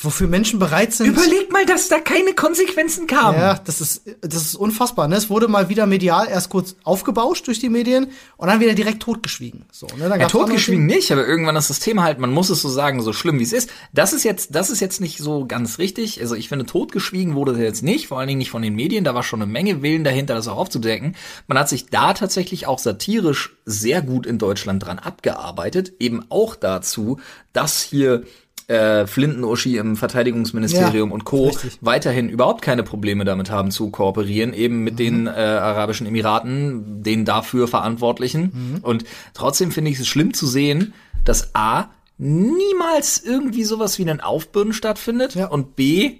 Wofür 0.02 0.26
Menschen 0.26 0.58
bereit 0.58 0.92
sind. 0.92 1.06
Überleg 1.06 1.50
mal, 1.50 1.64
dass 1.64 1.88
da 1.88 1.98
keine 1.98 2.34
Konsequenzen 2.34 3.06
kamen. 3.06 3.38
Ja, 3.38 3.54
das 3.54 3.80
ist, 3.80 4.02
das 4.20 4.42
ist 4.42 4.54
unfassbar. 4.54 5.08
Ne? 5.08 5.16
Es 5.16 5.30
wurde 5.30 5.48
mal 5.48 5.68
wieder 5.68 5.86
medial 5.86 6.28
erst 6.28 6.50
kurz 6.50 6.76
aufgebauscht 6.84 7.46
durch 7.46 7.58
die 7.58 7.68
Medien 7.68 8.08
und 8.36 8.48
dann 8.48 8.60
wieder 8.60 8.74
direkt 8.74 9.02
totgeschwiegen. 9.02 9.64
So, 9.70 9.86
ne? 9.96 10.08
Dann 10.08 10.20
Ja, 10.20 10.28
totgeschwiegen 10.28 10.86
nicht, 10.86 11.10
aber 11.10 11.26
irgendwann 11.26 11.56
ist 11.56 11.70
das 11.70 11.80
Thema 11.80 12.02
halt, 12.02 12.18
man 12.18 12.32
muss 12.32 12.50
es 12.50 12.60
so 12.60 12.68
sagen, 12.68 13.02
so 13.02 13.12
schlimm 13.12 13.38
wie 13.38 13.44
es 13.44 13.52
ist. 13.52 13.70
Das 13.92 14.12
ist 14.12 14.24
jetzt, 14.24 14.54
das 14.54 14.68
ist 14.68 14.80
jetzt 14.80 15.00
nicht 15.00 15.18
so 15.18 15.46
ganz 15.46 15.78
richtig. 15.78 16.20
Also 16.20 16.34
ich 16.34 16.48
finde, 16.48 16.66
totgeschwiegen 16.66 17.34
wurde 17.34 17.52
das 17.52 17.62
jetzt 17.62 17.82
nicht, 17.82 18.08
vor 18.08 18.18
allen 18.18 18.28
Dingen 18.28 18.38
nicht 18.38 18.50
von 18.50 18.62
den 18.62 18.74
Medien. 18.74 19.04
Da 19.04 19.14
war 19.14 19.22
schon 19.22 19.42
eine 19.42 19.50
Menge 19.50 19.82
Willen 19.82 20.04
dahinter, 20.04 20.34
das 20.34 20.48
auch 20.48 20.58
aufzudecken. 20.58 21.16
Man 21.46 21.58
hat 21.58 21.68
sich 21.68 21.86
da 21.86 22.12
tatsächlich 22.12 22.66
auch 22.66 22.78
satirisch 22.78 23.56
sehr 23.64 24.02
gut 24.02 24.26
in 24.26 24.38
Deutschland 24.38 24.84
dran 24.84 24.98
abgearbeitet, 24.98 25.92
eben 25.98 26.24
auch 26.28 26.56
dazu, 26.56 27.18
dass 27.52 27.82
hier 27.82 28.24
äh, 28.72 29.06
Flinten-Uschi 29.06 29.76
im 29.76 29.96
Verteidigungsministerium 29.96 31.10
Ja, 31.10 31.14
und 31.14 31.24
Co. 31.24 31.46
richtig. 31.48 31.78
weiterhin 31.80 32.28
überhaupt 32.28 32.62
keine 32.62 32.82
Probleme 32.82 33.24
damit 33.24 33.50
haben 33.50 33.70
zu 33.70 33.90
kooperieren, 33.90 34.52
eben 34.54 34.78
mit 34.84 34.98
den 34.98 35.26
äh, 35.26 35.30
Arabischen 35.30 36.06
Emiraten, 36.06 37.02
den 37.02 37.24
dafür 37.24 37.68
Verantwortlichen. 37.68 38.80
Und 38.82 39.04
trotzdem 39.34 39.70
finde 39.70 39.90
ich 39.90 40.00
es 40.00 40.06
schlimm 40.08 40.34
zu 40.34 40.46
sehen, 40.46 40.94
dass 41.24 41.54
A, 41.54 41.90
niemals 42.18 43.22
irgendwie 43.24 43.64
sowas 43.64 43.98
wie 43.98 44.08
ein 44.08 44.20
Aufbürden 44.20 44.72
stattfindet 44.72 45.34
Ja. 45.34 45.46
und 45.48 45.76
B, 45.76 46.18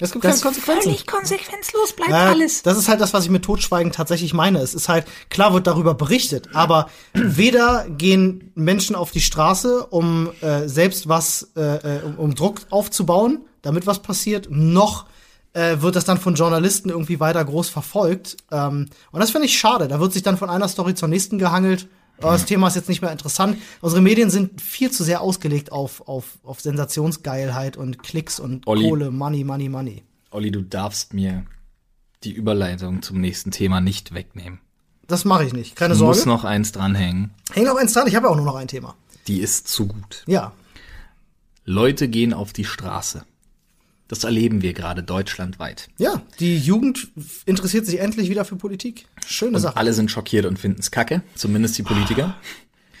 Es 0.00 0.12
gibt 0.12 0.24
das 0.24 0.40
keine 0.40 0.54
Konsequenzen. 0.54 0.82
völlig 0.82 1.06
konsequenzlos 1.06 1.92
bleibt 1.92 2.10
Ja, 2.10 2.30
alles. 2.30 2.62
Das 2.62 2.78
ist 2.78 2.88
halt 2.88 3.00
das, 3.00 3.12
was 3.12 3.24
ich 3.24 3.30
mit 3.30 3.44
Totschweigen 3.44 3.92
tatsächlich 3.92 4.34
meine. 4.34 4.60
Es 4.60 4.74
ist 4.74 4.88
halt, 4.88 5.06
klar 5.28 5.52
wird 5.52 5.66
darüber 5.66 5.94
berichtet, 5.94 6.48
aber 6.54 6.88
weder 7.12 7.86
gehen 7.88 8.50
Menschen 8.54 8.96
auf 8.96 9.10
die 9.10 9.20
Straße, 9.20 9.86
um 9.86 10.30
äh, 10.40 10.68
selbst 10.68 11.08
was, 11.08 11.50
äh, 11.56 11.98
äh, 11.98 12.02
um, 12.02 12.16
um 12.16 12.34
Druck 12.34 12.62
aufzubauen, 12.70 13.42
damit 13.62 13.86
was 13.86 14.00
passiert, 14.00 14.48
noch 14.50 15.06
äh, 15.52 15.76
wird 15.80 15.96
das 15.96 16.04
dann 16.04 16.18
von 16.18 16.34
Journalisten 16.34 16.90
irgendwie 16.90 17.20
weiter 17.20 17.44
groß 17.44 17.68
verfolgt. 17.68 18.36
Ähm, 18.50 18.88
und 19.10 19.20
das 19.20 19.30
finde 19.30 19.46
ich 19.46 19.58
schade. 19.58 19.88
Da 19.88 20.00
wird 20.00 20.12
sich 20.12 20.22
dann 20.22 20.38
von 20.38 20.50
einer 20.50 20.68
Story 20.68 20.94
zur 20.94 21.08
nächsten 21.08 21.38
gehangelt. 21.38 21.88
Aber 22.22 22.32
das 22.32 22.44
Thema 22.44 22.68
ist 22.68 22.76
jetzt 22.76 22.88
nicht 22.88 23.02
mehr 23.02 23.12
interessant. 23.12 23.56
Unsere 23.80 24.02
Medien 24.02 24.30
sind 24.30 24.60
viel 24.60 24.90
zu 24.90 25.04
sehr 25.04 25.20
ausgelegt 25.20 25.72
auf, 25.72 26.06
auf, 26.08 26.38
auf 26.42 26.60
Sensationsgeilheit 26.60 27.76
und 27.76 28.02
Klicks 28.02 28.38
und 28.38 28.66
Olli. 28.66 28.88
Kohle, 28.88 29.10
Money, 29.10 29.44
Money, 29.44 29.68
Money. 29.68 30.02
Olli, 30.30 30.50
du 30.50 30.62
darfst 30.62 31.14
mir 31.14 31.44
die 32.22 32.32
Überleitung 32.32 33.02
zum 33.02 33.20
nächsten 33.20 33.50
Thema 33.50 33.80
nicht 33.80 34.12
wegnehmen. 34.12 34.60
Das 35.06 35.24
mache 35.24 35.44
ich 35.44 35.52
nicht. 35.52 35.74
Keine 35.76 35.94
Du 35.94 36.00
Sorge. 36.00 36.14
musst 36.14 36.26
noch 36.26 36.44
eins 36.44 36.72
dranhängen. 36.72 37.30
Häng 37.52 37.64
noch 37.64 37.76
eins 37.76 37.92
dran, 37.94 38.06
ich 38.06 38.14
habe 38.14 38.26
ja 38.26 38.32
auch 38.32 38.36
nur 38.36 38.44
noch 38.44 38.54
ein 38.54 38.68
Thema. 38.68 38.94
Die 39.26 39.40
ist 39.40 39.66
zu 39.68 39.86
gut. 39.88 40.22
Ja. 40.26 40.52
Leute 41.64 42.08
gehen 42.08 42.32
auf 42.32 42.52
die 42.52 42.64
Straße. 42.64 43.24
Das 44.10 44.24
erleben 44.24 44.60
wir 44.60 44.72
gerade 44.72 45.04
deutschlandweit. 45.04 45.86
Ja, 45.98 46.20
die 46.40 46.58
Jugend 46.58 47.06
interessiert 47.46 47.86
sich 47.86 48.00
endlich 48.00 48.28
wieder 48.28 48.44
für 48.44 48.56
Politik. 48.56 49.06
Schöne 49.24 49.54
Und 49.56 49.62
Sache. 49.62 49.76
alle 49.76 49.92
sind 49.92 50.10
schockiert 50.10 50.46
und 50.46 50.58
finden 50.58 50.80
es 50.80 50.90
kacke, 50.90 51.22
zumindest 51.36 51.78
die 51.78 51.84
Politiker. 51.84 52.34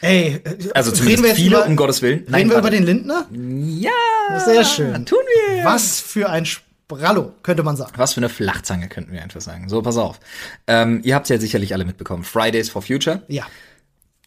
Ey, 0.02 0.40
äh, 0.44 0.70
Also 0.72 0.92
reden 0.92 0.98
zumindest 0.98 1.22
wir 1.24 1.28
jetzt 1.30 1.36
viele, 1.38 1.56
über, 1.56 1.66
um 1.66 1.74
Gottes 1.74 2.00
Willen. 2.00 2.24
Reden 2.32 2.48
wir 2.50 2.58
über 2.58 2.70
den 2.70 2.84
Lindner? 2.84 3.26
Ja, 3.32 3.90
Sehr 4.38 4.64
schön. 4.64 5.04
Tun 5.04 5.18
wir. 5.48 5.64
Was 5.64 5.98
für 6.00 6.30
ein 6.30 6.46
Sprallo, 6.46 7.34
könnte 7.42 7.64
man 7.64 7.76
sagen. 7.76 7.90
Was 7.96 8.14
für 8.14 8.20
eine 8.20 8.28
Flachzange 8.28 8.88
könnten 8.88 9.10
wir 9.12 9.20
einfach 9.20 9.40
sagen. 9.40 9.68
So, 9.68 9.82
pass 9.82 9.96
auf. 9.96 10.20
Ähm, 10.68 11.00
ihr 11.02 11.16
habt 11.16 11.28
ja 11.28 11.38
sicherlich 11.40 11.72
alle 11.74 11.84
mitbekommen. 11.84 12.22
Fridays 12.22 12.70
for 12.70 12.82
Future. 12.82 13.22
Ja, 13.26 13.46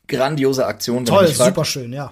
Grandiose 0.10 0.66
Aktion. 0.66 1.06
toll, 1.06 1.28
super 1.30 1.64
schön, 1.64 1.94
ja. 1.94 2.12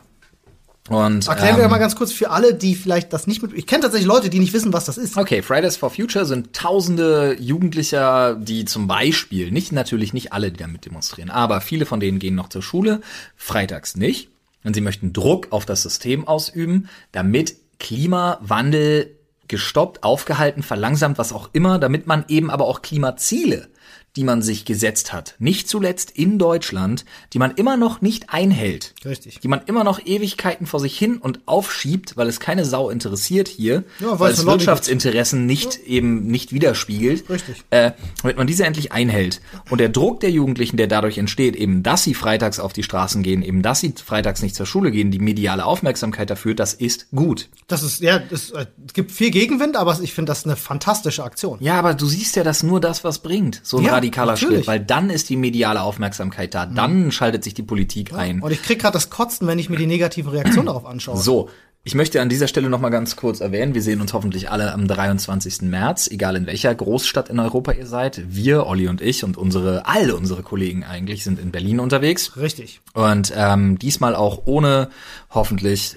Und, 0.91 1.25
Erklären 1.25 1.55
ähm, 1.55 1.61
wir 1.61 1.67
mal 1.69 1.77
ganz 1.77 1.95
kurz 1.95 2.11
für 2.11 2.31
alle, 2.31 2.53
die 2.53 2.75
vielleicht 2.75 3.13
das 3.13 3.25
nicht 3.25 3.41
mit. 3.41 3.53
Ich 3.53 3.65
kenne 3.65 3.83
tatsächlich 3.83 4.07
Leute, 4.07 4.29
die 4.29 4.39
nicht 4.39 4.51
wissen, 4.51 4.73
was 4.73 4.83
das 4.83 4.97
ist. 4.97 5.17
Okay, 5.17 5.41
Fridays 5.41 5.77
for 5.77 5.89
Future 5.89 6.25
sind 6.25 6.51
tausende 6.51 7.37
Jugendlicher, 7.39 8.35
die 8.35 8.65
zum 8.65 8.87
Beispiel, 8.87 9.51
nicht 9.51 9.71
natürlich 9.71 10.11
nicht 10.11 10.33
alle, 10.33 10.51
die 10.51 10.57
damit 10.57 10.85
demonstrieren, 10.85 11.29
aber 11.29 11.61
viele 11.61 11.85
von 11.85 12.01
denen 12.01 12.19
gehen 12.19 12.35
noch 12.35 12.49
zur 12.49 12.61
Schule, 12.61 12.99
freitags 13.37 13.95
nicht. 13.95 14.27
Und 14.65 14.73
sie 14.73 14.81
möchten 14.81 15.13
Druck 15.13 15.47
auf 15.51 15.65
das 15.65 15.81
System 15.81 16.27
ausüben, 16.27 16.89
damit 17.13 17.55
Klimawandel 17.79 19.15
gestoppt, 19.47 20.03
aufgehalten, 20.03 20.61
verlangsamt, 20.61 21.17
was 21.17 21.31
auch 21.31 21.49
immer, 21.53 21.79
damit 21.79 22.05
man 22.05 22.25
eben 22.27 22.51
aber 22.51 22.65
auch 22.65 22.81
Klimaziele, 22.81 23.69
die 24.15 24.23
man 24.23 24.41
sich 24.41 24.65
gesetzt 24.65 25.13
hat, 25.13 25.35
nicht 25.39 25.69
zuletzt 25.69 26.11
in 26.11 26.37
Deutschland, 26.37 27.05
die 27.31 27.39
man 27.39 27.51
immer 27.51 27.77
noch 27.77 28.01
nicht 28.01 28.29
einhält 28.29 28.93
Richtig. 29.05 29.39
die 29.39 29.47
man 29.47 29.61
immer 29.67 29.83
noch 29.83 30.05
Ewigkeiten 30.05 30.67
vor 30.67 30.79
sich 30.81 30.97
hin 30.97 31.17
und 31.17 31.39
aufschiebt, 31.45 32.17
weil 32.17 32.27
es 32.27 32.39
keine 32.41 32.65
Sau 32.65 32.89
interessiert 32.89 33.47
hier, 33.47 33.83
Ja, 33.99 34.19
weil 34.19 34.33
es 34.33 34.45
Wirtschaftsinteressen 34.45 35.45
nicht 35.45 35.79
eben 35.85 36.27
nicht 36.27 36.51
widerspiegelt, 36.51 37.29
Richtig. 37.29 37.63
äh, 37.69 37.91
damit 38.21 38.37
man 38.37 38.47
diese 38.47 38.65
endlich 38.65 38.91
einhält. 38.91 39.41
Und 39.69 39.79
der 39.79 39.89
Druck 39.89 40.19
der 40.19 40.31
Jugendlichen, 40.31 40.75
der 40.75 40.87
dadurch 40.87 41.17
entsteht, 41.17 41.55
eben, 41.55 41.81
dass 41.83 42.03
sie 42.03 42.13
freitags 42.13 42.59
auf 42.59 42.73
die 42.73 42.83
Straßen 42.83 43.23
gehen, 43.23 43.41
eben, 43.41 43.61
dass 43.61 43.79
sie 43.79 43.93
freitags 44.03 44.41
nicht 44.41 44.55
zur 44.55 44.65
Schule 44.65 44.91
gehen, 44.91 45.11
die 45.11 45.19
mediale 45.19 45.65
Aufmerksamkeit 45.65 46.29
dafür, 46.29 46.53
das 46.53 46.73
ist 46.73 47.07
gut. 47.15 47.47
Das 47.67 47.83
ist, 47.83 48.01
ja, 48.01 48.21
es 48.29 48.51
äh, 48.51 48.65
gibt 48.93 49.11
viel 49.11 49.31
Gegenwind, 49.31 49.77
aber 49.77 49.97
ich 50.01 50.13
finde 50.13 50.31
das 50.31 50.43
eine 50.45 50.57
fantastische 50.57 51.23
Aktion. 51.23 51.57
Ja, 51.61 51.79
aber 51.79 51.93
du 51.93 52.05
siehst 52.07 52.35
ja, 52.35 52.43
dass 52.43 52.63
nur 52.63 52.81
das 52.81 53.03
was 53.05 53.19
bringt, 53.19 53.61
so 53.63 53.77
ein 53.77 53.85
Ja, 53.85 54.00
radikaler 54.01 54.33
natürlich. 54.33 54.57
Schritt, 54.59 54.67
weil 54.67 54.79
dann 54.79 55.09
ist 55.09 55.29
die 55.29 55.35
mediale 55.35 55.81
Aufmerksamkeit 55.81 56.53
da, 56.53 56.65
dann 56.65 57.11
schaltet 57.11 57.43
sich 57.43 57.53
die 57.53 57.63
Politik 57.63 58.13
ein. 58.13 58.41
Und 58.41 58.51
ich 58.51 58.61
krieg 58.61 58.79
gerade 58.79 58.93
das 58.93 59.09
Kotzen, 59.09 59.47
wenn 59.47 59.59
ich 59.59 59.69
mir 59.69 59.77
die 59.77 59.87
negative 59.87 60.31
Reaktion 60.31 60.65
darauf 60.67 60.85
anschaue. 60.85 61.17
So, 61.17 61.49
ich 61.83 61.95
möchte 61.95 62.21
an 62.21 62.29
dieser 62.29 62.47
Stelle 62.47 62.69
noch 62.69 62.79
mal 62.79 62.89
ganz 62.89 63.15
kurz 63.15 63.39
erwähnen, 63.39 63.73
wir 63.73 63.81
sehen 63.81 64.01
uns 64.01 64.13
hoffentlich 64.13 64.51
alle 64.51 64.71
am 64.71 64.87
23. 64.87 65.63
März, 65.63 66.07
egal 66.11 66.35
in 66.35 66.45
welcher 66.45 66.75
Großstadt 66.75 67.29
in 67.29 67.39
Europa 67.39 67.71
ihr 67.71 67.87
seid. 67.87 68.21
Wir, 68.27 68.67
Olli 68.67 68.87
und 68.87 69.01
ich 69.01 69.23
und 69.23 69.35
unsere, 69.35 69.87
alle 69.87 70.15
unsere 70.15 70.43
Kollegen 70.43 70.83
eigentlich 70.83 71.23
sind 71.23 71.39
in 71.39 71.49
Berlin 71.49 71.79
unterwegs. 71.79 72.37
Richtig. 72.37 72.81
Und 72.93 73.33
ähm, 73.35 73.79
diesmal 73.79 74.13
auch 74.13 74.43
ohne, 74.45 74.89
hoffentlich, 75.31 75.95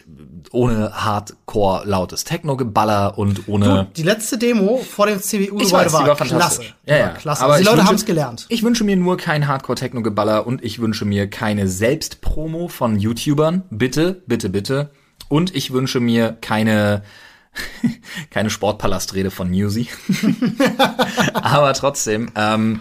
ohne 0.52 1.04
Hardcore 1.04 1.86
lautes 1.86 2.24
Techno-Geballer 2.24 3.18
und 3.18 3.46
ohne... 3.48 3.88
Die 3.94 4.04
letzte 4.04 4.38
Demo 4.38 4.78
vor 4.78 5.06
dem 5.06 5.20
CBU 5.20 5.36
Ich 5.60 5.66
Gebäude 5.66 5.72
weiß, 5.72 5.92
war, 5.92 6.06
war 6.06 6.16
klasse. 6.16 6.62
Ja, 6.86 6.96
ja. 6.96 7.06
war 7.08 7.14
klasse. 7.14 7.44
Aber 7.44 7.58
die 7.58 7.64
Leute 7.64 7.84
haben 7.84 7.96
es 7.96 8.06
gelernt. 8.06 8.46
Ich 8.48 8.62
wünsche 8.62 8.84
mir 8.84 8.96
nur 8.96 9.18
kein 9.18 9.46
Hardcore-Techno-Geballer 9.46 10.46
und 10.46 10.64
ich 10.64 10.78
wünsche 10.78 11.04
mir 11.04 11.28
keine 11.28 11.68
Selbstpromo 11.68 12.68
von 12.68 12.98
YouTubern. 12.98 13.64
Bitte, 13.68 14.22
bitte, 14.26 14.48
bitte. 14.48 14.88
Und 15.28 15.54
ich 15.54 15.72
wünsche 15.72 16.00
mir 16.00 16.36
keine, 16.40 17.02
keine 18.30 18.50
Sportpalastrede 18.50 19.30
von 19.30 19.50
Newsy. 19.50 19.88
Aber 21.34 21.72
trotzdem, 21.74 22.30
ähm, 22.36 22.80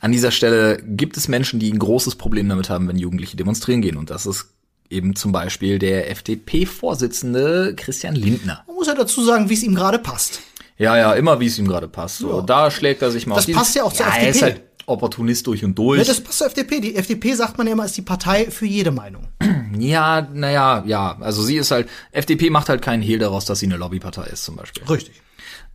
an 0.00 0.12
dieser 0.12 0.30
Stelle 0.30 0.82
gibt 0.82 1.16
es 1.16 1.28
Menschen, 1.28 1.58
die 1.58 1.72
ein 1.72 1.78
großes 1.78 2.16
Problem 2.16 2.48
damit 2.48 2.68
haben, 2.70 2.86
wenn 2.88 2.96
Jugendliche 2.96 3.36
demonstrieren 3.36 3.80
gehen. 3.82 3.96
Und 3.96 4.10
das 4.10 4.26
ist 4.26 4.50
eben 4.90 5.16
zum 5.16 5.32
Beispiel 5.32 5.78
der 5.78 6.10
FDP-Vorsitzende 6.10 7.74
Christian 7.76 8.14
Lindner. 8.14 8.62
Man 8.66 8.76
muss 8.76 8.86
ja 8.86 8.94
dazu 8.94 9.24
sagen, 9.24 9.48
wie 9.48 9.54
es 9.54 9.62
ihm 9.62 9.74
gerade 9.74 9.98
passt. 9.98 10.40
Ja, 10.78 10.96
ja, 10.96 11.14
immer 11.14 11.40
wie 11.40 11.46
es 11.46 11.58
ihm 11.58 11.66
gerade 11.66 11.88
passt. 11.88 12.18
So, 12.18 12.38
Ja. 12.38 12.42
Da 12.42 12.70
schlägt 12.70 13.02
er 13.02 13.10
sich 13.10 13.26
mal 13.26 13.36
Das 13.36 13.50
passt 13.50 13.74
ja 13.74 13.82
auch 13.82 13.92
zur 13.92 14.06
ist 14.06 14.14
FDP. 14.16 14.42
halt 14.42 14.62
Opportunist 14.86 15.46
durch 15.46 15.64
und 15.64 15.76
durch. 15.76 15.98
Ja, 15.98 16.04
das 16.04 16.20
passt 16.20 16.38
zur 16.38 16.46
FDP. 16.46 16.80
Die 16.80 16.94
FDP, 16.96 17.34
sagt 17.34 17.58
man 17.58 17.66
ja 17.66 17.72
immer, 17.74 17.84
ist 17.84 17.96
die 17.96 18.02
Partei 18.02 18.50
für 18.50 18.66
jede 18.66 18.90
Meinung. 18.90 19.28
Ja, 19.78 20.26
naja, 20.32 20.84
ja. 20.86 21.18
Also 21.20 21.42
sie 21.42 21.56
ist 21.56 21.70
halt, 21.70 21.88
FDP 22.12 22.48
macht 22.48 22.70
halt 22.70 22.80
keinen 22.80 23.02
Hehl 23.02 23.18
daraus, 23.18 23.44
dass 23.44 23.58
sie 23.58 23.66
eine 23.66 23.76
Lobbypartei 23.76 24.24
ist, 24.24 24.44
zum 24.44 24.56
Beispiel. 24.56 24.82
Richtig. 24.84 25.20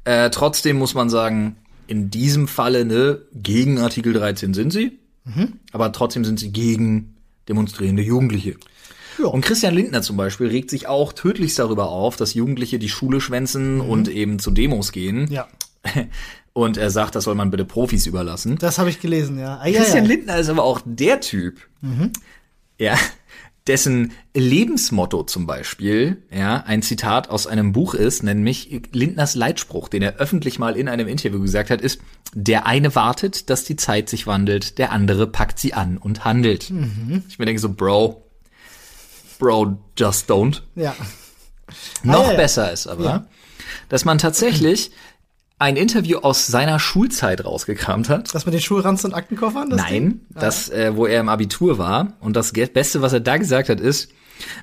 Äh, 0.05 0.31
trotzdem 0.31 0.77
muss 0.77 0.95
man 0.95 1.09
sagen, 1.11 1.55
in 1.85 2.09
diesem 2.09 2.47
Falle, 2.47 2.83
ne, 2.85 3.19
gegen 3.33 3.77
Artikel 3.79 4.13
13 4.13 4.53
sind 4.55 4.71
sie, 4.71 4.97
Mhm. 5.25 5.59
aber 5.71 5.91
trotzdem 5.91 6.25
sind 6.25 6.39
sie 6.39 6.51
gegen 6.51 7.15
demonstrierende 7.47 8.01
Jugendliche. 8.01 8.55
Ja. 9.19 9.25
Und 9.27 9.41
Christian 9.45 9.75
Lindner 9.75 10.01
zum 10.01 10.17
Beispiel 10.17 10.47
regt 10.47 10.71
sich 10.71 10.87
auch 10.87 11.13
tödlichst 11.13 11.59
darüber 11.59 11.89
auf, 11.89 12.15
dass 12.15 12.33
Jugendliche 12.33 12.79
die 12.79 12.89
Schule 12.89 13.21
schwänzen 13.21 13.81
und 13.81 14.07
eben 14.07 14.39
zu 14.39 14.49
Demos 14.49 14.91
gehen. 14.93 15.25
Mhm. 15.25 15.31
Ja. 15.31 15.47
Und 16.53 16.77
er 16.77 16.89
sagt, 16.89 17.15
das 17.15 17.23
soll 17.23 17.35
man 17.35 17.49
bitte 17.49 17.63
Profis 17.63 18.05
überlassen. 18.05 18.57
Das 18.57 18.77
habe 18.77 18.89
ich 18.89 18.99
gelesen, 18.99 19.39
ja. 19.39 19.59
Ah, 19.61 19.71
Christian 19.71 20.03
ja. 20.03 20.09
Lindner 20.09 20.37
ist 20.37 20.49
aber 20.49 20.63
auch 20.63 20.81
der 20.83 21.21
Typ, 21.21 21.61
ja, 22.77 22.97
dessen 23.67 24.11
Lebensmotto 24.33 25.23
zum 25.23 25.45
Beispiel, 25.45 26.23
ja, 26.29 26.63
ein 26.65 26.81
Zitat 26.81 27.29
aus 27.29 27.47
einem 27.47 27.71
Buch 27.71 27.93
ist, 27.93 28.23
nämlich 28.23 28.81
Lindners 28.91 29.35
Leitspruch, 29.35 29.87
den 29.87 30.01
er 30.01 30.17
öffentlich 30.17 30.59
mal 30.59 30.75
in 30.75 30.89
einem 30.89 31.07
Interview 31.07 31.39
gesagt 31.39 31.69
hat, 31.69 31.79
ist, 31.79 32.01
der 32.33 32.65
eine 32.65 32.95
wartet, 32.95 33.49
dass 33.49 33.63
die 33.63 33.75
Zeit 33.75 34.09
sich 34.09 34.27
wandelt, 34.27 34.77
der 34.77 34.91
andere 34.91 35.27
packt 35.27 35.59
sie 35.59 35.73
an 35.73 35.97
und 35.97 36.25
handelt. 36.25 36.71
Ich 37.29 37.39
mir 37.39 37.45
denke 37.45 37.61
so, 37.61 37.71
Bro, 37.71 38.23
Bro, 39.37 39.77
just 39.97 40.29
don't. 40.29 40.61
Ja. 40.75 40.95
Noch 42.03 42.25
ja, 42.25 42.31
ja. 42.31 42.37
besser 42.37 42.71
ist 42.71 42.87
aber, 42.87 43.27
dass 43.89 44.05
man 44.05 44.17
tatsächlich 44.17 44.91
ein 45.61 45.77
Interview 45.77 46.17
aus 46.17 46.47
seiner 46.47 46.79
Schulzeit 46.79 47.45
rausgekramt 47.45 48.09
hat. 48.09 48.33
Das 48.33 48.45
mit 48.45 48.53
den 48.53 48.61
Schulranzen 48.61 49.11
und 49.11 49.15
Aktenkoffern? 49.15 49.69
Das 49.69 49.79
Nein, 49.79 49.91
Ding? 49.91 50.21
das, 50.33 50.69
äh, 50.69 50.95
wo 50.95 51.05
er 51.05 51.19
im 51.19 51.29
Abitur 51.29 51.77
war. 51.77 52.13
Und 52.19 52.35
das 52.35 52.51
Beste, 52.51 53.01
was 53.03 53.13
er 53.13 53.19
da 53.19 53.37
gesagt 53.37 53.69
hat, 53.69 53.79
ist, 53.79 54.11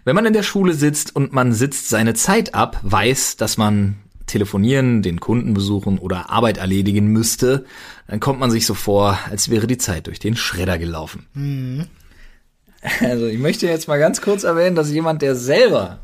wenn 0.04 0.16
man 0.16 0.26
in 0.26 0.32
der 0.32 0.42
Schule 0.42 0.74
sitzt 0.74 1.14
und 1.14 1.32
man 1.32 1.52
sitzt 1.52 1.88
seine 1.88 2.14
Zeit 2.14 2.54
ab, 2.54 2.80
weiß, 2.82 3.36
dass 3.36 3.56
man 3.56 3.98
telefonieren, 4.26 5.02
den 5.02 5.20
Kunden 5.20 5.54
besuchen 5.54 5.98
oder 5.98 6.30
Arbeit 6.30 6.58
erledigen 6.58 7.06
müsste, 7.06 7.64
dann 8.08 8.18
kommt 8.18 8.40
man 8.40 8.50
sich 8.50 8.66
so 8.66 8.74
vor, 8.74 9.18
als 9.30 9.50
wäre 9.50 9.68
die 9.68 9.78
Zeit 9.78 10.08
durch 10.08 10.18
den 10.18 10.36
Schredder 10.36 10.78
gelaufen. 10.78 11.88
Also 13.00 13.26
ich 13.26 13.38
möchte 13.38 13.68
jetzt 13.68 13.86
mal 13.86 14.00
ganz 14.00 14.20
kurz 14.20 14.42
erwähnen, 14.42 14.74
dass 14.74 14.90
jemand, 14.90 15.22
der 15.22 15.36
selber 15.36 16.00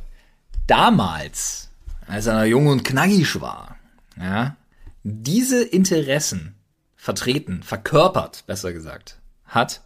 damals, 0.69 1.69
als 2.07 2.27
er 2.27 2.39
noch 2.39 2.47
jung 2.47 2.69
und 2.69 2.85
knackig 2.85 3.41
war, 3.41 3.77
ja, 4.17 4.57
diese 5.05 5.63
Interessen 5.63 6.55
vertreten, 6.97 7.63
verkörpert, 7.63 8.45
besser 8.47 8.73
gesagt, 8.73 9.19
hat, 9.45 9.83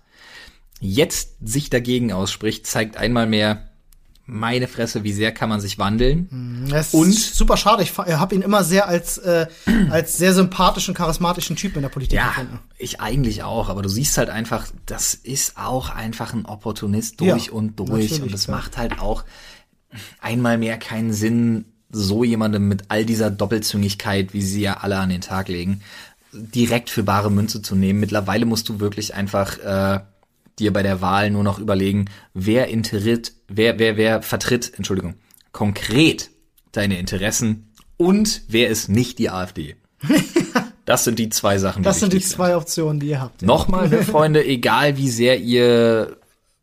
jetzt 0.80 1.36
sich 1.44 1.68
dagegen 1.70 2.12
ausspricht, 2.12 2.66
zeigt 2.66 2.96
einmal 2.96 3.26
mehr, 3.26 3.64
meine 4.30 4.68
Fresse, 4.68 5.04
wie 5.04 5.12
sehr 5.14 5.32
kann 5.32 5.48
man 5.48 5.58
sich 5.60 5.78
wandeln? 5.78 6.66
Das 6.70 6.92
Und- 6.92 7.08
ist 7.08 7.34
super 7.34 7.56
schade. 7.56 7.82
Ich 7.82 7.96
habe 7.96 8.34
ihn 8.34 8.42
immer 8.42 8.62
sehr 8.62 8.86
als, 8.86 9.16
äh, 9.18 9.46
als 9.90 10.18
sehr 10.18 10.34
sympathischen, 10.34 10.92
charismatischen 10.94 11.56
Typ 11.56 11.74
in 11.76 11.82
der 11.82 11.88
Politik 11.88 12.14
Ja, 12.16 12.28
gefunden. 12.28 12.58
ich 12.76 13.00
eigentlich 13.00 13.42
auch, 13.42 13.70
aber 13.70 13.80
du 13.82 13.88
siehst 13.88 14.18
halt 14.18 14.28
einfach, 14.28 14.66
das 14.86 15.14
ist 15.14 15.56
auch 15.56 15.88
einfach 15.88 16.34
ein 16.34 16.44
Opportunist 16.44 17.20
durch 17.22 17.46
Ja, 17.46 17.52
und 17.52 17.76
durch 17.80 18.20
und 18.22 18.30
das 18.32 18.44
klar. 18.44 18.58
macht 18.58 18.76
halt 18.76 19.00
auch 19.00 19.24
einmal 20.20 20.58
mehr 20.58 20.76
keinen 20.78 21.12
Sinn, 21.14 21.64
so 21.90 22.24
jemandem 22.24 22.68
mit 22.68 22.84
all 22.88 23.04
dieser 23.04 23.30
Doppelzüngigkeit, 23.30 24.34
wie 24.34 24.42
sie 24.42 24.62
ja 24.62 24.78
alle 24.78 24.98
an 24.98 25.08
den 25.08 25.20
Tag 25.20 25.48
legen, 25.48 25.80
direkt 26.32 26.90
für 26.90 27.02
bare 27.02 27.30
Münze 27.30 27.62
zu 27.62 27.74
nehmen. 27.74 28.00
Mittlerweile 28.00 28.44
musst 28.44 28.68
du 28.68 28.80
wirklich 28.80 29.14
einfach 29.14 29.58
äh, 29.58 30.00
dir 30.58 30.72
bei 30.72 30.82
der 30.82 31.00
Wahl 31.00 31.30
nur 31.30 31.44
noch 31.44 31.58
überlegen, 31.58 32.06
wer 32.34 32.68
interiert, 32.68 33.32
wer, 33.48 33.78
wer, 33.78 33.96
wer 33.96 34.22
vertritt, 34.22 34.72
Entschuldigung, 34.76 35.14
konkret 35.52 36.30
deine 36.72 36.98
Interessen 36.98 37.72
und 37.96 38.42
wer 38.48 38.68
ist 38.68 38.88
nicht 38.88 39.18
die 39.18 39.30
AfD. 39.30 39.76
Das 40.84 41.04
sind 41.04 41.18
die 41.18 41.28
zwei 41.28 41.58
Sachen, 41.58 41.82
die 41.82 41.84
Das 41.84 42.00
sind 42.00 42.14
die 42.14 42.20
zwei 42.20 42.56
Optionen, 42.56 42.98
die 42.98 43.08
ihr 43.08 43.20
habt. 43.20 43.42
Nochmal, 43.42 43.90
ne, 43.90 44.02
Freunde, 44.02 44.42
egal 44.42 44.96
wie 44.96 45.10
sehr 45.10 45.38
ihr 45.38 46.16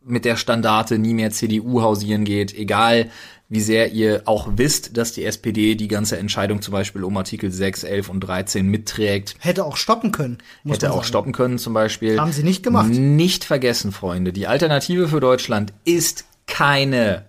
mit 0.04 0.26
der 0.26 0.36
Standarte 0.36 0.98
nie 0.98 1.14
mehr 1.14 1.30
CDU 1.30 1.84
hausieren 1.84 2.26
geht, 2.26 2.52
egal 2.52 3.12
wie 3.56 3.62
sehr 3.62 3.94
ihr 3.94 4.24
auch 4.26 4.50
wisst, 4.58 4.98
dass 4.98 5.14
die 5.14 5.24
SPD 5.24 5.76
die 5.76 5.88
ganze 5.88 6.18
Entscheidung 6.18 6.62
zum 6.62 6.74
Beispiel 6.74 7.06
um 7.06 7.16
Artikel 7.16 7.54
6, 7.54 7.86
11 7.86 8.10
und 8.10 8.20
13 8.20 8.68
mitträgt, 8.68 9.36
Hätte 9.40 9.64
auch 9.64 9.78
stoppen 9.78 10.12
können. 10.12 10.40
Hätte 10.66 10.92
auch 10.92 11.06
stoppen 11.06 11.32
können 11.32 11.58
zum 11.58 11.74
Beispiel. 11.74 12.20
Haben 12.20 12.34
sie 12.34 12.44
nicht 12.44 12.64
gemacht. 12.64 12.90
Nicht 12.90 13.46
vergessen, 13.46 13.94
Freunde, 13.94 14.34
die 14.34 14.46
Alternative 14.46 15.08
für 15.08 15.22
Deutschland 15.22 15.72
ist 15.86 16.26
keine 16.48 17.24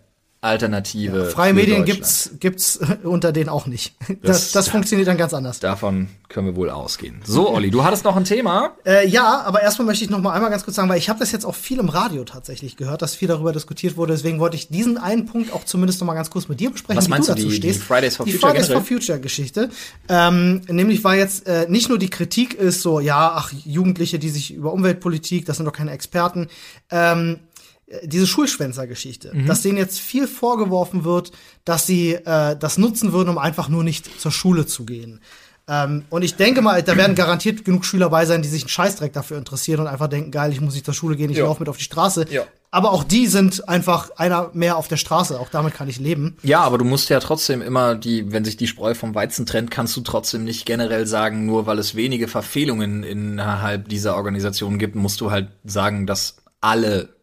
Alternative. 0.46 1.26
Freie 1.26 1.50
für 1.50 1.56
Medien 1.56 1.84
gibt's, 1.84 2.30
gibt's 2.40 2.78
unter 3.02 3.32
denen 3.32 3.48
auch 3.48 3.66
nicht. 3.66 3.94
Das, 4.22 4.42
Das- 4.46 4.52
das, 4.52 4.68
funktioniert 4.68 5.06
dann 5.08 5.16
ganz 5.16 5.34
anders. 5.34 5.60
Davon 5.60 6.08
können 6.28 6.46
wir 6.48 6.56
wohl 6.56 6.70
ausgehen. 6.70 7.20
So, 7.24 7.50
Olli, 7.50 7.70
du 7.70 7.84
hattest 7.84 8.04
noch 8.04 8.16
ein 8.16 8.24
Thema. 8.24 8.72
Äh, 8.84 9.06
ja, 9.08 9.42
aber 9.44 9.62
erstmal 9.62 9.86
möchte 9.86 10.04
ich 10.04 10.10
noch 10.10 10.20
mal 10.20 10.32
einmal 10.32 10.50
ganz 10.50 10.64
kurz 10.64 10.76
sagen, 10.76 10.88
weil 10.88 10.98
ich 10.98 11.08
habe 11.08 11.18
das 11.20 11.30
jetzt 11.32 11.44
auch 11.44 11.54
viel 11.54 11.78
im 11.78 11.88
Radio 11.88 12.24
tatsächlich 12.24 12.76
gehört, 12.76 13.02
dass 13.02 13.14
viel 13.14 13.28
darüber 13.28 13.52
diskutiert 13.52 13.96
wurde. 13.96 14.12
Deswegen 14.14 14.40
wollte 14.40 14.56
ich 14.56 14.68
diesen 14.68 14.98
einen 14.98 15.26
Punkt 15.26 15.52
auch 15.52 15.64
zumindest 15.64 16.00
noch 16.00 16.06
mal 16.06 16.14
ganz 16.14 16.30
kurz 16.30 16.48
mit 16.48 16.58
dir 16.60 16.70
besprechen, 16.70 16.96
Was 16.98 17.06
wie 17.06 17.10
meinst 17.10 17.28
du 17.28 17.34
du, 17.34 17.38
dazu 17.38 17.48
die- 17.50 17.56
stehst. 17.56 17.80
die 17.80 17.84
Fridays 17.84 18.16
for 18.16 18.26
die 18.26 18.32
Future 18.32 18.52
Fridays 18.52 18.68
for? 18.72 18.82
Future 18.82 19.20
Geschichte. 19.20 19.70
Ähm, 20.08 20.62
nämlich 20.68 21.04
war 21.04 21.14
jetzt 21.14 21.46
äh, 21.46 21.66
nicht 21.68 21.88
nur 21.88 21.98
die 21.98 22.10
Kritik 22.10 22.54
ist 22.54 22.82
so, 22.82 23.00
ja, 23.00 23.32
ach 23.34 23.52
Jugendliche, 23.64 24.18
die 24.18 24.30
sich 24.30 24.52
über 24.54 24.72
Umweltpolitik, 24.72 25.46
das 25.46 25.56
sind 25.58 25.66
doch 25.66 25.72
keine 25.72 25.92
Experten. 25.92 26.48
Ähm, 26.90 27.38
äh, 27.38 27.38
diese 28.04 28.26
Schulschwänzer-Geschichte, 28.26 29.30
Mhm. 29.34 29.46
dass 29.46 29.62
denen 29.62 29.78
jetzt 29.78 29.98
viel 30.00 30.26
vorgeworfen 30.26 31.04
wird, 31.04 31.32
dass 31.64 31.86
sie 31.86 32.14
äh, 32.14 32.56
das 32.56 32.78
nutzen 32.78 33.12
würden, 33.12 33.28
um 33.28 33.38
einfach 33.38 33.68
nur 33.68 33.84
nicht 33.84 34.20
zur 34.20 34.32
Schule 34.32 34.66
zu 34.66 34.84
gehen. 34.84 35.20
Ähm, 35.68 36.04
und 36.10 36.22
ich 36.22 36.36
denke 36.36 36.62
mal, 36.62 36.80
da 36.82 36.96
werden 36.96 37.16
garantiert 37.16 37.64
genug 37.64 37.84
Schüler 37.84 38.08
bei 38.10 38.24
sein, 38.24 38.40
die 38.42 38.48
sich 38.48 38.62
einen 38.62 38.68
Scheißdreck 38.68 39.12
dafür 39.12 39.36
interessieren 39.36 39.80
und 39.80 39.86
einfach 39.88 40.06
denken, 40.08 40.30
geil, 40.30 40.52
ich 40.52 40.60
muss 40.60 40.74
nicht 40.74 40.84
zur 40.84 40.94
Schule 40.94 41.16
gehen, 41.16 41.30
ich 41.30 41.38
Ja. 41.38 41.44
laufe 41.44 41.60
mit 41.60 41.68
auf 41.68 41.76
die 41.76 41.82
Straße. 41.84 42.26
Ja. 42.30 42.42
Aber 42.70 42.92
auch 42.92 43.02
die 43.04 43.26
sind 43.26 43.68
einfach 43.68 44.10
einer 44.16 44.50
mehr 44.52 44.76
auf 44.76 44.86
der 44.86 44.96
Straße. 44.96 45.40
Auch 45.40 45.48
damit 45.50 45.74
kann 45.74 45.88
ich 45.88 45.98
leben. 45.98 46.36
Ja, 46.42 46.60
aber 46.60 46.78
du 46.78 46.84
musst 46.84 47.08
ja 47.08 47.18
trotzdem 47.20 47.62
immer 47.62 47.94
die, 47.96 48.30
wenn 48.32 48.44
sich 48.44 48.56
die 48.56 48.66
Spreu 48.68 48.94
vom 48.94 49.14
Weizen 49.14 49.44
trennt, 49.46 49.70
kannst 49.72 49.96
du 49.96 50.02
trotzdem 50.02 50.44
nicht 50.44 50.66
generell 50.66 51.06
sagen, 51.06 51.46
nur 51.46 51.66
weil 51.66 51.78
es 51.80 51.94
wenige 51.96 52.28
Verfehlungen 52.28 53.02
innerhalb 53.02 53.88
dieser 53.88 54.14
Organisation 54.16 54.78
gibt, 54.78 54.94
musst 54.94 55.20
du 55.20 55.30
halt 55.32 55.48
sagen, 55.64 56.06
dass 56.06 56.36
alle 56.60 57.15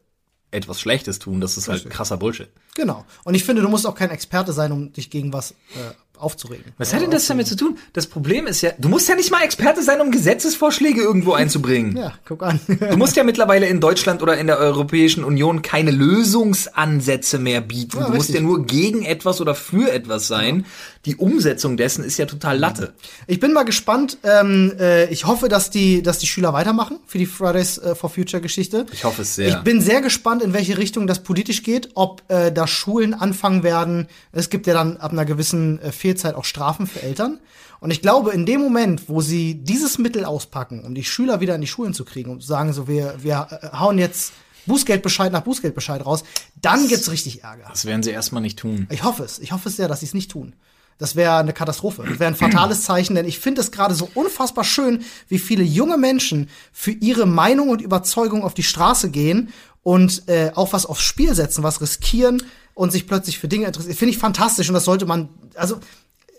etwas 0.53 0.79
Schlechtes 0.79 1.19
tun. 1.19 1.41
Das 1.41 1.57
ist 1.57 1.67
halt 1.67 1.89
krasser 1.89 2.17
Bullshit. 2.17 2.49
Genau. 2.75 3.05
Und 3.23 3.35
ich 3.35 3.43
finde, 3.43 3.61
du 3.61 3.69
musst 3.69 3.85
auch 3.85 3.95
kein 3.95 4.09
Experte 4.09 4.53
sein, 4.53 4.71
um 4.71 4.93
dich 4.93 5.09
gegen 5.09 5.33
was 5.33 5.51
äh, 5.51 5.93
aufzuregen. 6.23 6.73
Was 6.77 6.93
hat 6.93 7.01
denn 7.01 7.11
das 7.11 7.27
damit 7.27 7.47
zu 7.47 7.55
tun? 7.55 7.77
Das 7.93 8.07
Problem 8.07 8.47
ist 8.47 8.61
ja, 8.61 8.71
du 8.77 8.89
musst 8.89 9.07
ja 9.09 9.15
nicht 9.15 9.31
mal 9.31 9.43
Experte 9.43 9.83
sein, 9.83 10.01
um 10.01 10.11
Gesetzesvorschläge 10.11 11.01
irgendwo 11.01 11.33
einzubringen. 11.33 11.97
Ja, 11.97 12.13
guck 12.25 12.43
an. 12.43 12.59
Du 12.67 12.97
musst 12.97 13.15
ja 13.15 13.23
mittlerweile 13.23 13.67
in 13.67 13.79
Deutschland 13.79 14.21
oder 14.21 14.37
in 14.37 14.47
der 14.47 14.57
Europäischen 14.57 15.23
Union 15.23 15.61
keine 15.61 15.91
Lösungsansätze 15.91 17.39
mehr 17.39 17.61
bieten. 17.61 17.97
Ja, 17.97 18.05
du 18.05 18.13
musst 18.13 18.29
richtig. 18.29 18.35
ja 18.35 18.41
nur 18.41 18.65
gegen 18.65 19.03
etwas 19.03 19.41
oder 19.41 19.55
für 19.55 19.91
etwas 19.91 20.27
sein. 20.27 20.65
Die 21.05 21.17
Umsetzung 21.17 21.75
dessen 21.75 22.03
ist 22.03 22.17
ja 22.17 22.25
total 22.25 22.57
Latte. 22.57 22.93
Ich 23.27 23.39
bin 23.39 23.51
mal 23.51 23.63
gespannt. 23.63 24.17
Ähm, 24.23 24.73
äh, 24.79 25.05
ich 25.09 25.25
hoffe, 25.25 25.49
dass 25.49 25.69
die, 25.69 26.01
dass 26.01 26.19
die 26.19 26.27
Schüler 26.27 26.53
weitermachen 26.53 26.99
für 27.05 27.17
die 27.17 27.25
Fridays 27.25 27.77
äh, 27.77 27.93
for 27.93 28.09
Future 28.09 28.41
Geschichte. 28.41 28.85
Ich 28.93 29.03
hoffe 29.03 29.23
es 29.23 29.35
sehr. 29.35 29.49
Ich 29.49 29.57
bin 29.57 29.81
sehr 29.81 30.01
gespannt, 30.01 30.41
in 30.41 30.53
welche 30.53 30.77
Richtung 30.77 31.05
das 31.05 31.21
politisch 31.21 31.63
geht, 31.63 31.89
ob 31.95 32.23
äh, 32.29 32.51
da 32.51 32.67
Schulen 32.67 33.13
anfangen 33.13 33.63
werden. 33.63 34.07
Es 34.31 34.49
gibt 34.49 34.65
ja 34.65 34.73
dann 34.73 34.97
ab 34.97 35.11
einer 35.11 35.25
gewissen 35.25 35.79
äh, 35.81 35.91
Fehlzeit 36.13 36.35
auch 36.35 36.45
Strafen 36.45 36.85
für 36.85 37.01
Eltern. 37.01 37.39
Und 37.79 37.91
ich 37.91 38.01
glaube, 38.01 38.31
in 38.31 38.45
dem 38.45 38.61
Moment, 38.61 39.09
wo 39.09 39.21
sie 39.21 39.55
dieses 39.55 39.97
Mittel 39.97 40.25
auspacken, 40.25 40.83
um 40.85 40.93
die 40.93 41.03
Schüler 41.03 41.41
wieder 41.41 41.55
in 41.55 41.61
die 41.61 41.67
Schulen 41.67 41.93
zu 41.93 42.05
kriegen 42.05 42.31
und 42.31 42.41
zu 42.41 42.47
sagen, 42.47 42.71
so 42.71 42.87
wir, 42.87 43.15
wir 43.21 43.47
äh, 43.49 43.77
hauen 43.77 43.97
jetzt 43.97 44.31
Bußgeldbescheid 44.67 45.31
nach 45.33 45.41
Bußgeldbescheid 45.41 46.05
raus, 46.05 46.23
dann 46.61 46.87
gibt's 46.87 47.11
richtig 47.11 47.43
Ärger. 47.43 47.65
Das 47.67 47.85
werden 47.85 48.03
sie 48.03 48.11
erstmal 48.11 48.41
nicht 48.41 48.59
tun. 48.59 48.87
Ich 48.91 49.03
hoffe 49.03 49.23
es. 49.23 49.39
Ich 49.39 49.51
hoffe 49.51 49.69
es 49.69 49.75
sehr, 49.75 49.87
dass 49.87 49.99
sie 49.99 50.05
es 50.05 50.13
nicht 50.13 50.31
tun. 50.31 50.53
Das 50.99 51.15
wäre 51.15 51.35
eine 51.37 51.51
Katastrophe. 51.51 52.05
Das 52.07 52.19
wäre 52.19 52.31
ein 52.31 52.35
fatales 52.35 52.81
Zeichen, 52.83 53.15
denn 53.15 53.25
ich 53.25 53.39
finde 53.39 53.61
es 53.61 53.71
gerade 53.71 53.95
so 53.95 54.07
unfassbar 54.13 54.63
schön, 54.63 55.03
wie 55.27 55.39
viele 55.39 55.63
junge 55.63 55.97
Menschen 55.97 56.49
für 56.71 56.91
ihre 56.91 57.25
Meinung 57.25 57.69
und 57.69 57.81
Überzeugung 57.81 58.43
auf 58.43 58.53
die 58.53 58.63
Straße 58.63 59.09
gehen 59.09 59.49
und 59.81 60.29
äh, 60.29 60.51
auch 60.55 60.71
was 60.71 60.85
aufs 60.85 61.01
Spiel 61.01 61.33
setzen, 61.33 61.63
was 61.63 61.81
riskieren 61.81 62.43
und 62.75 62.91
sich 62.91 63.07
plötzlich 63.07 63.39
für 63.39 63.47
Dinge 63.47 63.65
interessieren. 63.65 63.95
Finde 63.95 64.13
ich 64.13 64.19
fantastisch 64.19 64.69
und 64.69 64.75
das 64.75 64.85
sollte 64.85 65.05
man, 65.05 65.29
also 65.55 65.79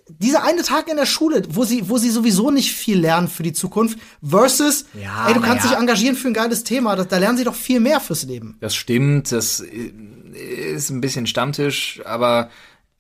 dieser 0.09 0.45
eine 0.45 0.63
Tag 0.63 0.89
in 0.89 0.97
der 0.97 1.07
Schule, 1.07 1.43
wo 1.49 1.65
sie, 1.65 1.89
wo 1.89 1.97
sie 1.99 2.11
sowieso 2.11 2.51
nicht 2.51 2.73
viel 2.73 2.99
lernen 2.99 3.29
für 3.29 3.43
die 3.43 3.53
Zukunft, 3.55 3.99
versus, 4.23 4.85
Ja, 5.01 5.29
ey, 5.29 5.35
du 5.35 5.41
kannst 5.41 5.65
ja. 5.65 5.71
dich 5.71 5.79
engagieren 5.81 6.15
für 6.17 6.29
ein 6.29 6.35
geiles 6.35 6.63
Thema, 6.65 6.95
da, 6.97 7.05
da 7.05 7.19
lernen 7.19 7.39
sie 7.39 7.45
doch 7.45 7.55
viel 7.55 7.81
mehr 7.81 8.01
fürs 8.01 8.25
Leben. 8.25 8.57
Das 8.61 8.75
stimmt, 8.75 9.33
das 9.33 9.61
ist 9.61 10.91
ein 10.91 11.01
bisschen 11.01 11.27
Stammtisch, 11.27 12.03
aber 12.05 12.51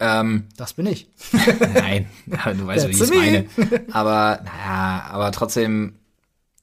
ähm, 0.00 0.44
Das 0.56 0.72
bin 0.72 0.86
ich. 0.86 1.06
nein, 1.74 2.06
du 2.26 2.66
weißt, 2.66 2.88
wie 2.88 2.92
ich 2.92 3.00
es 3.00 3.10
me. 3.10 3.16
meine. 3.16 3.46
Aber 3.92 4.40
naja, 4.44 5.04
aber 5.10 5.30
trotzdem, 5.30 5.96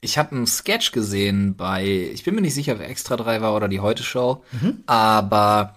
ich 0.01 0.17
habe 0.17 0.35
einen 0.35 0.47
Sketch 0.47 0.91
gesehen 0.91 1.55
bei, 1.55 1.85
ich 2.13 2.23
bin 2.23 2.33
mir 2.35 2.41
nicht 2.41 2.55
sicher, 2.55 2.73
ob 2.73 2.81
Extra 2.81 3.15
3 3.15 3.41
war 3.41 3.55
oder 3.55 3.67
die 3.67 3.79
Heute 3.79 4.03
Show, 4.03 4.43
aber 4.87 5.75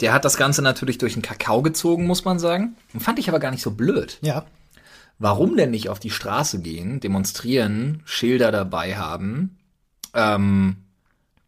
der 0.00 0.12
hat 0.12 0.24
das 0.24 0.36
Ganze 0.36 0.62
natürlich 0.62 0.98
durch 0.98 1.14
den 1.14 1.22
Kakao 1.22 1.62
gezogen, 1.62 2.06
muss 2.06 2.24
man 2.24 2.38
sagen. 2.38 2.76
Und 2.94 3.00
fand 3.00 3.18
ich 3.18 3.28
aber 3.28 3.38
gar 3.38 3.50
nicht 3.50 3.62
so 3.62 3.72
blöd. 3.72 4.18
Ja. 4.22 4.44
Warum 5.18 5.56
denn 5.56 5.70
nicht 5.70 5.88
auf 5.90 5.98
die 5.98 6.10
Straße 6.10 6.62
gehen, 6.62 7.00
demonstrieren, 7.00 8.02
Schilder 8.06 8.50
dabei 8.50 8.96
haben 8.96 9.58
ähm, 10.14 10.76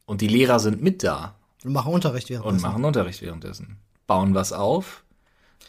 und 0.05 0.21
die 0.21 0.29
Lehrer 0.29 0.61
sind 0.61 0.83
mit 0.83 1.03
da 1.03 1.35
Und 1.65 1.73
machen 1.73 1.93
Unterricht 1.93 2.29
während 2.29 2.47
und 2.47 2.61
machen 2.61 2.85
Unterricht 2.85 3.23
währenddessen. 3.23 3.79
Bauen 4.07 4.35
was 4.35 4.53
auf. 4.53 5.02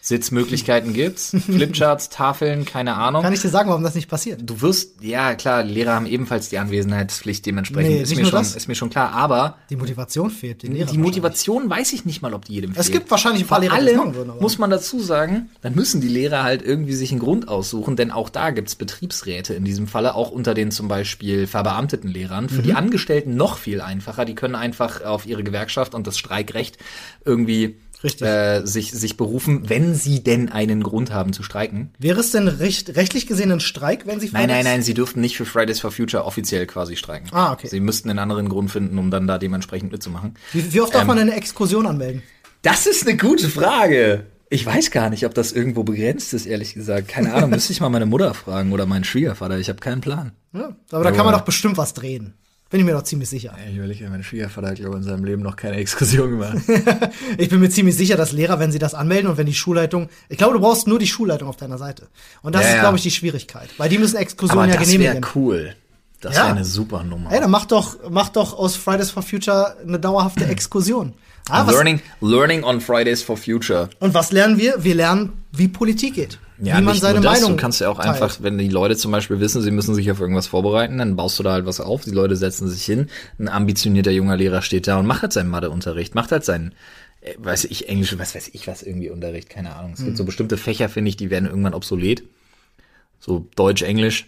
Sitzmöglichkeiten 0.06 0.92
gibt's, 0.94 1.34
Flipcharts, 1.46 2.10
Tafeln, 2.10 2.66
keine 2.66 2.96
Ahnung. 2.96 3.22
Kann 3.24 3.32
ich 3.32 3.40
dir 3.42 3.48
sagen, 3.48 3.70
warum 3.70 3.84
das 3.84 3.96
nicht 3.96 4.10
passiert? 4.10 4.42
Du 4.44 4.60
wirst, 4.60 5.02
ja 5.02 5.34
klar, 5.34 5.64
Lehrer 5.64 5.94
haben 5.94 6.06
ebenfalls 6.06 6.50
die 6.50 6.58
Anwesenheitspflicht, 6.58 7.46
dementsprechend 7.46 7.90
Nee, 7.94 8.02
ist 8.02 8.14
mir 8.14 8.26
schon, 8.26 8.32
das. 8.34 8.54
ist 8.56 8.68
mir 8.68 8.76
schon 8.76 8.90
klar. 8.90 9.14
Aber 9.14 9.58
Die 9.70 9.78
Motivation 9.78 10.30
fehlt 10.30 10.62
den 10.64 10.74
Lehrern 10.74 10.92
die 10.92 10.98
Motivation 10.98 11.70
weiß 11.70 11.94
ich 11.94 12.04
nicht 12.04 12.22
mal, 12.22 12.34
ob 12.34 12.44
die 12.44 12.54
jedem 12.56 12.72
Es 12.72 12.88
fehlt. 12.88 12.92
gibt 13.00 13.12
wahrscheinlich 13.12 13.44
ein 13.44 13.48
paar 13.48 13.60
Vor 13.62 13.70
Lehrer, 13.70 13.80
die 13.82 13.88
allem 13.88 13.98
machen 13.98 14.16
würden, 14.16 14.30
aber- 14.32 14.42
muss 14.42 14.58
man 14.58 14.70
dazu 14.70 15.00
sagen, 15.00 15.50
dann 15.62 15.74
müssen 15.74 16.02
die 16.02 16.10
Lehrer 16.10 16.44
halt 16.44 16.62
irgendwie 16.64 16.94
sich 16.96 17.12
einen 17.12 17.22
Grund 17.22 17.48
aussuchen, 17.48 17.96
denn 17.96 18.12
auch 18.12 18.30
da 18.30 18.50
gibt's 18.50 18.76
Betriebsräte 18.76 19.54
in 19.54 19.64
diesem 19.64 19.88
Falle, 19.88 20.16
auch 20.16 20.32
unter 20.32 20.54
den 20.54 20.72
zum 20.72 20.90
Beispiel 20.90 21.48
verbeamteten 21.48 22.10
Lehrern. 22.10 22.50
Für 22.50 22.60
Mhm. 22.60 22.64
die 22.64 22.74
Angestellten 22.74 23.36
noch 23.38 23.58
viel 23.58 23.80
einfacher. 23.80 24.26
Die 24.26 24.36
können 24.36 24.56
einfach 24.56 25.02
auf 25.06 25.26
ihre 25.26 25.44
Gewerkschaft 25.46 25.96
und 25.96 26.08
das 26.08 26.18
Streikrecht 26.18 26.78
irgendwie 27.24 27.78
Richtig. 28.04 28.28
äh, 28.28 28.66
sich, 28.66 28.92
sich 28.92 29.16
berufen, 29.18 29.70
wenn 29.70 29.96
sie 29.96 30.24
denn 30.24 30.50
einen 30.52 30.84
Grund 30.84 31.12
haben 31.14 31.32
zu 31.34 31.42
streiken. 31.44 31.92
Wäre 32.00 32.20
es 32.20 32.32
denn 32.32 32.48
recht, 32.48 32.96
rechtlich 32.98 33.28
gesehen 33.28 33.52
ein 33.52 33.60
Streik, 33.60 34.06
wenn 34.06 34.20
sie 34.20 34.30
Nein, 34.34 34.48
nein, 34.48 34.58
Fridays- 34.58 34.64
nein, 34.66 34.82
sie 34.84 34.94
dürften 34.94 35.22
nicht 35.22 35.38
für 35.38 35.46
Fridays 35.46 35.80
for 35.80 35.92
Future 35.92 36.26
offiziell 36.26 36.66
quasi 36.68 36.96
streiken. 36.96 37.30
Ah, 37.32 37.54
okay. 37.54 37.68
Sie 37.68 37.80
müssten 37.80 38.10
einen 38.10 38.20
anderen 38.20 38.50
Grund 38.50 38.72
finden, 38.72 38.98
um 38.98 39.10
dann 39.12 39.28
da 39.28 39.38
dementsprechend 39.38 39.92
mitzumachen. 39.92 40.36
Wie, 40.52 40.74
wie 40.74 40.82
oft 40.82 40.94
darf 40.94 41.02
Ähm, 41.04 41.08
man 41.08 41.20
eine 41.20 41.36
Exkursion 41.36 41.86
anmelden? 41.88 42.24
Das 42.62 42.86
ist 42.88 43.08
eine 43.08 43.18
gute 43.18 43.48
Frage. 43.50 44.26
Ich 44.50 44.66
weiß 44.66 44.92
gar 44.92 45.10
nicht, 45.10 45.26
ob 45.26 45.34
das 45.34 45.52
irgendwo 45.52 45.84
begrenzt 45.84 46.34
ist, 46.34 46.46
ehrlich 46.46 46.74
gesagt. 46.76 47.08
Keine 47.08 47.34
Ahnung, 47.34 47.50
müsste 47.52 47.74
ich 47.74 47.82
mal 47.82 47.90
meine 47.90 48.06
Mutter 48.06 48.34
fragen 48.34 48.72
oder 48.72 48.86
meinen 48.86 49.04
Schwiegervater. 49.04 49.58
Ich 49.58 49.70
habe 49.70 49.80
keinen 49.80 50.02
Plan. 50.02 50.32
Ja, 50.54 50.76
aber 50.92 51.04
da 51.06 51.12
kann 51.12 51.26
man 51.26 51.34
doch 51.34 51.42
bestimmt 51.46 51.78
was 51.78 51.94
drehen. 51.94 52.34
Bin 52.74 52.80
ich 52.80 52.86
mir 52.88 52.94
doch 52.94 53.04
ziemlich 53.04 53.30
sicher. 53.30 53.54
Ich 53.70 53.76
überlege, 53.78 54.10
mein 54.10 54.24
Schwiegervater 54.24 54.70
hat, 54.70 54.78
glaube 54.78 54.98
in 54.98 55.04
seinem 55.04 55.24
Leben 55.24 55.44
noch 55.44 55.56
keine 55.56 55.76
Exkursion 55.78 56.32
gemacht. 56.32 56.58
Ich 57.38 57.48
bin 57.50 57.60
mir 57.60 57.70
ziemlich 57.70 57.96
sicher, 57.96 58.18
dass 58.18 58.32
Lehrer, 58.32 58.58
wenn 58.60 58.72
sie 58.72 58.80
das 58.80 58.96
anmelden 58.96 59.30
und 59.30 59.38
wenn 59.38 59.46
die 59.46 59.54
Schulleitung, 59.54 60.10
ich 60.28 60.40
glaube, 60.40 60.56
du 60.56 60.60
brauchst 60.60 60.88
nur 60.88 60.98
die 60.98 61.06
Schulleitung 61.06 61.48
auf 61.50 61.56
deiner 61.56 61.78
Seite. 61.78 62.08
Und 62.42 62.56
das 62.56 62.64
Ja, 62.64 62.70
ist, 62.74 62.80
glaube 62.80 62.98
ich, 62.98 63.04
die 63.04 63.12
Schwierigkeit. 63.12 63.70
Weil 63.78 63.90
die 63.90 64.00
müssen 64.00 64.16
Exkursionen 64.16 64.72
ja 64.72 64.78
das 64.78 64.88
wäre 64.88 64.98
genehmigen. 64.98 65.26
cool. 65.36 65.76
Das 66.20 66.36
Ja. 66.36 66.46
wäre 66.46 66.56
eine 66.56 66.66
super 66.66 67.04
Nummer. 67.04 67.32
Ey, 67.32 67.42
dann 67.42 67.52
mach 67.52 67.66
doch, 67.66 67.96
mach 68.10 68.30
doch 68.30 68.58
aus 68.58 68.76
Fridays 68.76 69.12
for 69.12 69.22
Future 69.22 69.78
eine 69.88 70.00
dauerhafte 70.00 70.46
Exkursion. 70.48 71.14
Ah, 71.50 71.70
learning, 71.70 72.02
learning 72.22 72.64
on 72.64 72.82
Fridays 72.82 73.22
for 73.22 73.38
Future. 73.38 73.88
und 74.00 74.16
was 74.16 74.32
lernen 74.32 74.58
wir? 74.58 74.84
Wir 74.84 74.96
lernen, 74.96 75.34
wie 75.52 75.68
Politik 75.68 76.16
geht. 76.16 76.40
Ja, 76.60 76.78
wie 76.78 76.82
man 76.84 76.94
nicht 76.94 77.02
seine 77.02 77.20
nur 77.20 77.24
das, 77.24 77.42
Meinung 77.42 77.58
du 77.58 77.62
kannst 77.62 77.82
ja 77.82 77.90
auch 77.90 77.98
teilt. 77.98 78.10
einfach, 78.22 78.38
wenn 78.42 78.58
die 78.58 78.70
Leute 78.70 78.96
zum 78.96 79.12
Beispiel 79.12 79.40
wissen, 79.40 79.62
sie 79.62 79.72
müssen 79.72 79.96
sich 79.96 80.10
auf 80.12 80.20
irgendwas 80.20 80.48
vorbereiten, 80.48 80.98
dann 81.00 81.16
baust 81.16 81.40
du 81.40 81.44
da 81.44 81.54
halt 81.54 81.66
was 81.66 81.80
auf, 81.80 82.04
die 82.04 82.12
Leute 82.12 82.36
setzen 82.36 82.68
sich 82.70 82.84
hin, 82.86 83.08
ein 83.40 83.50
ambitionierter 83.50 84.12
junger 84.12 84.38
Lehrer 84.38 84.62
steht 84.62 84.88
da 84.88 84.98
und 85.00 85.06
macht 85.08 85.24
halt 85.24 85.34
seinen 85.34 85.50
Matheunterricht, 85.50 86.14
macht 86.16 86.32
halt 86.32 86.46
seinen, 86.46 86.74
äh, 87.22 87.34
weiß 87.38 87.66
ich, 87.66 87.90
Englisch, 87.90 88.18
was 88.20 88.36
weiß 88.36 88.50
ich 88.54 88.68
was 88.68 88.84
irgendwie 88.84 89.10
Unterricht, 89.10 89.50
keine 89.50 89.76
Ahnung. 89.76 89.94
Es 89.94 90.02
Mhm. 90.02 90.06
gibt 90.06 90.18
so 90.18 90.26
bestimmte 90.26 90.58
Fächer, 90.58 90.90
finde 90.90 91.10
ich, 91.10 91.18
die 91.18 91.30
werden 91.30 91.50
irgendwann 91.50 91.74
obsolet. 91.74 92.24
So 93.20 93.48
Deutsch, 93.56 93.82
Englisch, 93.82 94.28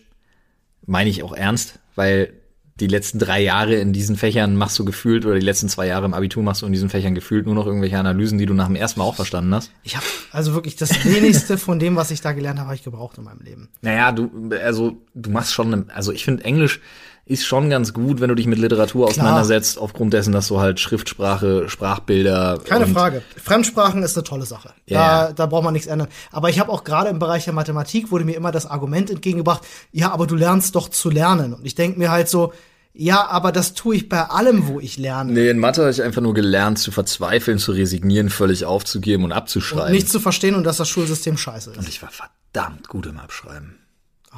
meine 0.85 1.09
ich 1.09 1.21
auch 1.23 1.33
ernst, 1.33 1.79
weil 1.95 2.33
die 2.81 2.87
letzten 2.87 3.19
drei 3.19 3.41
Jahre 3.41 3.75
in 3.75 3.93
diesen 3.93 4.17
Fächern 4.17 4.57
machst 4.57 4.77
du 4.77 4.83
gefühlt, 4.83 5.25
oder 5.25 5.35
die 5.35 5.45
letzten 5.45 5.69
zwei 5.69 5.87
Jahre 5.87 6.05
im 6.05 6.13
Abitur 6.13 6.43
machst 6.43 6.61
du 6.61 6.65
in 6.65 6.73
diesen 6.73 6.89
Fächern 6.89 7.15
gefühlt 7.15 7.45
nur 7.45 7.55
noch 7.55 7.65
irgendwelche 7.65 7.97
Analysen, 7.97 8.37
die 8.37 8.45
du 8.45 8.53
nach 8.53 8.67
dem 8.67 8.75
ersten 8.75 8.99
Mal 8.99 9.05
auch 9.05 9.15
verstanden 9.15 9.53
hast. 9.55 9.71
Ich 9.83 9.95
habe 9.95 10.05
also 10.31 10.53
wirklich 10.53 10.75
das 10.75 11.05
wenigste 11.05 11.57
von 11.57 11.79
dem, 11.79 11.95
was 11.95 12.11
ich 12.11 12.19
da 12.19 12.33
gelernt 12.33 12.59
habe, 12.59 12.67
habe 12.67 12.75
ich 12.75 12.83
gebraucht 12.83 13.17
in 13.17 13.23
meinem 13.23 13.39
Leben. 13.39 13.69
Naja, 13.81 14.11
du, 14.11 14.49
also 14.61 14.97
du 15.13 15.29
machst 15.29 15.53
schon, 15.53 15.89
also 15.89 16.11
ich 16.11 16.25
finde 16.25 16.43
Englisch 16.43 16.81
ist 17.27 17.43
schon 17.45 17.71
ganz 17.71 17.91
gut, 17.93 18.21
wenn 18.21 18.29
du 18.29 18.35
dich 18.35 18.45
mit 18.45 18.59
Literatur 18.59 19.07
auseinandersetzt, 19.07 19.79
aufgrund 19.79 20.13
dessen, 20.13 20.31
dass 20.31 20.47
du 20.47 20.59
halt 20.59 20.79
Schriftsprache, 20.79 21.67
Sprachbilder. 21.69 22.59
Keine 22.63 22.85
und- 22.85 22.93
Frage. 22.93 23.23
Fremdsprachen 23.41 24.03
ist 24.03 24.15
eine 24.15 24.23
tolle 24.23 24.45
Sache. 24.45 24.69
Ja, 24.85 25.27
Da, 25.27 25.33
da 25.33 25.45
braucht 25.47 25.63
man 25.63 25.73
nichts 25.73 25.87
ändern. 25.87 26.07
Aber 26.31 26.49
ich 26.49 26.59
habe 26.59 26.71
auch 26.71 26.83
gerade 26.83 27.09
im 27.09 27.17
Bereich 27.17 27.45
der 27.45 27.53
Mathematik 27.53 28.11
wurde 28.11 28.25
mir 28.25 28.35
immer 28.35 28.51
das 28.51 28.65
Argument 28.67 29.09
entgegengebracht, 29.09 29.63
ja, 29.91 30.11
aber 30.11 30.27
du 30.27 30.35
lernst 30.35 30.75
doch 30.75 30.89
zu 30.89 31.09
lernen. 31.09 31.53
Und 31.53 31.65
ich 31.65 31.73
denke 31.73 31.97
mir 31.97 32.11
halt 32.11 32.29
so, 32.29 32.53
ja, 32.93 33.27
aber 33.27 33.51
das 33.51 33.73
tue 33.73 33.95
ich 33.95 34.07
bei 34.07 34.21
allem, 34.23 34.67
wo 34.67 34.79
ich 34.79 34.97
lerne. 34.97 35.33
Nee, 35.33 35.49
in 35.49 35.57
Mathe 35.59 35.81
habe 35.81 35.91
ich 35.91 36.01
einfach 36.03 36.21
nur 36.21 36.33
gelernt, 36.35 36.77
zu 36.79 36.91
verzweifeln, 36.91 37.57
zu 37.57 37.71
resignieren, 37.73 38.29
völlig 38.29 38.65
aufzugeben 38.65 39.23
und 39.25 39.31
abzuschreiben. 39.33 39.91
Nicht 39.91 40.09
zu 40.09 40.19
verstehen 40.19 40.55
und 40.55 40.63
dass 40.63 40.77
das 40.77 40.87
Schulsystem 40.89 41.37
scheiße 41.37 41.71
ist. 41.71 41.77
und 41.77 41.89
ich 41.89 42.01
war 42.01 42.09
verdammt 42.11 42.87
gut 42.87 43.07
im 43.07 43.17
Abschreiben. 43.19 43.79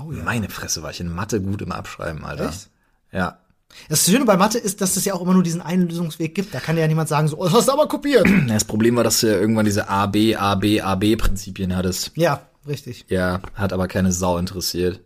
Oh 0.03 0.11
ja. 0.11 0.23
Meine 0.23 0.49
Fresse 0.49 0.81
war 0.83 0.89
ich 0.91 0.99
in 1.01 1.13
Mathe 1.13 1.41
gut 1.41 1.61
im 1.61 1.71
Abschreiben, 1.71 2.23
Alter. 2.25 2.49
Echt? 2.49 2.69
Ja. 3.18 3.39
Das 3.89 4.05
Schöne 4.05 4.26
bei 4.26 4.38
Mathe 4.38 4.59
ist, 4.59 4.80
dass 4.82 4.95
es 4.95 5.05
ja 5.05 5.13
auch 5.13 5.22
immer 5.22 5.34
nur 5.34 5.43
diesen 5.43 5.61
einen 5.61 5.89
Lösungsweg 5.89 6.34
gibt. 6.36 6.53
Da 6.53 6.59
kann 6.59 6.78
ja 6.78 6.88
niemand 6.88 7.09
sagen, 7.09 7.28
so, 7.28 7.38
oh, 7.38 7.45
das 7.45 7.53
hast 7.53 7.68
du 7.68 7.74
aber 7.74 7.88
kopiert. 7.88 8.28
Das 8.47 8.63
Problem 8.63 8.95
war, 8.95 9.03
dass 9.03 9.20
du 9.20 9.28
ja 9.28 9.34
irgendwann 9.34 9.65
diese 9.65 9.89
A, 9.89 10.05
B, 10.05 10.36
A, 10.36 10.55
B, 10.55 10.82
A, 10.82 10.95
B 10.95 11.15
Prinzipien 11.15 11.76
hattest. 11.76 12.11
ja, 12.15 12.41
richtig. 12.68 13.05
Ja, 13.09 13.41
hat 13.55 13.74
aber 13.74 13.88
keine 13.88 14.11
Sau 14.11 14.38
interessiert. 14.38 15.01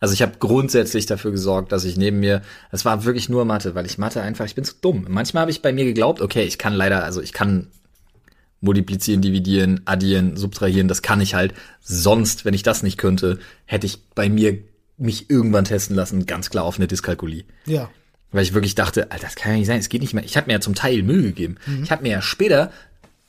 Also 0.00 0.14
ich 0.14 0.22
habe 0.22 0.32
grundsätzlich 0.40 1.06
dafür 1.06 1.30
gesorgt, 1.30 1.70
dass 1.70 1.84
ich 1.84 1.96
neben 1.96 2.18
mir, 2.18 2.42
es 2.72 2.84
war 2.84 3.04
wirklich 3.04 3.28
nur 3.28 3.44
Mathe, 3.44 3.76
weil 3.76 3.86
ich 3.86 3.98
Mathe 3.98 4.20
einfach, 4.20 4.44
ich 4.44 4.56
bin 4.56 4.64
zu 4.64 4.74
dumm. 4.80 5.06
Manchmal 5.08 5.42
habe 5.42 5.52
ich 5.52 5.62
bei 5.62 5.72
mir 5.72 5.84
geglaubt, 5.84 6.20
okay, 6.20 6.42
ich 6.42 6.58
kann 6.58 6.74
leider, 6.74 7.04
also 7.04 7.20
ich 7.22 7.32
kann 7.32 7.68
multiplizieren, 8.60 9.22
dividieren, 9.22 9.82
addieren, 9.84 10.36
subtrahieren, 10.36 10.88
das 10.88 11.02
kann 11.02 11.20
ich 11.20 11.34
halt. 11.34 11.54
Sonst, 11.80 12.44
wenn 12.44 12.54
ich 12.54 12.64
das 12.64 12.82
nicht 12.82 12.98
könnte, 12.98 13.38
hätte 13.66 13.86
ich 13.86 14.04
bei 14.14 14.28
mir 14.28 14.58
mich 14.96 15.30
irgendwann 15.30 15.64
testen 15.64 15.96
lassen, 15.96 16.26
ganz 16.26 16.50
klar 16.50 16.64
auf 16.64 16.76
eine 16.76 16.86
Dyskalkulie. 16.86 17.44
Ja. 17.66 17.90
Weil 18.30 18.42
ich 18.42 18.54
wirklich 18.54 18.74
dachte, 18.74 19.10
Alter, 19.10 19.26
das 19.26 19.36
kann 19.36 19.52
ja 19.52 19.58
nicht 19.58 19.66
sein, 19.66 19.78
es 19.78 19.88
geht 19.88 20.00
nicht 20.00 20.14
mehr. 20.14 20.24
Ich 20.24 20.36
habe 20.36 20.46
mir 20.46 20.54
ja 20.54 20.60
zum 20.60 20.74
Teil 20.74 21.02
Mühe 21.02 21.22
gegeben. 21.22 21.56
Ich 21.82 21.90
habe 21.90 22.02
mir 22.02 22.10
ja 22.10 22.22
später, 22.22 22.70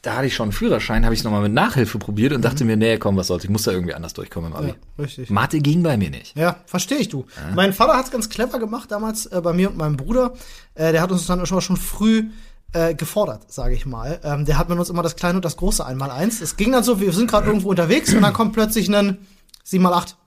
da 0.02 0.16
hatte 0.16 0.28
ich 0.28 0.36
schon 0.36 0.46
einen 0.46 0.52
Führerschein, 0.54 1.04
habe 1.04 1.14
ich 1.14 1.20
es 1.22 1.24
nochmal 1.24 1.42
mit 1.42 1.54
Nachhilfe 1.54 1.98
probiert 1.98 2.34
und 2.34 2.44
dachte 2.44 2.64
mir, 2.64 2.78
nee, 2.78 2.98
komm, 2.98 3.18
was 3.18 3.28
soll's, 3.28 3.44
ich 3.44 3.50
muss 3.50 3.64
da 3.64 3.72
irgendwie 3.72 3.94
anders 3.94 4.14
durchkommen 4.14 4.52
im 4.52 4.58
Abi. 4.58 4.68
Ja, 4.68 4.76
richtig. 5.04 5.30
Mathe 5.30 5.60
ging 5.60 5.84
bei 5.84 5.98
mir 5.98 6.10
nicht. 6.10 6.38
Ja, 6.38 6.58
verstehe 6.66 7.00
ich 7.00 7.10
du. 7.10 7.26
Mein 7.54 7.74
Vater 7.74 7.98
hat 7.98 8.06
es 8.06 8.12
ganz 8.12 8.30
clever 8.30 8.60
gemacht 8.60 8.92
damals 8.92 9.26
äh, 9.26 9.42
bei 9.42 9.54
mir 9.54 9.70
und 9.70 9.78
meinem 9.78 9.98
Bruder. 9.98 10.34
Äh, 10.76 10.94
der 10.94 11.02
hat 11.02 11.12
uns 11.12 11.26
dann 11.26 11.46
schon, 11.46 11.62
schon 11.62 11.78
früh 11.78 12.30
äh, 12.74 12.96
gefordert, 12.96 13.52
sage 13.52 13.76
ich 13.76 13.86
mal. 13.86 14.20
Ähm, 14.24 14.46
der 14.46 14.58
hat 14.58 14.70
mit 14.70 14.78
uns 14.78 14.90
immer 14.90 15.04
das 15.04 15.16
kleine 15.16 15.38
und 15.38 15.46
das 15.46 15.58
große 15.58 15.86
einmal 15.86 16.12
eins. 16.12 16.42
Es 16.42 16.58
ging 16.58 16.72
dann 16.72 16.84
so, 16.84 17.00
wir 17.00 17.14
sind 17.14 17.30
gerade 17.30 17.48
irgendwo 17.48 17.70
unterwegs 17.70 18.14
und 18.14 18.22
dann 18.22 18.34
kommt 18.34 18.54
plötzlich 18.54 18.94
ein 18.94 19.20
7 19.64 19.84
mal 19.84 19.94
8. 19.94 20.18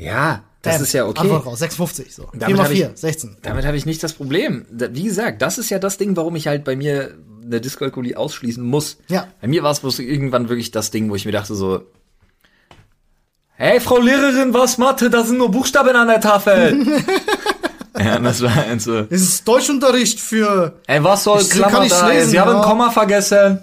Ja, 0.00 0.42
das 0.62 0.74
Bam, 0.76 0.82
ist 0.82 0.92
ja 0.92 1.06
okay. 1.06 1.20
Antwort 1.20 1.46
raus, 1.46 1.62
6,50 1.62 2.12
so. 2.14 2.22
4 2.30 2.40
Damit 2.40 2.56
mal 2.56 2.64
hab 2.64 2.70
ich- 2.72 2.78
4, 2.78 2.90
16. 2.94 3.36
Damit 3.42 3.64
habe 3.66 3.76
ich 3.76 3.86
nicht 3.86 4.02
das 4.02 4.12
Problem. 4.14 4.64
Wie 4.70 5.02
gesagt, 5.04 5.42
das 5.42 5.58
ist 5.58 5.70
ja 5.70 5.78
das 5.78 5.98
Ding, 5.98 6.16
warum 6.16 6.36
ich 6.36 6.46
halt 6.46 6.64
bei 6.64 6.76
mir 6.76 7.14
eine 7.44 7.60
Dyskalkulie 7.60 8.16
ausschließen 8.16 8.62
muss. 8.64 8.98
Ja. 9.08 9.28
Bei 9.40 9.48
mir 9.48 9.62
war 9.62 9.70
es 9.72 9.80
bloß 9.80 9.98
irgendwann 10.00 10.48
wirklich 10.48 10.70
das 10.70 10.90
Ding, 10.90 11.10
wo 11.10 11.14
ich 11.16 11.24
mir 11.24 11.32
dachte 11.32 11.54
so, 11.54 11.82
hey, 13.56 13.80
Frau 13.80 13.98
Lehrerin, 13.98 14.54
was 14.54 14.78
Mathe? 14.78 15.10
Da 15.10 15.24
sind 15.24 15.38
nur 15.38 15.50
Buchstaben 15.50 15.94
an 15.96 16.08
der 16.08 16.20
Tafel. 16.20 16.86
ja, 17.98 18.18
das 18.18 18.42
war 18.42 18.54
halt 18.54 18.80
so, 18.80 18.98
Es 19.10 19.22
ist 19.22 19.46
Deutschunterricht 19.48 20.20
für 20.20 20.80
ey, 20.86 21.02
was 21.02 21.24
soll 21.24 21.40
Ich 21.40 21.50
Klammer 21.50 21.72
kann 21.72 21.82
nicht 21.82 21.94
da? 21.94 22.08
lesen, 22.08 22.30
Sie 22.30 22.40
haben 22.40 22.50
ein 22.50 22.56
ja. 22.58 22.62
Komma 22.62 22.90
vergessen. 22.90 23.60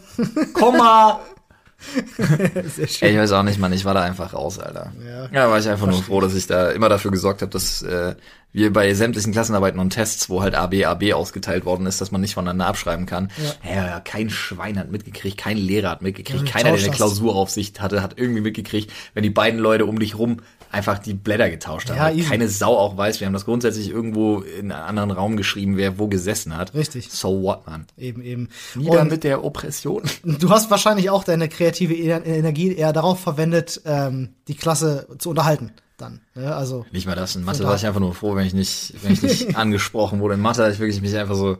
Komma. 0.53 1.19
sehr 2.75 2.87
schön. 2.87 3.07
Ey, 3.07 3.13
ich 3.13 3.19
weiß 3.19 3.31
auch 3.33 3.43
nicht, 3.43 3.59
Mann, 3.59 3.71
ich 3.71 3.85
war 3.85 3.93
da 3.93 4.01
einfach 4.01 4.33
raus, 4.33 4.59
Alter. 4.59 4.91
Ja. 5.05 5.29
Ja, 5.31 5.49
war 5.49 5.59
ich 5.59 5.69
einfach 5.69 5.87
nur 5.87 6.01
froh, 6.01 6.21
dass 6.21 6.33
ich 6.33 6.47
da 6.47 6.71
immer 6.71 6.89
dafür 6.89 7.11
gesorgt 7.11 7.41
habe, 7.41 7.51
dass 7.51 7.81
äh, 7.83 8.15
wir 8.53 8.73
bei 8.73 8.93
sämtlichen 8.93 9.33
Klassenarbeiten 9.33 9.79
und 9.79 9.91
Tests, 9.91 10.29
wo 10.29 10.41
halt 10.41 10.55
AB, 10.55 10.83
AB 10.85 11.13
ausgeteilt 11.13 11.65
worden 11.65 11.85
ist, 11.85 12.01
dass 12.01 12.11
man 12.11 12.21
nicht 12.21 12.33
voneinander 12.33 12.65
abschreiben 12.65 13.05
kann. 13.05 13.29
Ja. 13.63 13.75
Ja, 13.75 13.99
kein 13.99 14.29
Schwein 14.29 14.79
hat 14.79 14.89
mitgekriegt, 14.91 15.37
kein 15.37 15.57
Lehrer 15.57 15.91
hat 15.91 16.01
mitgekriegt, 16.01 16.45
Ja, 16.45 16.51
keiner, 16.51 16.71
der 16.75 16.83
eine. 16.83 16.91
Klausuraufsicht 16.91 17.81
hatte, 17.81 18.01
hat 18.01 18.13
irgendwie 18.17 18.41
mitgekriegt, 18.41 18.91
wenn 19.13 19.23
die 19.23 19.29
beiden 19.29 19.59
Leute 19.59 19.85
um 19.85 19.99
dich 19.99 20.17
rum 20.17 20.37
einfach 20.71 20.99
die 20.99 21.13
Blätter 21.13 21.49
getauscht 21.49 21.89
haben. 21.89 21.97
Ja, 21.97 22.09
easy. 22.11 22.29
keine 22.29 22.49
Sau 22.49 22.75
auch 22.77 22.97
weiß, 22.97 23.19
wir 23.19 23.27
haben 23.27 23.33
das 23.33 23.45
grundsätzlich 23.45 23.89
irgendwo 23.89 24.39
in 24.41 24.71
einem 24.71 24.85
anderen 24.99 25.11
Raum 25.11 25.37
geschrieben, 25.37 25.77
wer 25.77 25.97
wo 25.99 26.07
gesessen 26.07 26.57
hat. 26.57 26.73
Richtig. 26.73 27.09
So 27.09 27.41
what, 27.41 27.65
man. 27.67 27.85
Eben, 27.97 28.21
eben. 28.21 28.49
Nieder 28.75 29.01
Und 29.01 29.11
mit 29.11 29.23
der 29.23 29.43
Oppression. 29.45 30.03
du 30.23 30.49
hast 30.49 30.69
wahrscheinlich 30.71 31.09
auch 31.09 31.23
deine 31.23 31.47
kreative 31.47 31.93
Ener- 31.93 32.25
Energie 32.25 32.73
eher 32.75 32.91
darauf 32.91 33.19
verwendet, 33.19 33.81
ähm, 33.85 34.29
die 34.47 34.55
Klasse 34.55 35.07
zu 35.19 35.29
unterhalten 35.29 35.71
dann. 35.97 36.21
Ne? 36.35 36.55
Also 36.55 36.85
Nicht 36.91 37.07
mal 37.07 37.15
das. 37.15 37.35
In 37.35 37.43
Mathe 37.43 37.63
war 37.63 37.75
ich 37.75 37.85
einfach 37.85 37.99
nur 37.99 38.13
froh, 38.13 38.35
wenn 38.35 38.45
ich 38.45 38.53
nicht, 38.53 38.93
wenn 39.03 39.13
ich 39.13 39.21
nicht 39.21 39.55
angesprochen 39.55 40.19
wurde. 40.19 40.35
In 40.35 40.41
Mathe 40.41 40.63
habe 40.63 40.73
ich 40.73 40.79
wirklich 40.79 41.01
mich 41.01 41.15
einfach 41.15 41.35
so 41.35 41.57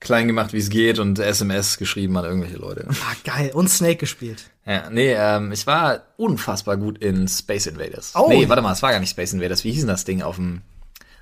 klein 0.00 0.26
gemacht, 0.26 0.52
wie 0.52 0.58
es 0.58 0.68
geht 0.68 0.98
und 0.98 1.18
SMS 1.18 1.78
geschrieben 1.78 2.16
an 2.16 2.24
irgendwelche 2.24 2.56
Leute. 2.56 2.86
Ah, 2.90 3.14
geil. 3.24 3.50
Und 3.54 3.68
Snake 3.68 3.96
gespielt. 3.96 4.50
Ja, 4.66 4.90
nee, 4.90 5.14
ähm, 5.14 5.52
ich 5.52 5.66
war 5.66 6.02
unfassbar 6.16 6.76
gut 6.76 6.98
in 6.98 7.28
Space 7.28 7.66
Invaders. 7.66 8.12
Oh. 8.14 8.26
Nee, 8.28 8.48
warte 8.48 8.62
mal, 8.62 8.72
es 8.72 8.82
war 8.82 8.90
gar 8.90 9.00
nicht 9.00 9.10
Space 9.10 9.32
Invaders. 9.32 9.64
Wie 9.64 9.70
hieß 9.70 9.80
denn 9.82 9.88
das 9.88 10.04
Ding 10.04 10.22
auf 10.22 10.36
dem, 10.36 10.62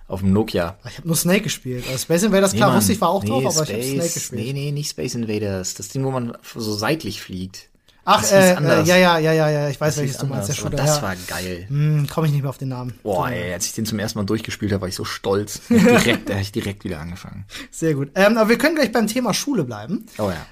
auf 0.09 0.21
dem 0.21 0.33
Nokia? 0.33 0.79
Ich 0.89 0.97
habe 0.97 1.07
nur 1.07 1.17
Snake 1.17 1.43
gespielt. 1.43 1.85
Also 1.87 1.99
Space 1.99 2.23
Invaders, 2.25 2.53
klar, 2.53 2.75
wusste 2.75 2.93
ich, 2.93 3.01
war 3.01 3.11
auch 3.11 3.23
nee, 3.23 3.29
drauf, 3.29 3.45
aber 3.45 3.67
Space, 3.67 3.69
ich 3.69 3.99
habe 3.99 4.01
Snake 4.01 4.15
gespielt. 4.15 4.43
Nee, 4.43 4.53
nee, 4.55 4.73
nicht 4.73 4.91
Space 4.91 5.15
Invaders. 5.15 5.75
Das 5.75 5.89
Ding, 5.89 6.05
wo 6.05 6.11
man 6.11 6.37
so 6.55 6.75
seitlich 6.75 7.21
fliegt. 7.21 7.69
Ach, 8.07 8.23
äh, 8.31 8.53
äh, 8.53 8.83
ja, 8.83 8.97
ja, 8.97 9.19
ja, 9.19 9.33
ja, 9.33 9.49
ja, 9.49 9.69
ich 9.69 9.81
weiß, 9.81 9.95
Das 9.95 10.03
welches 10.03 10.19
du 10.19 10.27
meinst, 10.27 10.49
der 10.49 10.55
Shooter. 10.55 10.77
das 10.77 10.97
ja. 10.97 11.03
war 11.03 11.17
geil. 11.27 11.65
Hm, 11.69 12.07
Komme 12.09 12.27
ich 12.27 12.33
nicht 12.33 12.43
mehr 12.43 12.51
auf 12.51 12.59
den 12.59 12.69
Namen. 12.69 12.95
Boah, 13.03 13.31
ey, 13.31 13.53
als 13.53 13.67
ich 13.67 13.73
den 13.73 13.87
zum 13.87 13.99
ersten 13.99 14.19
Mal 14.19 14.25
durchgespielt 14.25 14.73
habe, 14.73 14.83
war 14.83 14.89
ich 14.89 14.95
so 14.95 15.05
stolz. 15.05 15.61
Direkt, 15.71 16.29
da 16.29 16.35
habe 16.35 16.43
ich 16.43 16.53
direkt 16.53 16.85
wieder 16.85 17.01
angefangen. 17.01 17.47
Sehr 17.71 17.95
gut. 17.95 18.11
Ähm, 18.15 18.37
aber 18.37 18.49
wir 18.51 18.59
können 18.59 18.75
gleich 18.77 18.93
beim 18.93 19.07
Thema 19.07 19.33
Schule 19.33 19.65
bleiben. 19.65 20.05
Oh 20.19 20.31
ja. 20.31 20.47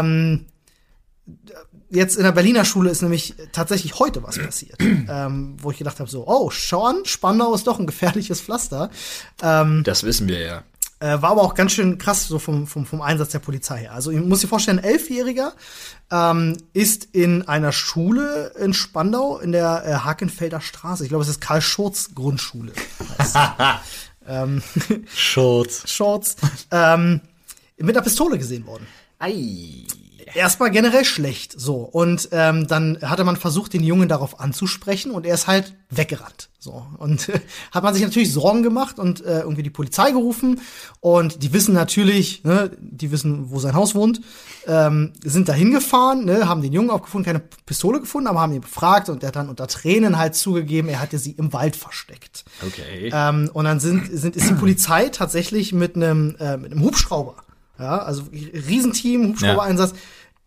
Ähm, 0.00 0.46
jetzt 1.90 2.16
in 2.16 2.24
der 2.24 2.32
Berliner 2.32 2.64
Schule 2.64 2.90
ist 2.90 3.02
nämlich 3.02 3.34
tatsächlich 3.52 3.98
heute 3.98 4.22
was 4.22 4.38
passiert, 4.38 4.76
ähm, 4.80 5.56
wo 5.60 5.70
ich 5.70 5.78
gedacht 5.78 6.00
habe, 6.00 6.10
so, 6.10 6.26
oh, 6.26 6.50
schau 6.50 6.84
an, 6.86 7.04
Spandau 7.04 7.54
ist 7.54 7.66
doch 7.66 7.78
ein 7.78 7.86
gefährliches 7.86 8.40
Pflaster. 8.40 8.90
Ähm, 9.42 9.82
Das 9.84 10.02
wissen 10.02 10.26
wir 10.28 10.40
ja. 10.40 10.62
Äh, 10.98 11.20
war 11.20 11.32
aber 11.32 11.42
auch 11.42 11.54
ganz 11.54 11.72
schön 11.72 11.98
krass 11.98 12.26
so 12.26 12.38
vom, 12.38 12.66
vom, 12.66 12.86
vom 12.86 13.02
Einsatz 13.02 13.30
der 13.30 13.38
Polizei 13.38 13.80
her. 13.80 13.92
Also 13.92 14.10
ich 14.10 14.18
muss 14.18 14.40
dir 14.40 14.48
vorstellen, 14.48 14.78
ein 14.78 14.84
Elfjähriger 14.84 15.52
ähm, 16.10 16.56
ist 16.72 17.08
in 17.12 17.46
einer 17.46 17.72
Schule 17.72 18.52
in 18.58 18.72
Spandau 18.72 19.38
in 19.38 19.52
der 19.52 19.84
äh, 19.84 19.94
Hakenfelder 20.04 20.62
Straße. 20.62 21.02
Ich 21.02 21.10
glaube, 21.10 21.22
es 21.22 21.28
ist 21.28 21.42
Karl 21.42 21.60
Schurz 21.60 22.14
Grundschule. 22.14 22.72
ähm, 24.26 24.62
Schurz. 25.14 25.82
Schurz. 25.86 26.36
Ähm, 26.70 27.20
mit 27.76 27.94
einer 27.94 28.04
Pistole 28.04 28.38
gesehen 28.38 28.64
worden. 28.66 28.86
Ei. 29.18 29.84
Erstmal 30.34 30.70
generell 30.70 31.04
schlecht, 31.04 31.58
so. 31.58 31.76
Und 31.76 32.28
ähm, 32.32 32.66
dann 32.66 32.98
hatte 33.02 33.24
man 33.24 33.36
versucht, 33.36 33.72
den 33.72 33.84
Jungen 33.84 34.08
darauf 34.08 34.40
anzusprechen 34.40 35.10
und 35.12 35.24
er 35.24 35.34
ist 35.34 35.46
halt 35.46 35.74
weggerannt. 35.90 36.48
So. 36.58 36.84
Und 36.98 37.28
äh, 37.28 37.40
hat 37.70 37.84
man 37.84 37.94
sich 37.94 38.02
natürlich 38.02 38.32
Sorgen 38.32 38.62
gemacht 38.62 38.98
und 38.98 39.24
äh, 39.24 39.40
irgendwie 39.40 39.62
die 39.62 39.70
Polizei 39.70 40.10
gerufen. 40.10 40.60
Und 41.00 41.42
die 41.42 41.52
wissen 41.52 41.74
natürlich, 41.74 42.42
ne, 42.44 42.72
die 42.80 43.12
wissen, 43.12 43.50
wo 43.50 43.60
sein 43.60 43.74
Haus 43.74 43.94
wohnt, 43.94 44.20
ähm, 44.66 45.12
sind 45.24 45.48
da 45.48 45.52
hingefahren, 45.52 46.24
ne, 46.24 46.48
haben 46.48 46.60
den 46.60 46.72
Jungen 46.72 46.90
aufgefunden, 46.90 47.24
keine 47.24 47.44
Pistole 47.64 48.00
gefunden, 48.00 48.26
aber 48.26 48.40
haben 48.40 48.52
ihn 48.52 48.62
befragt 48.62 49.08
und 49.08 49.22
er 49.22 49.28
hat 49.28 49.36
dann 49.36 49.48
unter 49.48 49.68
Tränen 49.68 50.18
halt 50.18 50.34
zugegeben, 50.34 50.88
er 50.88 51.00
hatte 51.00 51.18
sie 51.18 51.32
im 51.32 51.52
Wald 51.52 51.76
versteckt. 51.76 52.44
Okay. 52.66 53.10
Ähm, 53.12 53.48
und 53.52 53.64
dann 53.64 53.78
sind, 53.78 54.08
sind, 54.10 54.34
ist 54.34 54.50
die 54.50 54.54
Polizei 54.54 55.08
tatsächlich 55.08 55.72
mit 55.72 55.94
einem, 55.94 56.36
äh, 56.40 56.56
mit 56.56 56.72
einem 56.72 56.82
Hubschrauber, 56.82 57.36
ja, 57.78 57.98
also 57.98 58.24
Riesenteam, 58.32 59.28
Hubschrauber-Einsatz, 59.28 59.94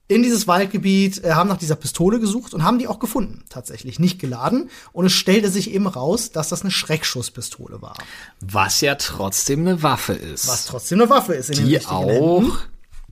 in 0.08 0.24
dieses 0.24 0.48
Waldgebiet, 0.48 1.24
äh, 1.24 1.32
haben 1.34 1.50
nach 1.50 1.58
dieser 1.58 1.76
Pistole 1.76 2.20
gesucht 2.20 2.54
und 2.54 2.64
haben 2.64 2.80
die 2.80 2.88
auch 2.88 3.00
gefunden, 3.00 3.44
tatsächlich, 3.50 4.00
nicht 4.00 4.20
geladen. 4.20 4.70
Und 4.92 5.06
es 5.06 5.14
stellte 5.14 5.50
sich 5.50 5.72
eben 5.72 5.86
raus, 5.86 6.32
dass 6.32 6.50
das 6.50 6.62
eine 6.62 6.72
Schreckschusspistole 6.72 7.82
war. 7.82 7.96
Was 8.42 8.82
ja 8.82 8.96
trotzdem 8.96 9.62
eine 9.62 9.84
Waffe 9.84 10.14
ist. 10.14 10.48
Was 10.48 10.66
trotzdem 10.66 11.00
eine 11.00 11.10
Waffe 11.10 11.36
ist 11.36 11.52
in 11.52 11.66
die 11.66 11.76
richtigen 11.76 12.00
Händen. 12.00 12.52
auch 12.52 12.58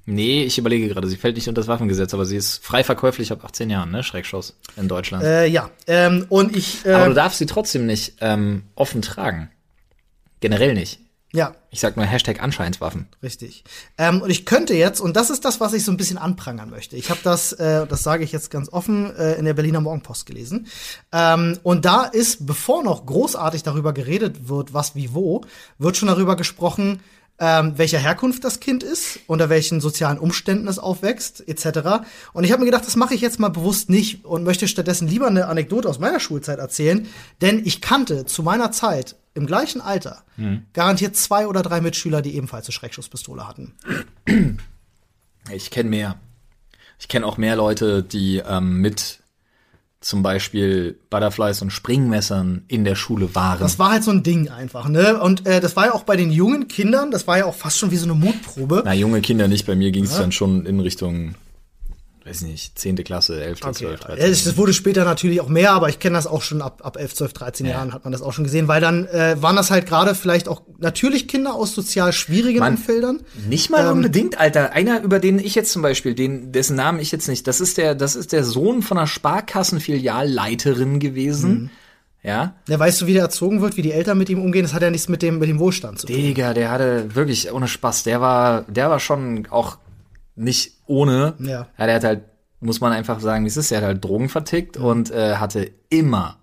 Nee, 0.09 0.45
ich 0.45 0.57
überlege 0.57 0.88
gerade, 0.88 1.09
sie 1.09 1.18
fällt 1.18 1.36
nicht 1.36 1.49
unter 1.49 1.59
das 1.59 1.68
Waffengesetz, 1.68 2.13
aber 2.13 2.26
sie 2.26 2.38
ist 2.38 2.63
frei 2.63 2.86
verkäuflich 2.86 3.34
ab 3.34 3.43
18 3.43 3.70
Jahren, 3.70 3.91
ne? 3.91 4.03
Schreckschuss 4.03 4.55
in 4.78 4.88
Deutschland. 4.88 5.22
Äh, 5.26 5.47
ja, 5.47 5.70
ähm, 5.86 6.26
und 6.30 6.55
ich. 6.55 6.86
Äh, 6.86 6.93
aber 6.93 7.07
du 7.09 7.13
darfst 7.13 7.39
sie 7.39 7.45
trotzdem 7.45 7.86
nicht 7.86 8.13
ähm, 8.22 8.63
offen 8.76 9.01
tragen. 9.01 9.51
Generell 10.39 10.76
nicht. 10.76 11.01
Ja. 11.34 11.55
Ich 11.71 11.82
sag 11.82 11.97
nur 11.97 12.05
Hashtag 12.05 12.41
Anscheinswaffen. 12.41 13.07
Richtig. 13.21 13.65
Ähm, 13.97 14.21
und 14.21 14.30
ich 14.30 14.45
könnte 14.45 14.73
jetzt, 14.73 15.01
und 15.01 15.17
das 15.17 15.30
ist 15.30 15.43
das, 15.43 15.59
was 15.59 15.73
ich 15.73 15.84
so 15.84 15.91
ein 15.91 15.97
bisschen 15.97 16.17
anprangern 16.17 16.69
möchte. 16.69 16.95
Ich 16.95 17.09
habe 17.09 17.19
das, 17.21 17.51
äh, 17.53 17.86
das 17.86 18.03
sage 18.03 18.23
ich 18.23 18.32
jetzt 18.32 18.49
ganz 18.49 18.71
offen, 18.71 19.13
äh, 19.15 19.34
in 19.34 19.45
der 19.45 19.53
Berliner 19.53 19.82
Morgenpost 19.82 20.25
gelesen. 20.25 20.67
Ähm, 21.11 21.59
und 21.63 21.84
da 21.84 22.05
ist, 22.05 22.45
bevor 22.45 22.82
noch 22.82 23.05
großartig 23.05 23.63
darüber 23.63 23.93
geredet 23.93 24.47
wird, 24.47 24.73
was 24.73 24.95
wie 24.95 25.13
wo, 25.13 25.41
wird 25.78 25.97
schon 25.97 26.07
darüber 26.07 26.38
gesprochen, 26.38 27.01
ähm, 27.39 27.73
welcher 27.78 27.99
Herkunft 27.99 28.43
das 28.43 28.59
Kind 28.59 28.84
ist, 28.84 29.19
unter 29.28 29.49
welchen 29.49 29.82
sozialen 29.82 30.17
Umständen 30.17 30.67
es 30.67 30.80
aufwächst, 30.80 31.47
etc. 31.47 32.07
Und 32.34 32.43
ich 32.43 32.51
habe 32.51 32.61
mir 32.61 32.65
gedacht, 32.65 32.88
das 32.88 32.95
mache 32.95 33.13
ich 33.13 33.21
jetzt 33.21 33.39
mal 33.39 33.49
bewusst 33.49 33.89
nicht 33.89 34.25
und 34.25 34.43
möchte 34.43 34.67
stattdessen 34.67 35.07
lieber 35.07 35.28
eine 35.28 35.47
Anekdote 35.47 35.88
aus 35.88 35.99
meiner 35.99 36.19
Schulzeit 36.19 36.59
erzählen, 36.59 37.07
denn 37.41 37.61
ich 37.63 37.82
kannte 37.82 38.25
zu 38.25 38.41
meiner 38.41 38.71
Zeit 38.71 39.15
im 39.38 39.45
gleichen 39.45 39.79
Alter 39.79 40.23
hm. 40.35 40.63
garantiert 40.73 41.15
zwei 41.15 41.47
oder 41.47 41.61
drei 41.61 41.79
Mitschüler, 41.79 42.21
die 42.21 42.35
ebenfalls 42.35 42.65
eine 42.65 42.73
Schreckschusspistole 42.73 43.47
hatten. 43.47 43.73
Ich 45.49 45.71
kenne 45.71 45.89
mehr. 45.89 46.17
Ich 46.99 47.07
kenne 47.07 47.25
auch 47.25 47.38
mehr 47.38 47.55
Leute, 47.55 48.03
die 48.03 48.43
ähm, 48.45 48.81
mit 48.81 49.19
zum 50.01 50.23
Beispiel 50.23 50.99
Butterflies 51.09 51.61
und 51.61 51.71
Springmessern 51.71 52.63
in 52.67 52.83
der 52.83 52.95
Schule 52.95 53.33
waren. 53.33 53.59
Das 53.59 53.79
war 53.79 53.91
halt 53.91 54.03
so 54.03 54.11
ein 54.11 54.23
Ding 54.23 54.49
einfach, 54.49 54.88
ne? 54.88 55.19
Und 55.19 55.45
äh, 55.47 55.59
das 55.59 55.75
war 55.75 55.88
ja 55.88 55.93
auch 55.93 56.03
bei 56.03 56.15
den 56.15 56.31
jungen 56.31 56.67
Kindern, 56.67 57.11
das 57.11 57.27
war 57.27 57.38
ja 57.38 57.45
auch 57.45 57.55
fast 57.55 57.77
schon 57.77 57.91
wie 57.91 57.97
so 57.97 58.05
eine 58.05 58.13
Mutprobe. 58.13 58.83
Na, 58.85 58.93
junge 58.93 59.21
Kinder 59.21 59.47
nicht. 59.47 59.65
Bei 59.65 59.75
mir 59.75 59.91
ging 59.91 60.03
es 60.03 60.13
ja. 60.13 60.19
dann 60.19 60.31
schon 60.31 60.65
in 60.65 60.79
Richtung 60.79 61.35
weiß 62.28 62.41
nicht, 62.41 62.78
10. 62.78 62.97
Klasse, 63.03 63.43
11., 63.43 63.63
okay. 63.63 63.73
12., 63.73 63.99
13. 63.99 64.30
Das 64.30 64.57
wurde 64.57 64.73
später 64.73 65.05
natürlich 65.05 65.39
auch 65.41 65.47
mehr, 65.47 65.71
aber 65.71 65.89
ich 65.89 65.99
kenne 65.99 66.15
das 66.15 66.28
auch 66.28 66.41
schon 66.41 66.61
ab, 66.61 66.82
ab 66.84 66.97
11, 66.97 67.15
12, 67.15 67.34
13 67.34 67.65
ja. 67.65 67.73
Jahren 67.73 67.93
hat 67.93 68.03
man 68.03 68.11
das 68.11 68.21
auch 68.21 68.34
schon 68.34 68.43
gesehen, 68.43 68.67
weil 68.67 68.82
dann 68.82 69.05
äh, 69.07 69.36
waren 69.39 69.55
das 69.55 69.71
halt 69.71 69.86
gerade 69.86 70.15
vielleicht 70.15 70.47
auch 70.47 70.61
natürlich 70.80 71.28
Kinder 71.28 71.53
aus 71.53 71.73
sozial 71.73 72.13
schwierigen 72.13 72.59
man, 72.59 72.73
Umfeldern. 72.75 73.21
Nicht 73.47 73.69
mal 73.69 73.86
ähm, 73.86 73.93
unbedingt, 73.93 74.39
Alter. 74.39 74.73
Einer, 74.73 75.01
über 75.01 75.19
den 75.19 75.39
ich 75.39 75.55
jetzt 75.55 75.71
zum 75.71 75.82
Beispiel, 75.82 76.13
den, 76.15 76.51
dessen 76.51 76.75
Namen 76.75 76.99
ich 76.99 77.11
jetzt 77.11 77.28
nicht, 77.28 77.47
das 77.47 77.61
ist 77.61 77.78
der, 77.78 77.95
das 77.95 78.15
ist 78.15 78.34
der 78.34 78.43
Sohn 78.43 78.82
von 78.82 78.97
einer 78.97 79.07
Sparkassenfilialleiterin 79.07 80.99
gewesen. 80.99 81.49
Mhm. 81.49 81.69
Ja. 82.23 82.55
Ja, 82.67 82.80
weißt 82.80 83.01
du, 83.01 83.07
wie 83.07 83.13
der 83.13 83.21
erzogen 83.23 83.61
wird, 83.61 83.78
wie 83.78 83.82
die 83.82 83.93
Eltern 83.93 84.17
mit 84.17 84.30
ihm 84.30 84.41
umgehen? 84.41 84.63
Das 84.63 84.73
hat 84.73 84.82
ja 84.82 84.89
nichts 84.89 85.07
mit 85.07 85.21
dem, 85.21 85.39
mit 85.39 85.47
dem 85.47 85.59
Wohlstand 85.59 85.99
zu 85.99 86.07
tun. 86.07 86.15
Digga, 86.15 86.53
der 86.53 86.71
hatte 86.71 87.15
wirklich 87.15 87.51
ohne 87.53 87.69
Spaß. 87.69 88.03
Der 88.03 88.19
war, 88.19 88.63
der 88.63 88.89
war 88.89 88.99
schon 88.99 89.47
auch 89.49 89.78
nicht 90.38 90.77
ohne. 90.85 91.35
Ja. 91.39 91.67
ja 91.77 91.85
der 91.85 91.95
hat 91.95 92.03
halt, 92.03 92.21
muss 92.59 92.79
man 92.79 92.93
einfach 92.93 93.19
sagen, 93.19 93.43
wie 93.43 93.49
es 93.49 93.57
ist, 93.57 93.71
der 93.71 93.79
hat 93.79 93.85
halt 93.85 94.03
Drogen 94.03 94.29
vertickt 94.29 94.77
und 94.77 95.11
äh, 95.11 95.35
hatte 95.35 95.71
immer, 95.89 96.38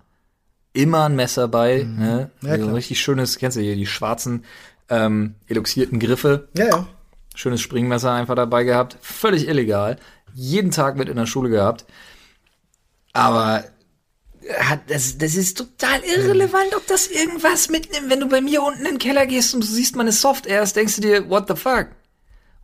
immer 0.73 1.05
ein 1.05 1.15
Messer 1.15 1.47
bei. 1.47 1.83
Mhm. 1.83 1.97
Ne? 1.97 2.31
Ja, 2.41 2.51
also 2.51 2.67
ein 2.67 2.73
richtig 2.73 2.99
schönes, 2.99 3.37
kennst 3.37 3.57
du 3.57 3.61
hier, 3.61 3.75
die 3.75 3.87
schwarzen, 3.87 4.43
ähm, 4.89 5.35
eluxierten 5.47 5.99
Griffe. 5.99 6.49
Ja, 6.57 6.67
ja. 6.67 6.87
Schönes 7.33 7.61
Springmesser 7.61 8.13
einfach 8.13 8.35
dabei 8.35 8.63
gehabt. 8.63 8.97
Völlig 9.01 9.47
illegal. 9.47 9.97
Jeden 10.33 10.71
Tag 10.71 10.95
mit 10.95 11.09
in 11.09 11.17
der 11.17 11.25
Schule 11.25 11.49
gehabt. 11.49 11.85
Aber 13.11 13.63
hat, 14.59 14.81
das, 14.89 15.17
das 15.17 15.35
ist 15.35 15.57
total 15.57 16.01
irrelevant, 16.03 16.75
ob 16.75 16.85
das 16.87 17.07
irgendwas 17.07 17.69
mitnimmt. 17.69 18.09
Wenn 18.09 18.19
du 18.19 18.27
bei 18.27 18.41
mir 18.41 18.61
unten 18.61 18.85
in 18.85 18.93
den 18.93 18.99
Keller 18.99 19.25
gehst 19.25 19.53
und 19.53 19.61
du 19.61 19.67
siehst 19.67 19.95
meine 19.95 20.11
Soft 20.11 20.45
Airs, 20.45 20.73
denkst 20.73 20.95
du 20.97 21.01
dir, 21.01 21.29
what 21.29 21.47
the 21.47 21.55
fuck? 21.55 21.87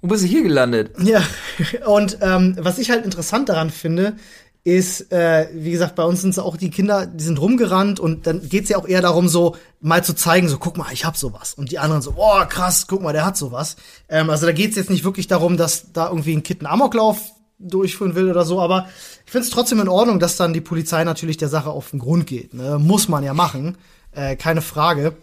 Wo 0.01 0.07
bist 0.07 0.23
du 0.23 0.27
hier 0.27 0.43
gelandet? 0.43 0.95
Ja, 1.03 1.21
und 1.85 2.17
ähm, 2.21 2.55
was 2.59 2.79
ich 2.79 2.89
halt 2.89 3.05
interessant 3.05 3.49
daran 3.49 3.69
finde, 3.69 4.15
ist, 4.63 5.11
äh, 5.11 5.47
wie 5.53 5.71
gesagt, 5.71 5.95
bei 5.95 6.03
uns 6.03 6.21
sind 6.21 6.31
es 6.31 6.39
auch 6.39 6.55
die 6.55 6.69
Kinder, 6.69 7.07
die 7.07 7.23
sind 7.23 7.41
rumgerannt 7.41 7.99
und 7.99 8.27
dann 8.27 8.47
geht's 8.47 8.69
ja 8.69 8.77
auch 8.77 8.87
eher 8.87 9.01
darum, 9.01 9.27
so 9.27 9.55
mal 9.79 10.03
zu 10.03 10.13
zeigen, 10.13 10.49
so 10.49 10.59
guck 10.59 10.77
mal, 10.77 10.87
ich 10.91 11.03
hab 11.03 11.17
sowas. 11.17 11.55
Und 11.55 11.71
die 11.71 11.79
anderen 11.79 12.03
so, 12.03 12.11
boah, 12.11 12.45
krass, 12.45 12.85
guck 12.87 13.01
mal, 13.01 13.13
der 13.13 13.25
hat 13.25 13.37
sowas. 13.37 13.75
Ähm, 14.07 14.29
also 14.29 14.45
da 14.45 14.51
geht's 14.51 14.75
jetzt 14.75 14.91
nicht 14.91 15.03
wirklich 15.03 15.27
darum, 15.27 15.57
dass 15.57 15.91
da 15.93 16.09
irgendwie 16.09 16.35
ein 16.35 16.43
einen 16.45 16.67
Amoklauf 16.67 17.19
durchführen 17.57 18.15
will 18.15 18.29
oder 18.29 18.45
so, 18.45 18.59
aber 18.59 18.87
ich 19.25 19.31
finde 19.31 19.45
es 19.47 19.51
trotzdem 19.53 19.79
in 19.79 19.87
Ordnung, 19.87 20.19
dass 20.19 20.35
dann 20.35 20.53
die 20.53 20.61
Polizei 20.61 21.03
natürlich 21.03 21.37
der 21.37 21.49
Sache 21.49 21.69
auf 21.71 21.91
den 21.91 21.99
Grund 21.99 22.27
geht. 22.27 22.53
Ne? 22.53 22.77
Muss 22.79 23.07
man 23.07 23.23
ja 23.23 23.33
machen, 23.33 23.77
äh, 24.11 24.35
keine 24.35 24.61
Frage. 24.61 25.15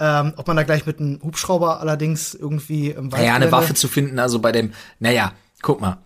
Ähm, 0.00 0.32
ob 0.36 0.46
man 0.46 0.56
da 0.56 0.62
gleich 0.62 0.86
mit 0.86 1.00
einem 1.00 1.20
Hubschrauber 1.22 1.80
allerdings 1.80 2.34
irgendwie 2.34 2.90
im 2.90 3.10
Wald. 3.10 3.22
Naja, 3.22 3.34
eine 3.34 3.50
Waffe 3.50 3.74
zu 3.74 3.88
finden, 3.88 4.18
also 4.18 4.38
bei 4.38 4.52
dem, 4.52 4.72
naja, 5.00 5.32
guck 5.60 5.80
mal, 5.80 5.98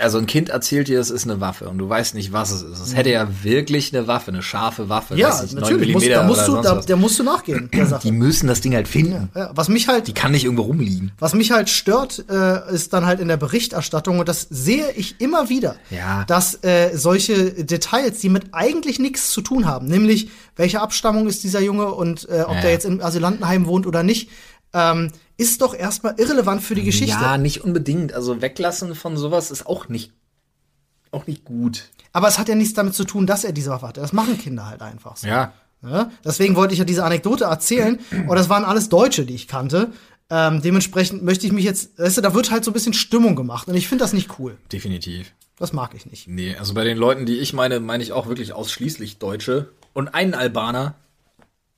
also 0.00 0.18
ein 0.18 0.26
Kind 0.26 0.48
erzählt 0.48 0.88
dir, 0.88 1.00
es 1.00 1.10
ist 1.10 1.24
eine 1.24 1.40
Waffe 1.40 1.68
und 1.68 1.78
du 1.78 1.88
weißt 1.88 2.14
nicht, 2.14 2.32
was 2.32 2.50
es 2.50 2.62
ist. 2.62 2.80
Es 2.80 2.96
hätte 2.96 3.10
ja 3.10 3.28
wirklich 3.42 3.94
eine 3.94 4.06
Waffe, 4.06 4.30
eine 4.30 4.42
scharfe 4.42 4.88
Waffe. 4.88 5.16
Ja, 5.16 5.42
nicht, 5.42 5.54
natürlich. 5.54 5.92
Muss, 5.92 6.08
da 6.08 6.22
musst 6.22 6.48
du, 6.48 6.60
da, 6.60 6.74
der 6.76 6.96
musst 6.96 7.18
du 7.18 7.22
nachgehen. 7.24 7.70
Der 7.72 7.86
Sache. 7.86 8.02
Die 8.02 8.12
müssen 8.12 8.46
das 8.46 8.60
Ding 8.60 8.74
halt 8.74 8.88
finden. 8.88 9.28
Ja, 9.34 9.50
was 9.54 9.68
mich 9.68 9.88
halt, 9.88 10.06
die 10.06 10.14
kann 10.14 10.32
nicht 10.32 10.44
irgendwo 10.44 10.62
rumliegen. 10.62 11.12
Was 11.18 11.34
mich 11.34 11.50
halt 11.50 11.68
stört, 11.68 12.24
äh, 12.30 12.74
ist 12.74 12.92
dann 12.92 13.06
halt 13.06 13.20
in 13.20 13.28
der 13.28 13.36
Berichterstattung 13.36 14.18
und 14.18 14.28
das 14.28 14.46
sehe 14.50 14.90
ich 14.92 15.20
immer 15.20 15.48
wieder, 15.48 15.76
ja. 15.90 16.24
dass 16.24 16.62
äh, 16.64 16.90
solche 16.94 17.64
Details, 17.64 18.20
die 18.20 18.28
mit 18.28 18.46
eigentlich 18.52 18.98
nichts 18.98 19.30
zu 19.30 19.40
tun 19.40 19.66
haben, 19.66 19.86
nämlich 19.86 20.30
welche 20.56 20.80
Abstammung 20.80 21.28
ist 21.28 21.44
dieser 21.44 21.60
Junge 21.60 21.92
und 21.92 22.28
äh, 22.28 22.42
ob 22.46 22.54
ja. 22.56 22.60
der 22.62 22.70
jetzt 22.70 22.84
im 22.84 23.00
Asylantenheim 23.00 23.66
wohnt 23.66 23.86
oder 23.86 24.02
nicht, 24.02 24.30
ähm, 24.72 25.10
ist 25.38 25.62
doch 25.62 25.74
erstmal 25.74 26.16
irrelevant 26.18 26.62
für 26.62 26.74
die 26.74 26.82
Geschichte. 26.82 27.22
Ja, 27.22 27.38
nicht 27.38 27.64
unbedingt. 27.64 28.12
Also 28.12 28.42
weglassen 28.42 28.94
von 28.94 29.16
sowas 29.16 29.50
ist 29.50 29.66
auch 29.66 29.88
nicht, 29.88 30.12
auch 31.12 31.26
nicht 31.26 31.44
gut. 31.44 31.88
Aber 32.12 32.28
es 32.28 32.38
hat 32.38 32.48
ja 32.48 32.56
nichts 32.56 32.74
damit 32.74 32.94
zu 32.94 33.04
tun, 33.04 33.26
dass 33.26 33.44
er 33.44 33.52
diese 33.52 33.70
Waffe 33.70 33.86
hatte. 33.88 34.00
Das 34.00 34.12
machen 34.12 34.36
Kinder 34.36 34.66
halt 34.66 34.82
einfach 34.82 35.16
so. 35.16 35.28
Ja. 35.28 35.52
ja? 35.82 36.10
Deswegen 36.24 36.56
wollte 36.56 36.72
ich 36.72 36.80
ja 36.80 36.84
diese 36.84 37.04
Anekdote 37.04 37.44
erzählen. 37.44 37.98
Und 38.26 38.36
das 38.36 38.48
waren 38.48 38.64
alles 38.64 38.88
Deutsche, 38.88 39.24
die 39.24 39.34
ich 39.34 39.46
kannte. 39.46 39.92
Ähm, 40.28 40.60
dementsprechend 40.60 41.22
möchte 41.22 41.46
ich 41.46 41.52
mich 41.52 41.64
jetzt, 41.64 41.98
weißt 41.98 42.18
du, 42.18 42.20
da 42.20 42.34
wird 42.34 42.50
halt 42.50 42.64
so 42.64 42.70
ein 42.72 42.74
bisschen 42.74 42.92
Stimmung 42.92 43.36
gemacht. 43.36 43.68
Und 43.68 43.74
ich 43.76 43.88
finde 43.88 44.04
das 44.04 44.12
nicht 44.12 44.38
cool. 44.38 44.58
Definitiv. 44.72 45.32
Das 45.56 45.72
mag 45.72 45.94
ich 45.94 46.06
nicht. 46.06 46.28
Nee, 46.28 46.56
also 46.56 46.74
bei 46.74 46.84
den 46.84 46.98
Leuten, 46.98 47.26
die 47.26 47.38
ich 47.38 47.52
meine, 47.52 47.80
meine 47.80 48.02
ich 48.02 48.12
auch 48.12 48.26
wirklich 48.26 48.52
ausschließlich 48.52 49.18
Deutsche. 49.18 49.70
Und 49.92 50.08
einen 50.08 50.34
Albaner, 50.34 50.94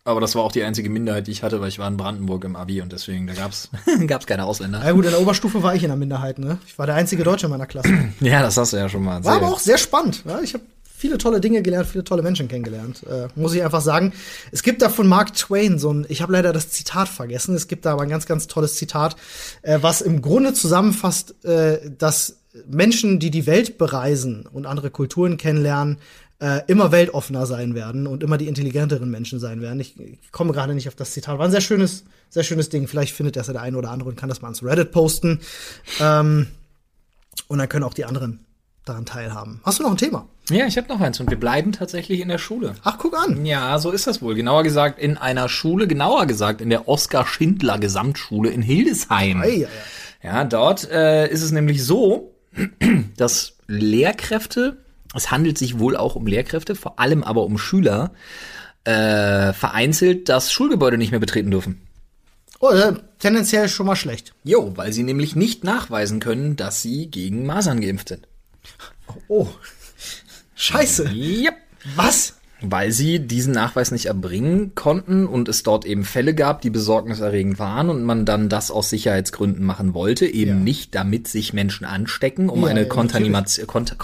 aber 0.05 0.21
das 0.21 0.35
war 0.35 0.43
auch 0.43 0.53
die 0.53 0.63
einzige 0.63 0.89
Minderheit, 0.89 1.27
die 1.27 1.33
ich 1.33 1.43
hatte, 1.43 1.61
weil 1.61 1.69
ich 1.69 1.79
war 1.79 1.87
in 1.87 1.97
Brandenburg 1.97 2.45
im 2.45 2.57
Abi 2.57 2.81
und 2.81 2.93
deswegen, 2.93 3.27
da 3.27 3.35
gab's, 3.35 3.69
gab's 4.07 4.27
keine 4.27 4.45
Ausländer. 4.45 4.83
Ja 4.85 4.93
gut, 4.93 5.05
in 5.05 5.11
der 5.11 5.21
Oberstufe 5.21 5.63
war 5.63 5.75
ich 5.75 5.83
in 5.83 5.89
der 5.89 5.97
Minderheit, 5.97 6.39
ne? 6.39 6.59
Ich 6.67 6.79
war 6.79 6.87
der 6.87 6.95
einzige 6.95 7.23
Deutsche 7.23 7.47
in 7.47 7.51
meiner 7.51 7.67
Klasse. 7.67 7.93
ja, 8.21 8.43
das 8.43 8.57
hast 8.57 8.73
du 8.73 8.79
ja 8.79 8.89
schon 8.89 9.05
mal. 9.05 9.23
War 9.25 9.37
aber 9.37 9.49
auch 9.49 9.59
sehr 9.59 9.79
spannend. 9.79 10.23
Ja? 10.27 10.41
Ich 10.41 10.55
habe 10.55 10.65
viele 11.01 11.19
tolle 11.19 11.41
Dinge 11.41 11.63
gelernt, 11.63 11.87
viele 11.87 12.05
tolle 12.05 12.23
Menschen 12.23 12.49
kennengelernt. 12.49 13.03
Äh, 13.05 13.29
muss 13.35 13.55
ich 13.55 13.63
einfach 13.63 13.81
sagen. 13.81 14.13
Es 14.53 14.63
gibt 14.63 14.83
da 14.83 14.89
von 14.89 15.07
Mark 15.07 15.35
Twain 15.35 15.79
so 15.79 15.93
ein, 15.93 16.07
ich 16.09 16.23
habe 16.23 16.33
leider 16.33 16.53
das 16.53 16.71
Zitat 16.71 17.09
vergessen, 17.09 17.55
es 17.55 17.69
gibt 17.69 17.85
da 17.87 17.93
aber 17.93 18.03
ein 18.03 18.09
ganz, 18.09 18.27
ganz 18.27 18.47
tolles 18.47 18.77
Zitat, 18.77 19.17
äh, 19.63 19.79
was 19.81 20.03
im 20.03 20.23
Grunde 20.23 20.55
zusammenfasst, 20.55 21.45
äh, 21.45 21.79
dass 21.99 22.37
Menschen, 22.67 23.19
die 23.19 23.31
die 23.31 23.47
Welt 23.47 23.79
bereisen 23.79 24.47
und 24.47 24.67
andere 24.67 24.91
Kulturen 24.91 25.37
kennenlernen, 25.37 25.99
äh, 26.41 26.63
immer 26.67 26.91
weltoffener 26.91 27.47
sein 27.47 27.75
werden 27.75 28.07
und 28.07 28.23
immer 28.23 28.39
die 28.39 28.49
intelligenteren 28.49 29.11
Menschen 29.11 29.39
sein 29.39 29.61
werden. 29.61 29.79
Ich, 29.81 29.99
ich 30.01 30.33
komme 30.33 30.53
gerade 30.53 30.75
nicht 30.75 30.89
auf 30.89 30.95
das 30.95 31.13
Zitat. 31.13 31.39
War 31.39 31.45
ein 31.45 31.51
sehr 31.51 31.61
schönes, 31.61 32.05
sehr 32.31 32.43
schönes 32.43 32.71
Ding. 32.71 32.89
Vielleicht 32.89 33.15
findet 33.15 33.37
das 33.37 33.47
ja 33.47 33.53
der 33.53 33.63
eine 33.63 33.77
oder 33.77 33.91
andere 33.91 34.09
und 34.09 34.17
kann 34.17 34.29
das 34.29 34.41
mal 34.41 34.49
ans 34.49 34.65
Reddit 34.65 34.91
posten. 34.91 35.41
Ähm, 36.01 36.47
und 37.49 37.59
dann 37.59 37.69
können 37.69 37.85
auch 37.85 37.95
die 37.95 38.05
anderen 38.05 38.41
daran 38.85 39.05
teilhaben. 39.05 39.61
Hast 39.65 39.79
du 39.79 39.83
noch 39.83 39.91
ein 39.91 39.97
Thema? 39.97 40.27
Ja, 40.49 40.67
ich 40.67 40.77
habe 40.77 40.89
noch 40.89 41.01
eins 41.01 41.21
und 41.21 41.31
wir 41.31 41.39
bleiben 41.39 41.73
tatsächlich 41.73 42.21
in 42.21 42.29
der 42.29 42.39
Schule. 42.39 42.75
Ach, 42.83 42.97
guck 42.99 43.17
an. 43.17 43.45
Ja, 43.45 43.79
so 43.79 43.91
ist 43.91 44.07
das 44.07 44.23
wohl. 44.23 44.35
Genauer 44.35 44.63
gesagt 44.63 44.99
in 44.99 45.17
einer 45.17 45.49
Schule, 45.49 45.87
genauer 45.87 46.27
gesagt 46.27 46.61
in 46.61 46.71
der 46.71 46.89
Oskar 46.89 47.27
Schindler 47.27 47.79
Gesamtschule 47.79 48.51
in 48.51 48.63
Hildesheim. 48.63 49.43
Ei, 49.43 49.47
ei, 49.47 49.67
ei. 49.67 49.69
Ja, 50.23 50.45
dort 50.45 50.91
äh, 50.91 51.31
ist 51.31 51.43
es 51.43 51.53
nämlich 51.53 51.85
so, 51.85 52.35
dass 53.17 53.59
Lehrkräfte 53.67 54.79
es 55.15 55.31
handelt 55.31 55.59
sich 55.59 55.79
wohl 55.79 55.97
auch 55.97 56.17
um 56.17 56.27
Lehrkräfte, 56.27 56.75
vor 56.75 56.99
allem 56.99 57.23
aber 57.23 57.45
um 57.45 57.59
Schüler, 57.59 58.13
äh, 58.85 59.53
vereinzelt 59.53 60.29
das 60.29 60.53
Schulgebäude 60.53 60.99
nicht 60.99 61.11
mehr 61.11 61.21
betreten 61.21 61.51
dürfen. 61.51 61.81
Oh, 62.61 62.71
äh, 62.71 62.95
tendenziell 63.19 63.69
schon 63.69 63.87
mal 63.87 63.97
schlecht. 63.97 64.35
Jo, 64.45 64.73
weil 64.77 64.93
sie 64.93 65.03
nämlich 65.03 65.35
nicht 65.35 65.65
nachweisen 65.65 66.21
können, 66.21 66.57
dass 66.57 66.83
sie 66.83 67.11
gegen 67.11 67.47
Masern 67.47 67.81
geimpft 67.81 68.09
sind. 68.09 68.29
Oh. 69.29 69.49
Scheiße. 70.55 71.11
Yep. 71.11 71.57
Was? 71.97 72.35
Weil 72.63 72.93
sie 72.93 73.21
diesen 73.21 73.55
Nachweis 73.55 73.91
nicht 73.91 74.07
erbringen 74.07 74.75
konnten 74.75 75.27
und 75.27 75.49
es 75.49 75.63
dort 75.63 75.85
eben 75.85 76.05
Fälle 76.05 76.35
gab, 76.35 76.61
die 76.61 76.71
besorgniserregend 76.71 77.59
waren 77.59 77.89
und 77.89 78.05
man 78.05 78.25
dann 78.25 78.49
das 78.49 78.71
aus 78.71 78.91
Sicherheitsgründen 78.91 79.65
machen 79.65 79.95
wollte, 79.95 80.27
eben 80.27 80.51
ja. 80.51 80.57
nicht 80.57 80.95
damit 80.95 81.29
sich 81.29 81.53
Menschen 81.53 81.87
anstecken, 81.87 82.49
um 82.49 82.63
ja, 82.63 82.69
eine 82.69 82.83
ja, 82.83 82.89
Kontamination, 82.89 83.67
Kont 83.67 83.99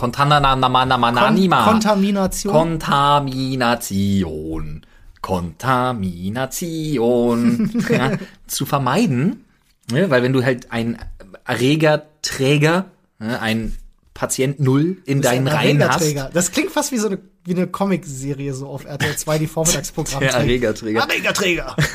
Kontamination, 1.75 2.53
Kontamination, 2.53 4.87
Kontamination 5.21 7.85
ja, 7.91 8.13
zu 8.47 8.65
vermeiden, 8.65 9.45
ne? 9.91 10.11
weil 10.11 10.23
wenn 10.23 10.33
du 10.33 10.45
halt 10.45 10.73
ein 10.73 10.99
Erregerträger, 11.45 12.87
ne, 13.19 13.41
ein 13.41 13.77
Patient 14.17 14.59
Null 14.59 14.97
in 15.05 15.21
deinen 15.21 15.47
Reihen 15.47 15.87
hast. 15.87 16.17
Das 16.33 16.51
klingt 16.51 16.71
fast 16.71 16.91
wie 16.91 16.97
so 16.97 17.09
eine, 17.09 17.19
wie 17.45 17.55
eine 17.55 17.67
Comic-Serie 17.67 18.55
so 18.55 18.67
auf 18.67 18.87
RTL 18.87 19.15
2, 19.15 19.39
die 19.39 19.47
Vormittagsprogramm. 19.47 20.21
Der 20.21 20.33
Erregerträger. 20.33 21.01
Erregerträger. 21.01 21.77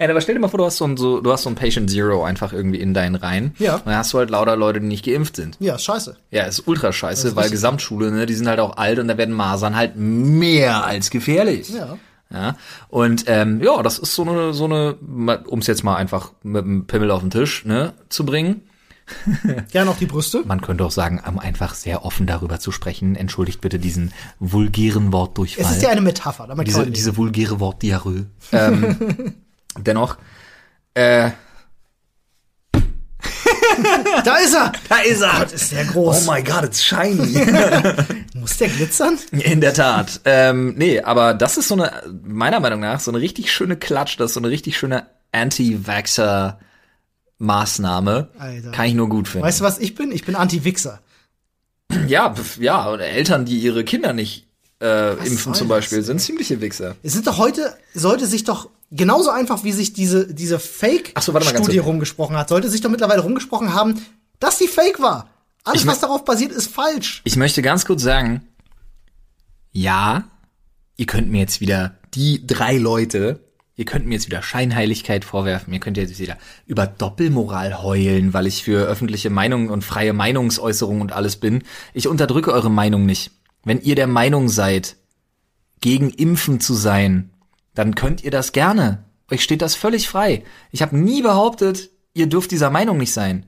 Ja, 0.00 0.08
aber 0.08 0.20
stell 0.20 0.34
dir 0.36 0.40
mal 0.40 0.48
vor, 0.48 0.58
du 0.58 0.64
hast 0.64 0.76
so 0.76 0.86
ein, 0.86 0.96
so, 0.96 1.20
du 1.20 1.32
hast 1.32 1.42
so 1.42 1.50
ein 1.50 1.54
Patient 1.54 1.90
Zero 1.90 2.24
einfach 2.24 2.52
irgendwie 2.52 2.78
in 2.78 2.94
deinen 2.94 3.16
Reihen. 3.16 3.54
Ja. 3.58 3.76
Und 3.76 3.86
dann 3.86 3.96
hast 3.96 4.12
du 4.12 4.18
halt 4.18 4.30
lauter 4.30 4.56
Leute, 4.56 4.80
die 4.80 4.86
nicht 4.86 5.04
geimpft 5.04 5.36
sind. 5.36 5.56
Ja, 5.60 5.78
scheiße. 5.78 6.16
Ja, 6.30 6.44
ist 6.44 6.66
ultra 6.66 6.92
scheiße, 6.92 7.28
ist 7.28 7.36
weil 7.36 7.44
richtig. 7.44 7.56
Gesamtschule, 7.56 8.10
ne, 8.10 8.24
die 8.24 8.34
sind 8.34 8.48
halt 8.48 8.60
auch 8.60 8.76
alt 8.76 8.98
und 8.98 9.08
da 9.08 9.18
werden 9.18 9.34
Masern 9.34 9.76
halt 9.76 9.96
mehr 9.96 10.84
als 10.84 11.10
gefährlich. 11.10 11.68
Ja. 11.70 11.98
Ja, 12.30 12.56
und 12.88 13.24
ähm, 13.26 13.62
ja, 13.62 13.82
das 13.82 13.98
ist 13.98 14.14
so 14.14 14.22
eine, 14.22 14.52
so 14.52 14.66
eine, 14.66 14.96
um 15.46 15.58
es 15.60 15.66
jetzt 15.66 15.82
mal 15.82 15.96
einfach 15.96 16.32
mit 16.42 16.62
dem 16.62 16.86
Pimmel 16.86 17.10
auf 17.10 17.20
den 17.20 17.30
Tisch 17.30 17.64
ne, 17.64 17.94
zu 18.10 18.26
bringen. 18.26 18.62
Gerne 19.70 19.90
auch 19.90 19.96
die 19.96 20.06
Brüste. 20.06 20.42
Man 20.44 20.60
könnte 20.60 20.84
auch 20.84 20.90
sagen, 20.90 21.20
um 21.26 21.38
einfach 21.38 21.74
sehr 21.74 22.04
offen 22.04 22.26
darüber 22.26 22.60
zu 22.60 22.72
sprechen. 22.72 23.16
Entschuldigt 23.16 23.60
bitte 23.60 23.78
diesen 23.78 24.12
vulgären 24.38 25.12
Wortdurchfall. 25.12 25.64
Es 25.64 25.76
ist 25.76 25.82
ja 25.82 25.90
eine 25.90 26.00
Metapher, 26.00 26.46
damit 26.46 26.58
kann 26.58 26.64
diese, 26.66 26.80
leben. 26.80 26.92
diese 26.92 27.16
vulgäre 27.16 27.60
Wortdiarrhoe. 27.60 28.26
ähm, 28.52 29.34
dennoch, 29.78 30.16
äh, 30.94 31.30
Da 34.24 34.36
ist 34.36 34.54
er! 34.54 34.72
da 34.88 34.98
ist 34.98 35.22
er. 35.22 35.38
Gott, 35.38 35.52
ist 35.52 35.72
der 35.72 35.84
groß. 35.84 36.26
Oh 36.26 36.32
my 36.32 36.42
God, 36.42 36.64
it's 36.64 36.82
shiny. 36.82 37.46
Muss 38.34 38.56
der 38.58 38.68
glitzern? 38.68 39.18
In 39.32 39.60
der 39.60 39.74
Tat. 39.74 40.20
Ähm, 40.24 40.74
nee, 40.76 41.00
aber 41.00 41.34
das 41.34 41.56
ist 41.56 41.68
so 41.68 41.74
eine, 41.74 42.02
meiner 42.24 42.60
Meinung 42.60 42.80
nach, 42.80 43.00
so 43.00 43.10
eine 43.10 43.20
richtig 43.20 43.52
schöne 43.52 43.76
Klatsch, 43.76 44.18
das 44.18 44.30
ist 44.30 44.34
so 44.34 44.40
eine 44.40 44.48
richtig 44.48 44.76
schöne 44.76 45.06
Anti-Vaxxer-Maßnahme. 47.40 48.28
Alter. 48.38 48.70
Kann 48.70 48.86
ich 48.86 48.94
nur 48.94 49.08
gut 49.08 49.28
finden. 49.28 49.46
Weißt 49.46 49.60
du, 49.60 49.64
was 49.64 49.78
ich 49.78 49.94
bin? 49.94 50.12
Ich 50.12 50.24
bin 50.24 50.34
Anti-Wichser. 50.34 51.00
Ja, 52.06 52.34
ja, 52.60 52.86
und 52.90 53.00
Eltern, 53.00 53.46
die 53.46 53.58
ihre 53.58 53.82
Kinder 53.82 54.12
nicht 54.12 54.46
äh, 54.80 55.14
impfen 55.26 55.54
zum 55.54 55.68
Beispiel, 55.68 55.98
das, 55.98 56.06
sind 56.06 56.20
ziemliche 56.20 56.60
Wichser. 56.60 56.96
Es 57.02 57.14
sind 57.14 57.26
doch 57.26 57.38
heute, 57.38 57.74
sollte 57.94 58.26
sich 58.26 58.44
doch 58.44 58.68
genauso 58.90 59.30
einfach, 59.30 59.64
wie 59.64 59.72
sich 59.72 59.94
diese, 59.94 60.32
diese 60.32 60.58
so, 60.58 60.60
Fake-Studie 60.60 61.78
kurz. 61.78 61.86
rumgesprochen 61.86 62.36
hat, 62.36 62.50
sollte 62.50 62.68
sich 62.68 62.82
doch 62.82 62.90
mittlerweile 62.90 63.22
rumgesprochen 63.22 63.72
haben, 63.72 64.02
dass 64.38 64.58
die 64.58 64.68
Fake 64.68 65.00
war. 65.00 65.30
Alles, 65.64 65.86
was 65.86 66.00
darauf 66.00 66.26
basiert, 66.26 66.52
ist 66.52 66.68
falsch. 66.68 67.22
Ich 67.24 67.36
möchte 67.36 67.62
ganz 67.62 67.86
kurz 67.86 68.02
sagen, 68.02 68.42
ja, 69.72 70.24
ihr 70.96 71.06
könnt 71.06 71.30
mir 71.30 71.40
jetzt 71.40 71.62
wieder, 71.62 71.96
die 72.12 72.46
drei 72.46 72.76
Leute, 72.76 73.47
ihr 73.78 73.84
könnt 73.84 74.06
mir 74.06 74.14
jetzt 74.14 74.26
wieder 74.26 74.42
Scheinheiligkeit 74.42 75.24
vorwerfen, 75.24 75.72
ihr 75.72 75.78
könnt 75.78 75.96
jetzt 75.96 76.18
wieder 76.18 76.36
über 76.66 76.86
Doppelmoral 76.86 77.80
heulen, 77.80 78.34
weil 78.34 78.48
ich 78.48 78.64
für 78.64 78.84
öffentliche 78.86 79.30
Meinung 79.30 79.70
und 79.70 79.84
freie 79.84 80.12
Meinungsäußerung 80.12 81.00
und 81.00 81.12
alles 81.12 81.36
bin. 81.36 81.62
Ich 81.94 82.08
unterdrücke 82.08 82.52
eure 82.52 82.72
Meinung 82.72 83.06
nicht. 83.06 83.30
Wenn 83.64 83.80
ihr 83.80 83.94
der 83.94 84.08
Meinung 84.08 84.48
seid, 84.48 84.96
gegen 85.80 86.10
Impfen 86.10 86.58
zu 86.58 86.74
sein, 86.74 87.30
dann 87.72 87.94
könnt 87.94 88.24
ihr 88.24 88.32
das 88.32 88.50
gerne. 88.50 89.04
Euch 89.30 89.44
steht 89.44 89.62
das 89.62 89.76
völlig 89.76 90.08
frei. 90.08 90.42
Ich 90.72 90.82
habe 90.82 90.98
nie 90.98 91.22
behauptet, 91.22 91.90
ihr 92.14 92.26
dürft 92.26 92.50
dieser 92.50 92.70
Meinung 92.70 92.98
nicht 92.98 93.12
sein. 93.12 93.46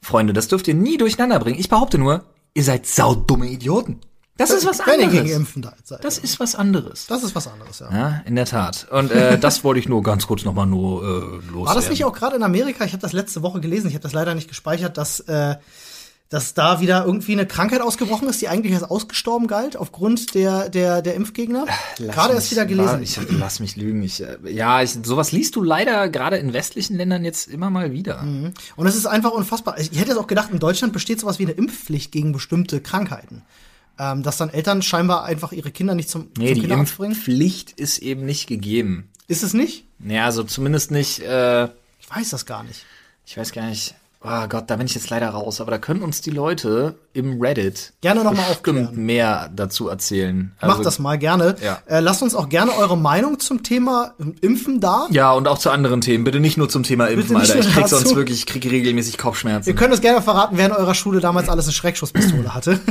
Freunde, 0.00 0.32
das 0.32 0.48
dürft 0.48 0.68
ihr 0.68 0.74
nie 0.74 0.96
durcheinander 0.96 1.38
bringen. 1.38 1.60
Ich 1.60 1.68
behaupte 1.68 1.98
nur, 1.98 2.24
ihr 2.54 2.64
seid 2.64 2.86
saudumme 2.86 3.46
Idioten. 3.46 4.00
Das 4.38 4.50
ist 4.50 4.66
was 4.66 4.80
Wenn 4.80 5.00
ihr 5.00 5.06
anderes. 5.06 5.24
gegen 5.24 5.36
Impfen 5.36 5.62
da 5.62 5.72
seid. 5.82 6.04
Das 6.04 6.18
ist 6.18 6.38
was 6.40 6.54
anderes. 6.54 7.06
Das 7.06 7.22
ist 7.22 7.34
was 7.34 7.46
anderes, 7.48 7.78
ja. 7.78 7.90
Ja, 7.90 8.22
in 8.26 8.36
der 8.36 8.44
Tat. 8.44 8.86
Und 8.90 9.10
äh, 9.10 9.38
das 9.40 9.64
wollte 9.64 9.80
ich 9.80 9.88
nur 9.88 10.02
ganz 10.02 10.26
kurz 10.26 10.44
nochmal 10.44 10.66
nur 10.66 11.02
äh, 11.02 11.06
loswerden. 11.06 11.64
War 11.66 11.74
das 11.74 11.88
nicht 11.88 12.04
auch 12.04 12.12
gerade 12.12 12.36
in 12.36 12.42
Amerika? 12.42 12.84
Ich 12.84 12.92
habe 12.92 13.00
das 13.00 13.12
letzte 13.14 13.42
Woche 13.42 13.60
gelesen. 13.60 13.88
Ich 13.88 13.94
habe 13.94 14.02
das 14.02 14.12
leider 14.12 14.34
nicht 14.34 14.48
gespeichert, 14.48 14.98
dass 14.98 15.20
äh, 15.20 15.56
dass 16.28 16.54
da 16.54 16.80
wieder 16.80 17.04
irgendwie 17.04 17.32
eine 17.34 17.46
Krankheit 17.46 17.80
ausgebrochen 17.80 18.28
ist, 18.28 18.42
die 18.42 18.48
eigentlich 18.48 18.74
als 18.74 18.82
ausgestorben 18.82 19.46
galt 19.46 19.76
aufgrund 19.76 20.34
der 20.34 20.68
der 20.68 21.00
der 21.00 21.14
Impfgegner. 21.14 21.66
Lass 21.98 22.14
Gerade 22.16 22.28
mich- 22.34 22.42
erst 22.42 22.50
wieder 22.50 22.66
gelesen. 22.66 23.00
Ich, 23.02 23.18
lass 23.30 23.60
mich 23.60 23.76
lügen. 23.76 24.02
Ich, 24.02 24.20
äh, 24.22 24.36
ja, 24.50 24.82
ich, 24.82 24.90
sowas 25.04 25.30
liest 25.32 25.54
du 25.56 25.62
leider 25.62 26.08
gerade 26.08 26.36
in 26.38 26.52
westlichen 26.52 26.96
Ländern 26.96 27.24
jetzt 27.24 27.48
immer 27.48 27.70
mal 27.70 27.92
wieder. 27.92 28.22
Und 28.74 28.86
es 28.86 28.96
ist 28.96 29.06
einfach 29.06 29.30
unfassbar. 29.30 29.78
Ich 29.78 29.92
hätte 29.92 30.08
jetzt 30.10 30.18
auch 30.18 30.26
gedacht, 30.26 30.50
in 30.52 30.58
Deutschland 30.58 30.92
besteht 30.92 31.20
sowas 31.20 31.38
wie 31.38 31.44
eine 31.44 31.52
Impfpflicht 31.52 32.10
gegen 32.10 32.32
bestimmte 32.32 32.80
Krankheiten. 32.80 33.42
Ähm, 33.98 34.22
dass 34.22 34.36
dann 34.36 34.50
Eltern 34.50 34.82
scheinbar 34.82 35.24
einfach 35.24 35.52
ihre 35.52 35.70
Kinder 35.70 35.94
nicht 35.94 36.10
zum, 36.10 36.28
Nee, 36.36 36.48
zum 36.48 36.54
die 36.56 36.60
Kinderarzt 36.62 36.96
bringen. 36.98 37.12
Impfpflicht 37.12 37.72
ist 37.72 37.98
eben 37.98 38.26
nicht 38.26 38.46
gegeben. 38.46 39.08
Ist 39.26 39.42
es 39.42 39.54
nicht? 39.54 39.84
Ja, 40.06 40.26
also 40.26 40.44
zumindest 40.44 40.90
nicht, 40.90 41.20
äh, 41.20 41.64
Ich 41.64 42.10
weiß 42.10 42.28
das 42.30 42.44
gar 42.46 42.62
nicht. 42.62 42.84
ich 43.24 43.36
weiß 43.36 43.52
gar 43.52 43.68
nicht. 43.68 43.94
Oh 44.22 44.48
Gott, 44.48 44.64
da 44.70 44.76
bin 44.76 44.86
ich 44.86 44.94
jetzt 44.94 45.08
leider 45.10 45.28
raus. 45.28 45.60
Aber 45.60 45.70
da 45.70 45.78
können 45.78 46.02
uns 46.02 46.20
die 46.20 46.30
Leute 46.30 46.96
im 47.12 47.40
Reddit 47.40 47.92
Gerne 48.00 48.24
noch 48.24 48.32
mal 48.34 48.42
aufklären. 48.50 48.90
mehr 48.94 49.50
dazu 49.54 49.88
erzählen. 49.88 50.52
Also, 50.58 50.74
Macht 50.74 50.86
das 50.86 50.98
mal 50.98 51.16
gerne. 51.16 51.54
ja. 51.62 51.78
Äh, 51.86 52.00
lasst 52.00 52.22
uns 52.22 52.34
auch 52.34 52.48
gerne 52.48 52.72
eure 52.76 52.96
Meinung 52.98 53.38
zum 53.38 53.62
Thema 53.62 54.14
Impfen 54.40 54.80
da. 54.80 55.06
Ja, 55.10 55.32
und 55.32 55.46
auch 55.46 55.58
zu 55.58 55.70
anderen 55.70 56.00
Themen. 56.00 56.24
Bitte 56.24 56.40
nicht 56.40 56.56
nur 56.56 56.68
zum 56.68 56.82
Thema 56.82 57.06
Impfen, 57.06 57.36
Alter. 57.36 57.58
Ich 57.60 57.66
krieg 57.72 57.82
dazu. 57.84 57.96
sonst 57.96 58.16
wirklich, 58.16 58.38
ich 58.40 58.46
krieg 58.46 58.64
regelmäßig 58.64 59.16
Kopfschmerzen. 59.16 59.68
Ihr 59.70 59.76
könnt 59.76 59.92
uns 59.92 60.00
gerne 60.00 60.20
verraten, 60.20 60.56
wer 60.58 60.66
in 60.66 60.72
eurer 60.72 60.94
Schule 60.94 61.20
damals 61.20 61.48
alles 61.48 61.66
eine 61.66 61.72
Schreckschusspistole 61.72 62.54
hatte. 62.54 62.80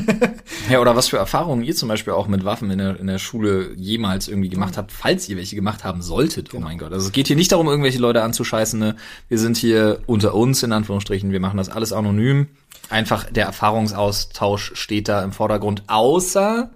Ja, 0.70 0.80
oder 0.80 0.96
was 0.96 1.10
für 1.10 1.18
Erfahrungen 1.18 1.64
ihr 1.64 1.76
zum 1.76 1.90
Beispiel 1.90 2.14
auch 2.14 2.28
mit 2.28 2.44
Waffen 2.46 2.72
in 2.72 2.78
der, 2.80 3.00
in 3.00 3.08
der 3.08 3.20
Schule 3.20 3.72
jemals 3.76 4.28
irgendwie 4.28 4.50
gemacht 4.50 4.78
habt, 4.78 4.92
falls 4.92 5.28
ihr 5.30 5.38
welche 5.38 5.56
gemacht 5.56 5.84
haben 5.84 6.02
solltet. 6.02 6.54
Oh 6.54 6.60
mein 6.60 6.78
Gott. 6.78 6.92
Also 6.92 7.08
es 7.08 7.12
geht 7.12 7.28
hier 7.28 7.36
nicht 7.36 7.52
darum, 7.52 7.68
irgendwelche 7.68 8.00
Leute 8.00 8.24
anzuscheißen. 8.24 8.80
Ne? 8.80 8.96
Wir 9.28 9.38
sind 9.38 9.58
hier 9.58 10.00
unter 10.08 10.34
uns, 10.34 10.64
in 10.64 10.72
Anführungsstrichen. 10.72 11.15
Wir 11.24 11.40
machen 11.40 11.58
das 11.58 11.70
alles 11.70 11.94
anonym. 11.94 12.48
Einfach 12.90 13.30
der 13.32 13.46
Erfahrungsaustausch 13.46 14.74
steht 14.76 15.08
da 15.08 15.24
im 15.24 15.32
Vordergrund. 15.32 15.84
Außer, 15.88 16.70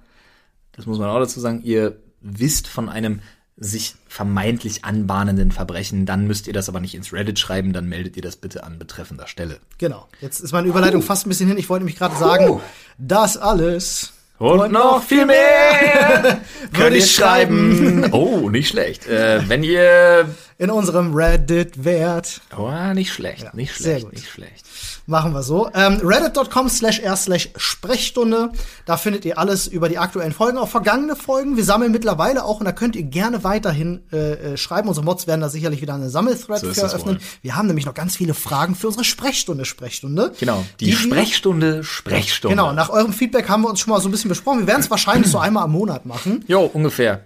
das 0.71 0.85
muss 0.85 0.99
man 0.99 1.09
auch 1.09 1.19
dazu 1.19 1.39
sagen, 1.39 1.61
ihr 1.63 1.97
wisst 2.21 2.67
von 2.67 2.89
einem 2.89 3.21
sich 3.61 3.95
vermeintlich 4.07 4.85
anbahnenden 4.85 5.51
Verbrechen, 5.51 6.05
dann 6.05 6.25
müsst 6.25 6.47
ihr 6.47 6.53
das 6.53 6.69
aber 6.69 6.79
nicht 6.79 6.95
ins 6.95 7.11
Reddit 7.11 7.39
schreiben, 7.39 7.73
dann 7.73 7.89
meldet 7.89 8.15
ihr 8.15 8.21
das 8.21 8.37
bitte 8.37 8.63
an 8.63 8.79
betreffender 8.79 9.27
Stelle. 9.27 9.59
genau. 9.77 10.07
Jetzt 10.21 10.39
ist 10.39 10.53
meine 10.53 10.69
Überleitung 10.69 11.01
fast 11.01 11.25
ein 11.25 11.29
bisschen 11.29 11.49
hin. 11.49 11.57
Ich 11.57 11.69
wollte 11.69 11.83
nämlich 11.83 11.97
gerade 11.97 12.15
sagen, 12.15 12.61
das 12.97 13.35
alles. 13.35 14.13
Und 14.39 14.71
noch 14.71 15.03
viel 15.03 15.25
mehr 15.25 16.39
könnt 16.73 16.91
ihr 16.95 16.97
ich 17.03 17.11
schreiben. 17.13 18.09
Oh, 18.13 18.49
nicht 18.49 18.69
schlecht. 18.69 19.05
Äh, 19.07 19.41
wenn 19.49 19.63
ihr 19.63 20.27
In 20.57 20.69
unserem 20.71 21.13
Reddit-Wert. 21.13 22.41
Oh, 22.57 22.71
nicht 22.93 23.11
schlecht, 23.13 23.53
nicht 23.53 23.75
sehr 23.75 23.99
schlecht, 23.99 24.05
gut. 24.05 24.13
nicht 24.13 24.29
schlecht. 24.29 24.65
Machen 25.07 25.33
wir 25.33 25.41
so. 25.41 25.67
Ähm, 25.73 25.99
Reddit.com 26.03 26.69
slash 26.69 26.99
r 26.99 27.15
slash 27.15 27.49
Sprechstunde. 27.55 28.51
Da 28.85 28.95
findet 28.95 29.25
ihr 29.25 29.39
alles 29.39 29.65
über 29.65 29.89
die 29.89 29.97
aktuellen 29.97 30.31
Folgen, 30.33 30.59
auch 30.59 30.69
vergangene 30.69 31.15
Folgen. 31.15 31.57
Wir 31.57 31.63
sammeln 31.63 31.91
mittlerweile 31.91 32.45
auch 32.45 32.59
und 32.59 32.65
da 32.65 32.71
könnt 32.73 32.95
ihr 32.95 33.01
gerne 33.03 33.43
weiterhin 33.43 34.03
äh, 34.13 34.33
äh, 34.53 34.57
schreiben. 34.57 34.87
Unsere 34.87 35.03
Mods 35.03 35.25
werden 35.25 35.41
da 35.41 35.49
sicherlich 35.49 35.81
wieder 35.81 35.95
eine 35.95 36.11
Sammelthread 36.11 36.59
So 36.59 36.67
eröffnen. 36.81 37.17
Wir 37.41 37.55
haben 37.55 37.65
nämlich 37.65 37.87
noch 37.87 37.95
ganz 37.95 38.17
viele 38.17 38.35
Fragen 38.35 38.75
für 38.75 38.85
unsere 38.85 39.03
Sprechstunde, 39.03 39.65
Sprechstunde. 39.65 40.31
Genau, 40.39 40.63
die, 40.79 40.87
wir- 40.91 40.95
Sprechstunde, 40.97 41.83
Sprechstunde. 41.83 42.55
Genau, 42.55 42.71
nach 42.73 42.89
eurem 42.91 43.11
Feedback 43.11 43.49
haben 43.49 43.63
wir 43.63 43.69
uns 43.69 43.79
schon 43.79 43.91
mal 43.91 43.99
so 44.01 44.09
ein 44.09 44.11
bisschen 44.11 44.28
besprochen. 44.29 44.59
Wir 44.59 44.67
werden 44.67 44.81
es 44.81 44.89
wahrscheinlich 44.89 45.29
so 45.29 45.37
einmal 45.45 45.65
am 45.65 45.71
Monat 45.71 46.05
machen. 46.05 46.45
Jo, 46.47 46.61
ungefähr. 46.61 47.25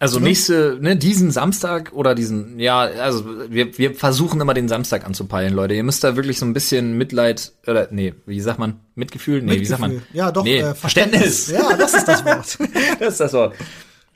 Also 0.00 0.20
nächste, 0.20 0.78
ne, 0.80 0.96
diesen 0.96 1.32
Samstag 1.32 1.92
oder 1.92 2.14
diesen, 2.14 2.60
ja, 2.60 2.82
also 2.82 3.24
wir, 3.50 3.76
wir 3.78 3.96
versuchen 3.96 4.40
immer 4.40 4.54
den 4.54 4.68
Samstag 4.68 5.04
anzupeilen, 5.04 5.52
Leute. 5.52 5.74
Ihr 5.74 5.82
müsst 5.82 6.04
da 6.04 6.14
wirklich 6.14 6.38
so 6.38 6.46
ein 6.46 6.52
bisschen 6.54 6.96
Mitleid, 6.96 7.50
oder 7.66 7.88
nee, 7.90 8.14
wie 8.24 8.40
sagt 8.40 8.60
man? 8.60 8.78
Mitgefühl? 8.94 9.42
Nee, 9.42 9.58
wie 9.58 9.64
sagt 9.64 9.80
man? 9.80 9.90
Mitgefühl. 9.90 10.16
Ja, 10.16 10.30
doch, 10.30 10.44
Nee, 10.44 10.60
äh, 10.60 10.74
Verständnis. 10.76 11.48
Ja, 11.50 11.76
das 11.76 11.94
ist 11.94 12.06
das 12.06 12.24
Wort. 12.24 12.58
das 13.00 13.14
ist 13.14 13.20
das 13.20 13.32
Wort. 13.32 13.54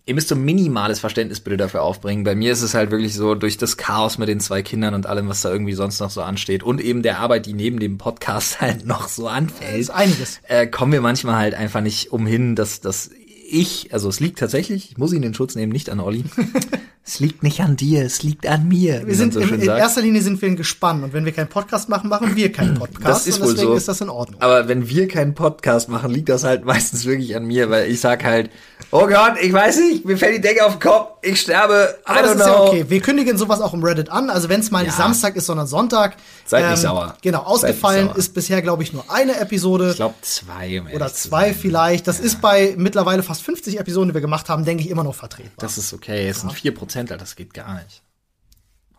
Ihr 0.05 0.15
müsst 0.15 0.29
so 0.29 0.35
minimales 0.35 0.99
Verständnis 0.99 1.39
bitte 1.39 1.57
dafür 1.57 1.83
aufbringen. 1.83 2.25
Bei 2.25 2.35
mir 2.35 2.53
ist 2.53 2.63
es 2.63 2.75
halt 2.75 2.91
wirklich 2.91 3.15
so, 3.15 3.37
durch 3.37 3.57
das 3.57 3.77
Chaos 3.77 4.19
mit 4.19 4.29
den 4.29 4.41
zwei 4.41 4.63
Kindern 4.63 4.95
und 4.95 5.07
allem, 5.07 5.29
was 5.29 5.43
da 5.43 5.53
irgendwie 5.53 5.75
sonst 5.75 6.01
noch 6.01 6.11
so 6.11 6.23
ansteht 6.23 6.65
und 6.65 6.81
eben 6.81 7.03
der 7.03 7.21
Arbeit, 7.21 7.47
die 7.47 7.53
neben 7.53 7.79
dem 7.79 7.99
Podcast 7.99 8.61
halt 8.61 8.85
noch 8.85 9.09
so 9.09 9.29
anfällt, 9.29 9.81
ist 9.81 9.91
einiges. 9.91 10.41
äh, 10.49 10.67
kommen 10.67 10.93
wir 10.93 11.01
manchmal 11.01 11.37
halt 11.37 11.55
einfach 11.55 11.81
nicht 11.81 12.13
umhin, 12.13 12.57
dass, 12.57 12.81
dass 12.81 13.11
ich, 13.49 13.93
also 13.93 14.09
es 14.09 14.19
liegt 14.19 14.39
tatsächlich, 14.39 14.91
ich 14.91 14.99
muss 14.99 15.13
ihn 15.13 15.23
den 15.23 15.35
Schutz 15.35 15.55
nehmen, 15.55 15.73
nicht 15.73 15.91
an 15.91 16.01
Olli. 16.01 16.25
es 17.05 17.19
liegt 17.19 17.43
nicht 17.43 17.61
an 17.61 17.75
dir, 17.77 18.05
es 18.05 18.23
liegt 18.23 18.47
an 18.47 18.69
mir. 18.69 19.05
Wir 19.07 19.17
sind 19.17 19.35
so 19.35 19.41
in 19.41 19.49
sagt. 19.61 19.81
erster 19.81 20.03
Linie 20.03 20.23
sind 20.23 20.41
wir 20.41 20.49
ein 20.49 20.55
Gespann 20.57 21.03
und 21.03 21.13
wenn 21.13 21.25
wir 21.25 21.33
keinen 21.33 21.49
Podcast 21.49 21.89
machen, 21.89 22.09
machen 22.09 22.37
wir 22.37 22.53
keinen 22.53 22.75
Podcast. 22.75 23.05
Das 23.05 23.27
ist 23.27 23.39
und 23.41 23.47
wohl 23.47 23.53
deswegen 23.55 23.73
so. 23.73 23.77
ist 23.77 23.89
das 23.89 24.01
in 24.01 24.09
Ordnung. 24.09 24.41
Aber 24.41 24.69
wenn 24.69 24.89
wir 24.89 25.09
keinen 25.09 25.35
Podcast 25.35 25.89
machen, 25.89 26.13
liegt 26.13 26.29
das 26.29 26.45
halt 26.45 26.65
meistens 26.65 27.05
wirklich 27.05 27.35
an 27.35 27.45
mir, 27.45 27.69
weil 27.71 27.91
ich 27.91 28.01
sag 28.01 28.23
halt, 28.23 28.51
oh 28.93 29.07
Gott, 29.09 29.35
ich 29.41 29.53
weiß 29.53 29.79
nicht, 29.81 30.05
mir 30.05 30.17
fällt 30.17 30.37
die 30.37 30.41
Decke 30.41 30.65
auf 30.65 30.79
den 30.79 30.81
Kopf, 30.81 31.09
ich 31.23 31.41
sterbe, 31.41 31.97
I 32.03 32.11
Aber 32.11 32.19
don't 32.21 32.23
das 32.23 32.31
ist 32.31 32.37
know. 32.37 32.45
ja 32.53 32.61
okay. 32.61 32.85
Wir 32.89 33.01
kündigen 33.01 33.37
sowas 33.37 33.61
auch 33.61 33.75
im 33.75 33.83
Reddit 33.83 34.09
an. 34.09 34.31
Also 34.31 34.49
wenn 34.49 34.61
es 34.61 34.71
mal 34.71 34.83
nicht 34.85 34.93
Ja. 34.93 34.99
Samstag 35.05 35.35
ist, 35.35 35.47
sondern 35.47 35.67
Sonntag. 35.67 36.17
Seid 36.45 36.71
nicht 36.71 36.81
sauer. 36.83 37.17
Genau, 37.23 37.41
ausgefallen 37.43 38.05
nicht 38.05 38.13
sauer. 38.15 38.19
ist 38.19 38.35
bisher, 38.35 38.63
glaube 38.63 38.83
ich, 38.85 38.93
nur 38.93 39.05
eine 39.11 39.39
Episode. 39.41 39.91
Ich 39.91 39.97
glaube 39.97 40.15
zwei. 40.23 40.81
Um 40.81 40.87
oder 40.93 41.13
zwei 41.13 41.53
vielleicht. 41.53 42.07
Das 42.07 42.21
ist 42.21 42.41
bei 42.41 42.75
mittlerweile 42.77 43.23
fast 43.25 43.43
50 43.43 43.79
Episoden, 43.81 44.11
die 44.11 44.15
wir 44.15 44.21
gemacht 44.21 44.49
haben, 44.49 44.65
denke 44.65 44.85
ich, 44.85 44.91
immer 44.91 45.03
noch 45.05 45.15
vertretbar. 45.15 45.53
Das 45.59 45.79
ist 45.79 45.93
okay, 45.93 46.29
es 46.29 46.41
sind 46.43 46.53
vier 46.53 46.73
Prozent, 46.75 46.92
das 46.95 47.37
geht 47.37 47.55
gar 47.55 47.75
nicht. 47.75 48.03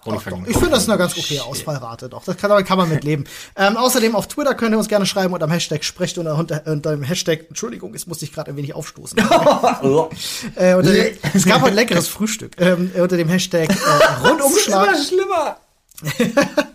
Honigvergehen. 0.06 0.46
Ich 0.48 0.58
finde, 0.58 0.72
das 0.72 0.84
ist 0.84 0.90
eine 0.90 0.98
ganz 0.98 1.18
okay 1.18 1.40
Ausfallrate, 1.40 2.10
doch. 2.10 2.24
Das 2.26 2.36
kann, 2.38 2.50
damit 2.50 2.66
kann 2.66 2.78
man 2.78 2.90
mit 2.90 3.04
leben. 3.04 3.24
ähm, 3.56 3.78
außerdem 3.78 4.16
auf 4.16 4.28
Twitter 4.28 4.54
könnt 4.54 4.74
ihr 4.74 4.78
uns 4.78 4.88
gerne 4.88 5.06
schreiben 5.06 5.34
unter 5.34 5.48
dem 5.48 5.52
Hashtag 5.52 5.84
sprecht 5.84 6.18
unter, 6.18 6.36
unter, 6.36 6.62
unter 6.66 6.92
dem 6.92 7.04
Hashtag, 7.04 7.46
Entschuldigung, 7.48 7.94
jetzt 7.94 8.08
musste 8.08 8.26
ich 8.26 8.34
gerade 8.34 8.52
ein 8.52 8.58
wenig 8.58 8.76
aufstoßen. 8.76 9.18
äh, 10.56 10.82
dem, 10.82 11.18
es 11.34 11.46
gab 11.46 11.62
heute 11.62 11.76
leckeres 11.76 12.08
Frühstück. 12.08 12.60
Ähm, 12.60 12.92
unter 12.96 13.18
dem 13.18 13.30
Hashtag 13.30 13.70
äh, 13.70 14.28
Rundumschlag. 14.28 14.88
Das 14.94 15.00
ist 15.00 15.12
immer 15.12 15.58
schlimmer. 16.06 16.64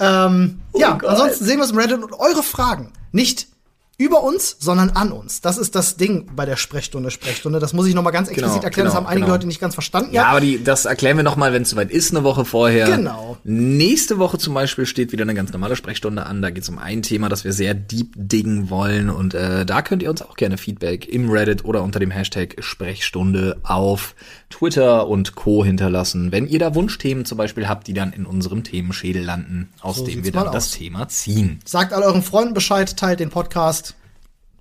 Ähm, 0.00 0.62
ja, 0.74 0.92
Gott. 0.92 1.10
ansonsten 1.10 1.44
sehen 1.44 1.58
wir 1.58 1.64
es 1.64 1.70
im 1.70 1.78
Reddit 1.78 2.02
und 2.02 2.14
eure 2.14 2.42
Fragen. 2.42 2.92
Nicht 3.12 3.48
über 3.96 4.22
uns, 4.22 4.56
sondern 4.58 4.90
an 4.90 5.12
uns. 5.12 5.40
Das 5.40 5.56
ist 5.58 5.74
das 5.74 5.96
Ding 5.96 6.30
bei 6.34 6.44
der 6.46 6.56
Sprechstunde, 6.56 7.10
Sprechstunde. 7.10 7.58
Das 7.60 7.72
muss 7.72 7.86
ich 7.86 7.94
noch 7.94 8.02
mal 8.02 8.10
ganz 8.10 8.28
explizit 8.28 8.54
Genau, 8.54 8.64
erklären. 8.64 8.86
das 8.86 8.94
genau, 8.94 9.04
haben 9.04 9.10
einige 9.10 9.26
genau. 9.26 9.34
Leute 9.36 9.46
nicht 9.46 9.60
ganz 9.60 9.74
verstanden. 9.74 10.12
Ja, 10.12 10.26
aber 10.26 10.40
die, 10.40 10.62
das 10.62 10.84
erklären 10.84 11.16
wir 11.16 11.22
noch 11.24 11.36
mal, 11.36 11.52
wenn 11.52 11.62
es 11.62 11.70
soweit 11.70 11.90
ist, 11.90 12.10
eine 12.14 12.24
Woche 12.24 12.44
vorher. 12.44 12.86
Genau. 12.96 13.36
Nächste 13.44 14.18
Woche 14.18 14.38
zum 14.38 14.54
Beispiel 14.54 14.86
steht 14.86 15.12
wieder 15.12 15.22
eine 15.22 15.34
ganz 15.34 15.52
normale 15.52 15.76
Sprechstunde 15.76 16.26
an. 16.26 16.42
Da 16.42 16.50
geht 16.50 16.62
es 16.64 16.68
um 16.68 16.78
ein 16.78 17.02
Thema, 17.02 17.28
das 17.28 17.44
wir 17.44 17.52
sehr 17.52 17.74
deep 17.74 18.12
diggen 18.16 18.70
wollen. 18.70 19.10
Und 19.10 19.34
äh, 19.34 19.64
da 19.64 19.82
könnt 19.82 20.02
ihr 20.02 20.10
uns 20.10 20.22
auch 20.22 20.36
gerne 20.36 20.58
Feedback 20.58 21.06
im 21.08 21.30
Reddit 21.30 21.64
oder 21.64 21.82
unter 21.82 22.00
dem 22.00 22.10
Hashtag 22.10 22.56
Sprechstunde 22.58 23.58
auf 23.62 24.14
Twitter 24.50 25.06
und 25.08 25.34
Co. 25.34 25.64
hinterlassen. 25.64 26.32
Wenn 26.32 26.46
ihr 26.46 26.58
da 26.58 26.74
Wunschthemen 26.74 27.24
zum 27.24 27.38
Beispiel 27.38 27.68
habt, 27.68 27.86
die 27.86 27.94
dann 27.94 28.12
in 28.12 28.24
unserem 28.26 28.64
Themenschädel 28.64 29.22
landen, 29.24 29.70
aus 29.80 29.96
So 29.96 30.06
dem 30.06 30.24
wir 30.24 30.32
dann 30.32 30.50
das. 30.52 30.70
Thema 30.72 31.08
ziehen. 31.08 31.60
Sagt 31.64 31.92
all 31.92 32.02
euren 32.02 32.22
Freunden 32.22 32.54
Bescheid, 32.54 32.96
teilt 32.96 33.20
den 33.20 33.30
Podcast, 33.30 33.93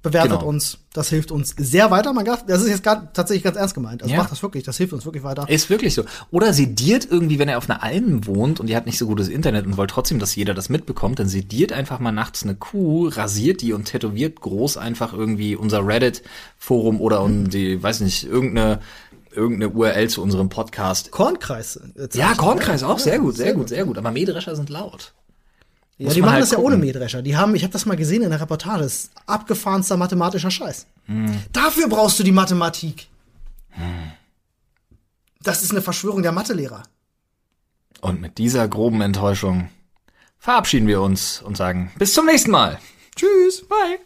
bewertet 0.03 0.33
Genau. 0.33 0.45
uns. 0.45 0.77
Das 0.93 1.09
hilft 1.09 1.31
uns 1.31 1.55
sehr 1.57 1.89
weiter. 1.89 2.13
Man 2.13 2.25
darf, 2.25 2.45
das 2.45 2.61
ist 2.61 2.69
jetzt 2.69 2.83
gerade 2.83 3.07
tatsächlich 3.13 3.43
ganz 3.43 3.57
ernst 3.57 3.73
gemeint. 3.73 4.03
Also 4.03 4.13
Ja. 4.13 4.19
macht 4.21 4.31
das 4.31 4.43
wirklich. 4.43 4.63
Das 4.63 4.77
hilft 4.77 4.93
uns 4.93 5.05
wirklich 5.05 5.23
weiter. 5.23 5.49
Ist 5.49 5.69
wirklich 5.71 5.95
so. 5.95 6.03
Oder 6.29 6.53
sediert 6.53 7.07
irgendwie, 7.09 7.39
wenn 7.39 7.47
er 7.49 7.57
auf 7.57 7.67
einer 7.69 7.81
Alm 7.81 8.27
wohnt 8.27 8.59
und 8.59 8.69
ihr 8.69 8.75
habt 8.75 8.85
nicht 8.85 8.99
so 8.99 9.07
gutes 9.07 9.29
Internet 9.29 9.65
und 9.65 9.77
wollt 9.77 9.89
trotzdem, 9.89 10.19
dass 10.19 10.35
jeder 10.35 10.53
das 10.53 10.69
mitbekommt, 10.69 11.17
dann 11.17 11.27
sediert 11.29 11.73
einfach 11.73 11.99
mal 11.99 12.11
nachts 12.11 12.43
eine 12.43 12.53
Kuh, 12.55 13.07
rasiert 13.07 13.61
die 13.61 13.73
und 13.73 13.85
tätowiert 13.85 14.39
groß 14.41 14.77
einfach 14.77 15.13
irgendwie 15.13 15.55
unser 15.55 15.87
Reddit-Forum 15.87 17.01
oder 17.01 17.23
um 17.23 17.49
die, 17.49 17.81
weiß 17.81 18.01
nicht, 18.01 18.25
irgendeine, 18.25 18.81
irgendeine 19.31 19.71
URL 19.73 20.09
zu 20.09 20.21
unserem 20.21 20.49
Podcast. 20.49 21.09
Kornkreis. 21.11 21.77
äh, 21.95 22.07
Ja, 22.13 22.33
Kornkreis 22.35 22.83
auch, 22.83 22.99
sehr 22.99 23.17
gut, 23.19 23.35
sehr 23.35 23.53
gut, 23.53 23.69
sehr 23.69 23.85
gut. 23.85 23.97
Aber 23.97 24.11
Mähdrescher 24.11 24.55
sind 24.55 24.69
laut. 24.69 25.13
Ja, 26.03 26.07
Muss 26.07 26.15
die 26.15 26.21
machen 26.21 26.33
halt 26.33 26.43
das 26.43 26.51
ja 26.51 26.57
gucken. 26.57 26.73
ohne 26.73 26.77
Mähdrescher. 26.81 27.21
Die 27.21 27.37
haben, 27.37 27.55
ich 27.55 27.63
habe 27.63 27.71
das 27.71 27.85
mal 27.85 27.95
gesehen 27.95 28.23
in 28.23 28.29
der 28.29 28.41
Reportage, 28.41 28.83
das 28.83 28.93
ist 28.95 29.11
abgefahrenster 29.25 29.95
mathematischer 29.95 30.51
Scheiß. 30.51 30.85
Hm. 31.05 31.33
Dafür 31.53 31.87
brauchst 31.87 32.19
du 32.19 32.23
die 32.23 32.33
Mathematik. 32.33 33.07
Das 35.41 35.63
ist 35.63 35.71
eine 35.71 35.81
Verschwörung 35.81 36.21
der 36.21 36.33
Mathelehrer. 36.33 36.83
Und 38.01 38.19
mit 38.19 38.37
dieser 38.37 38.67
groben 38.67 38.99
Enttäuschung 38.99 39.69
verabschieden 40.39 40.87
wir 40.87 41.01
uns 41.01 41.41
und 41.41 41.55
sagen 41.55 41.91
bis 41.97 42.13
zum 42.13 42.25
nächsten 42.25 42.51
Mal. 42.51 42.79
Tschüss. 43.15 43.65
Bye. 43.67 43.99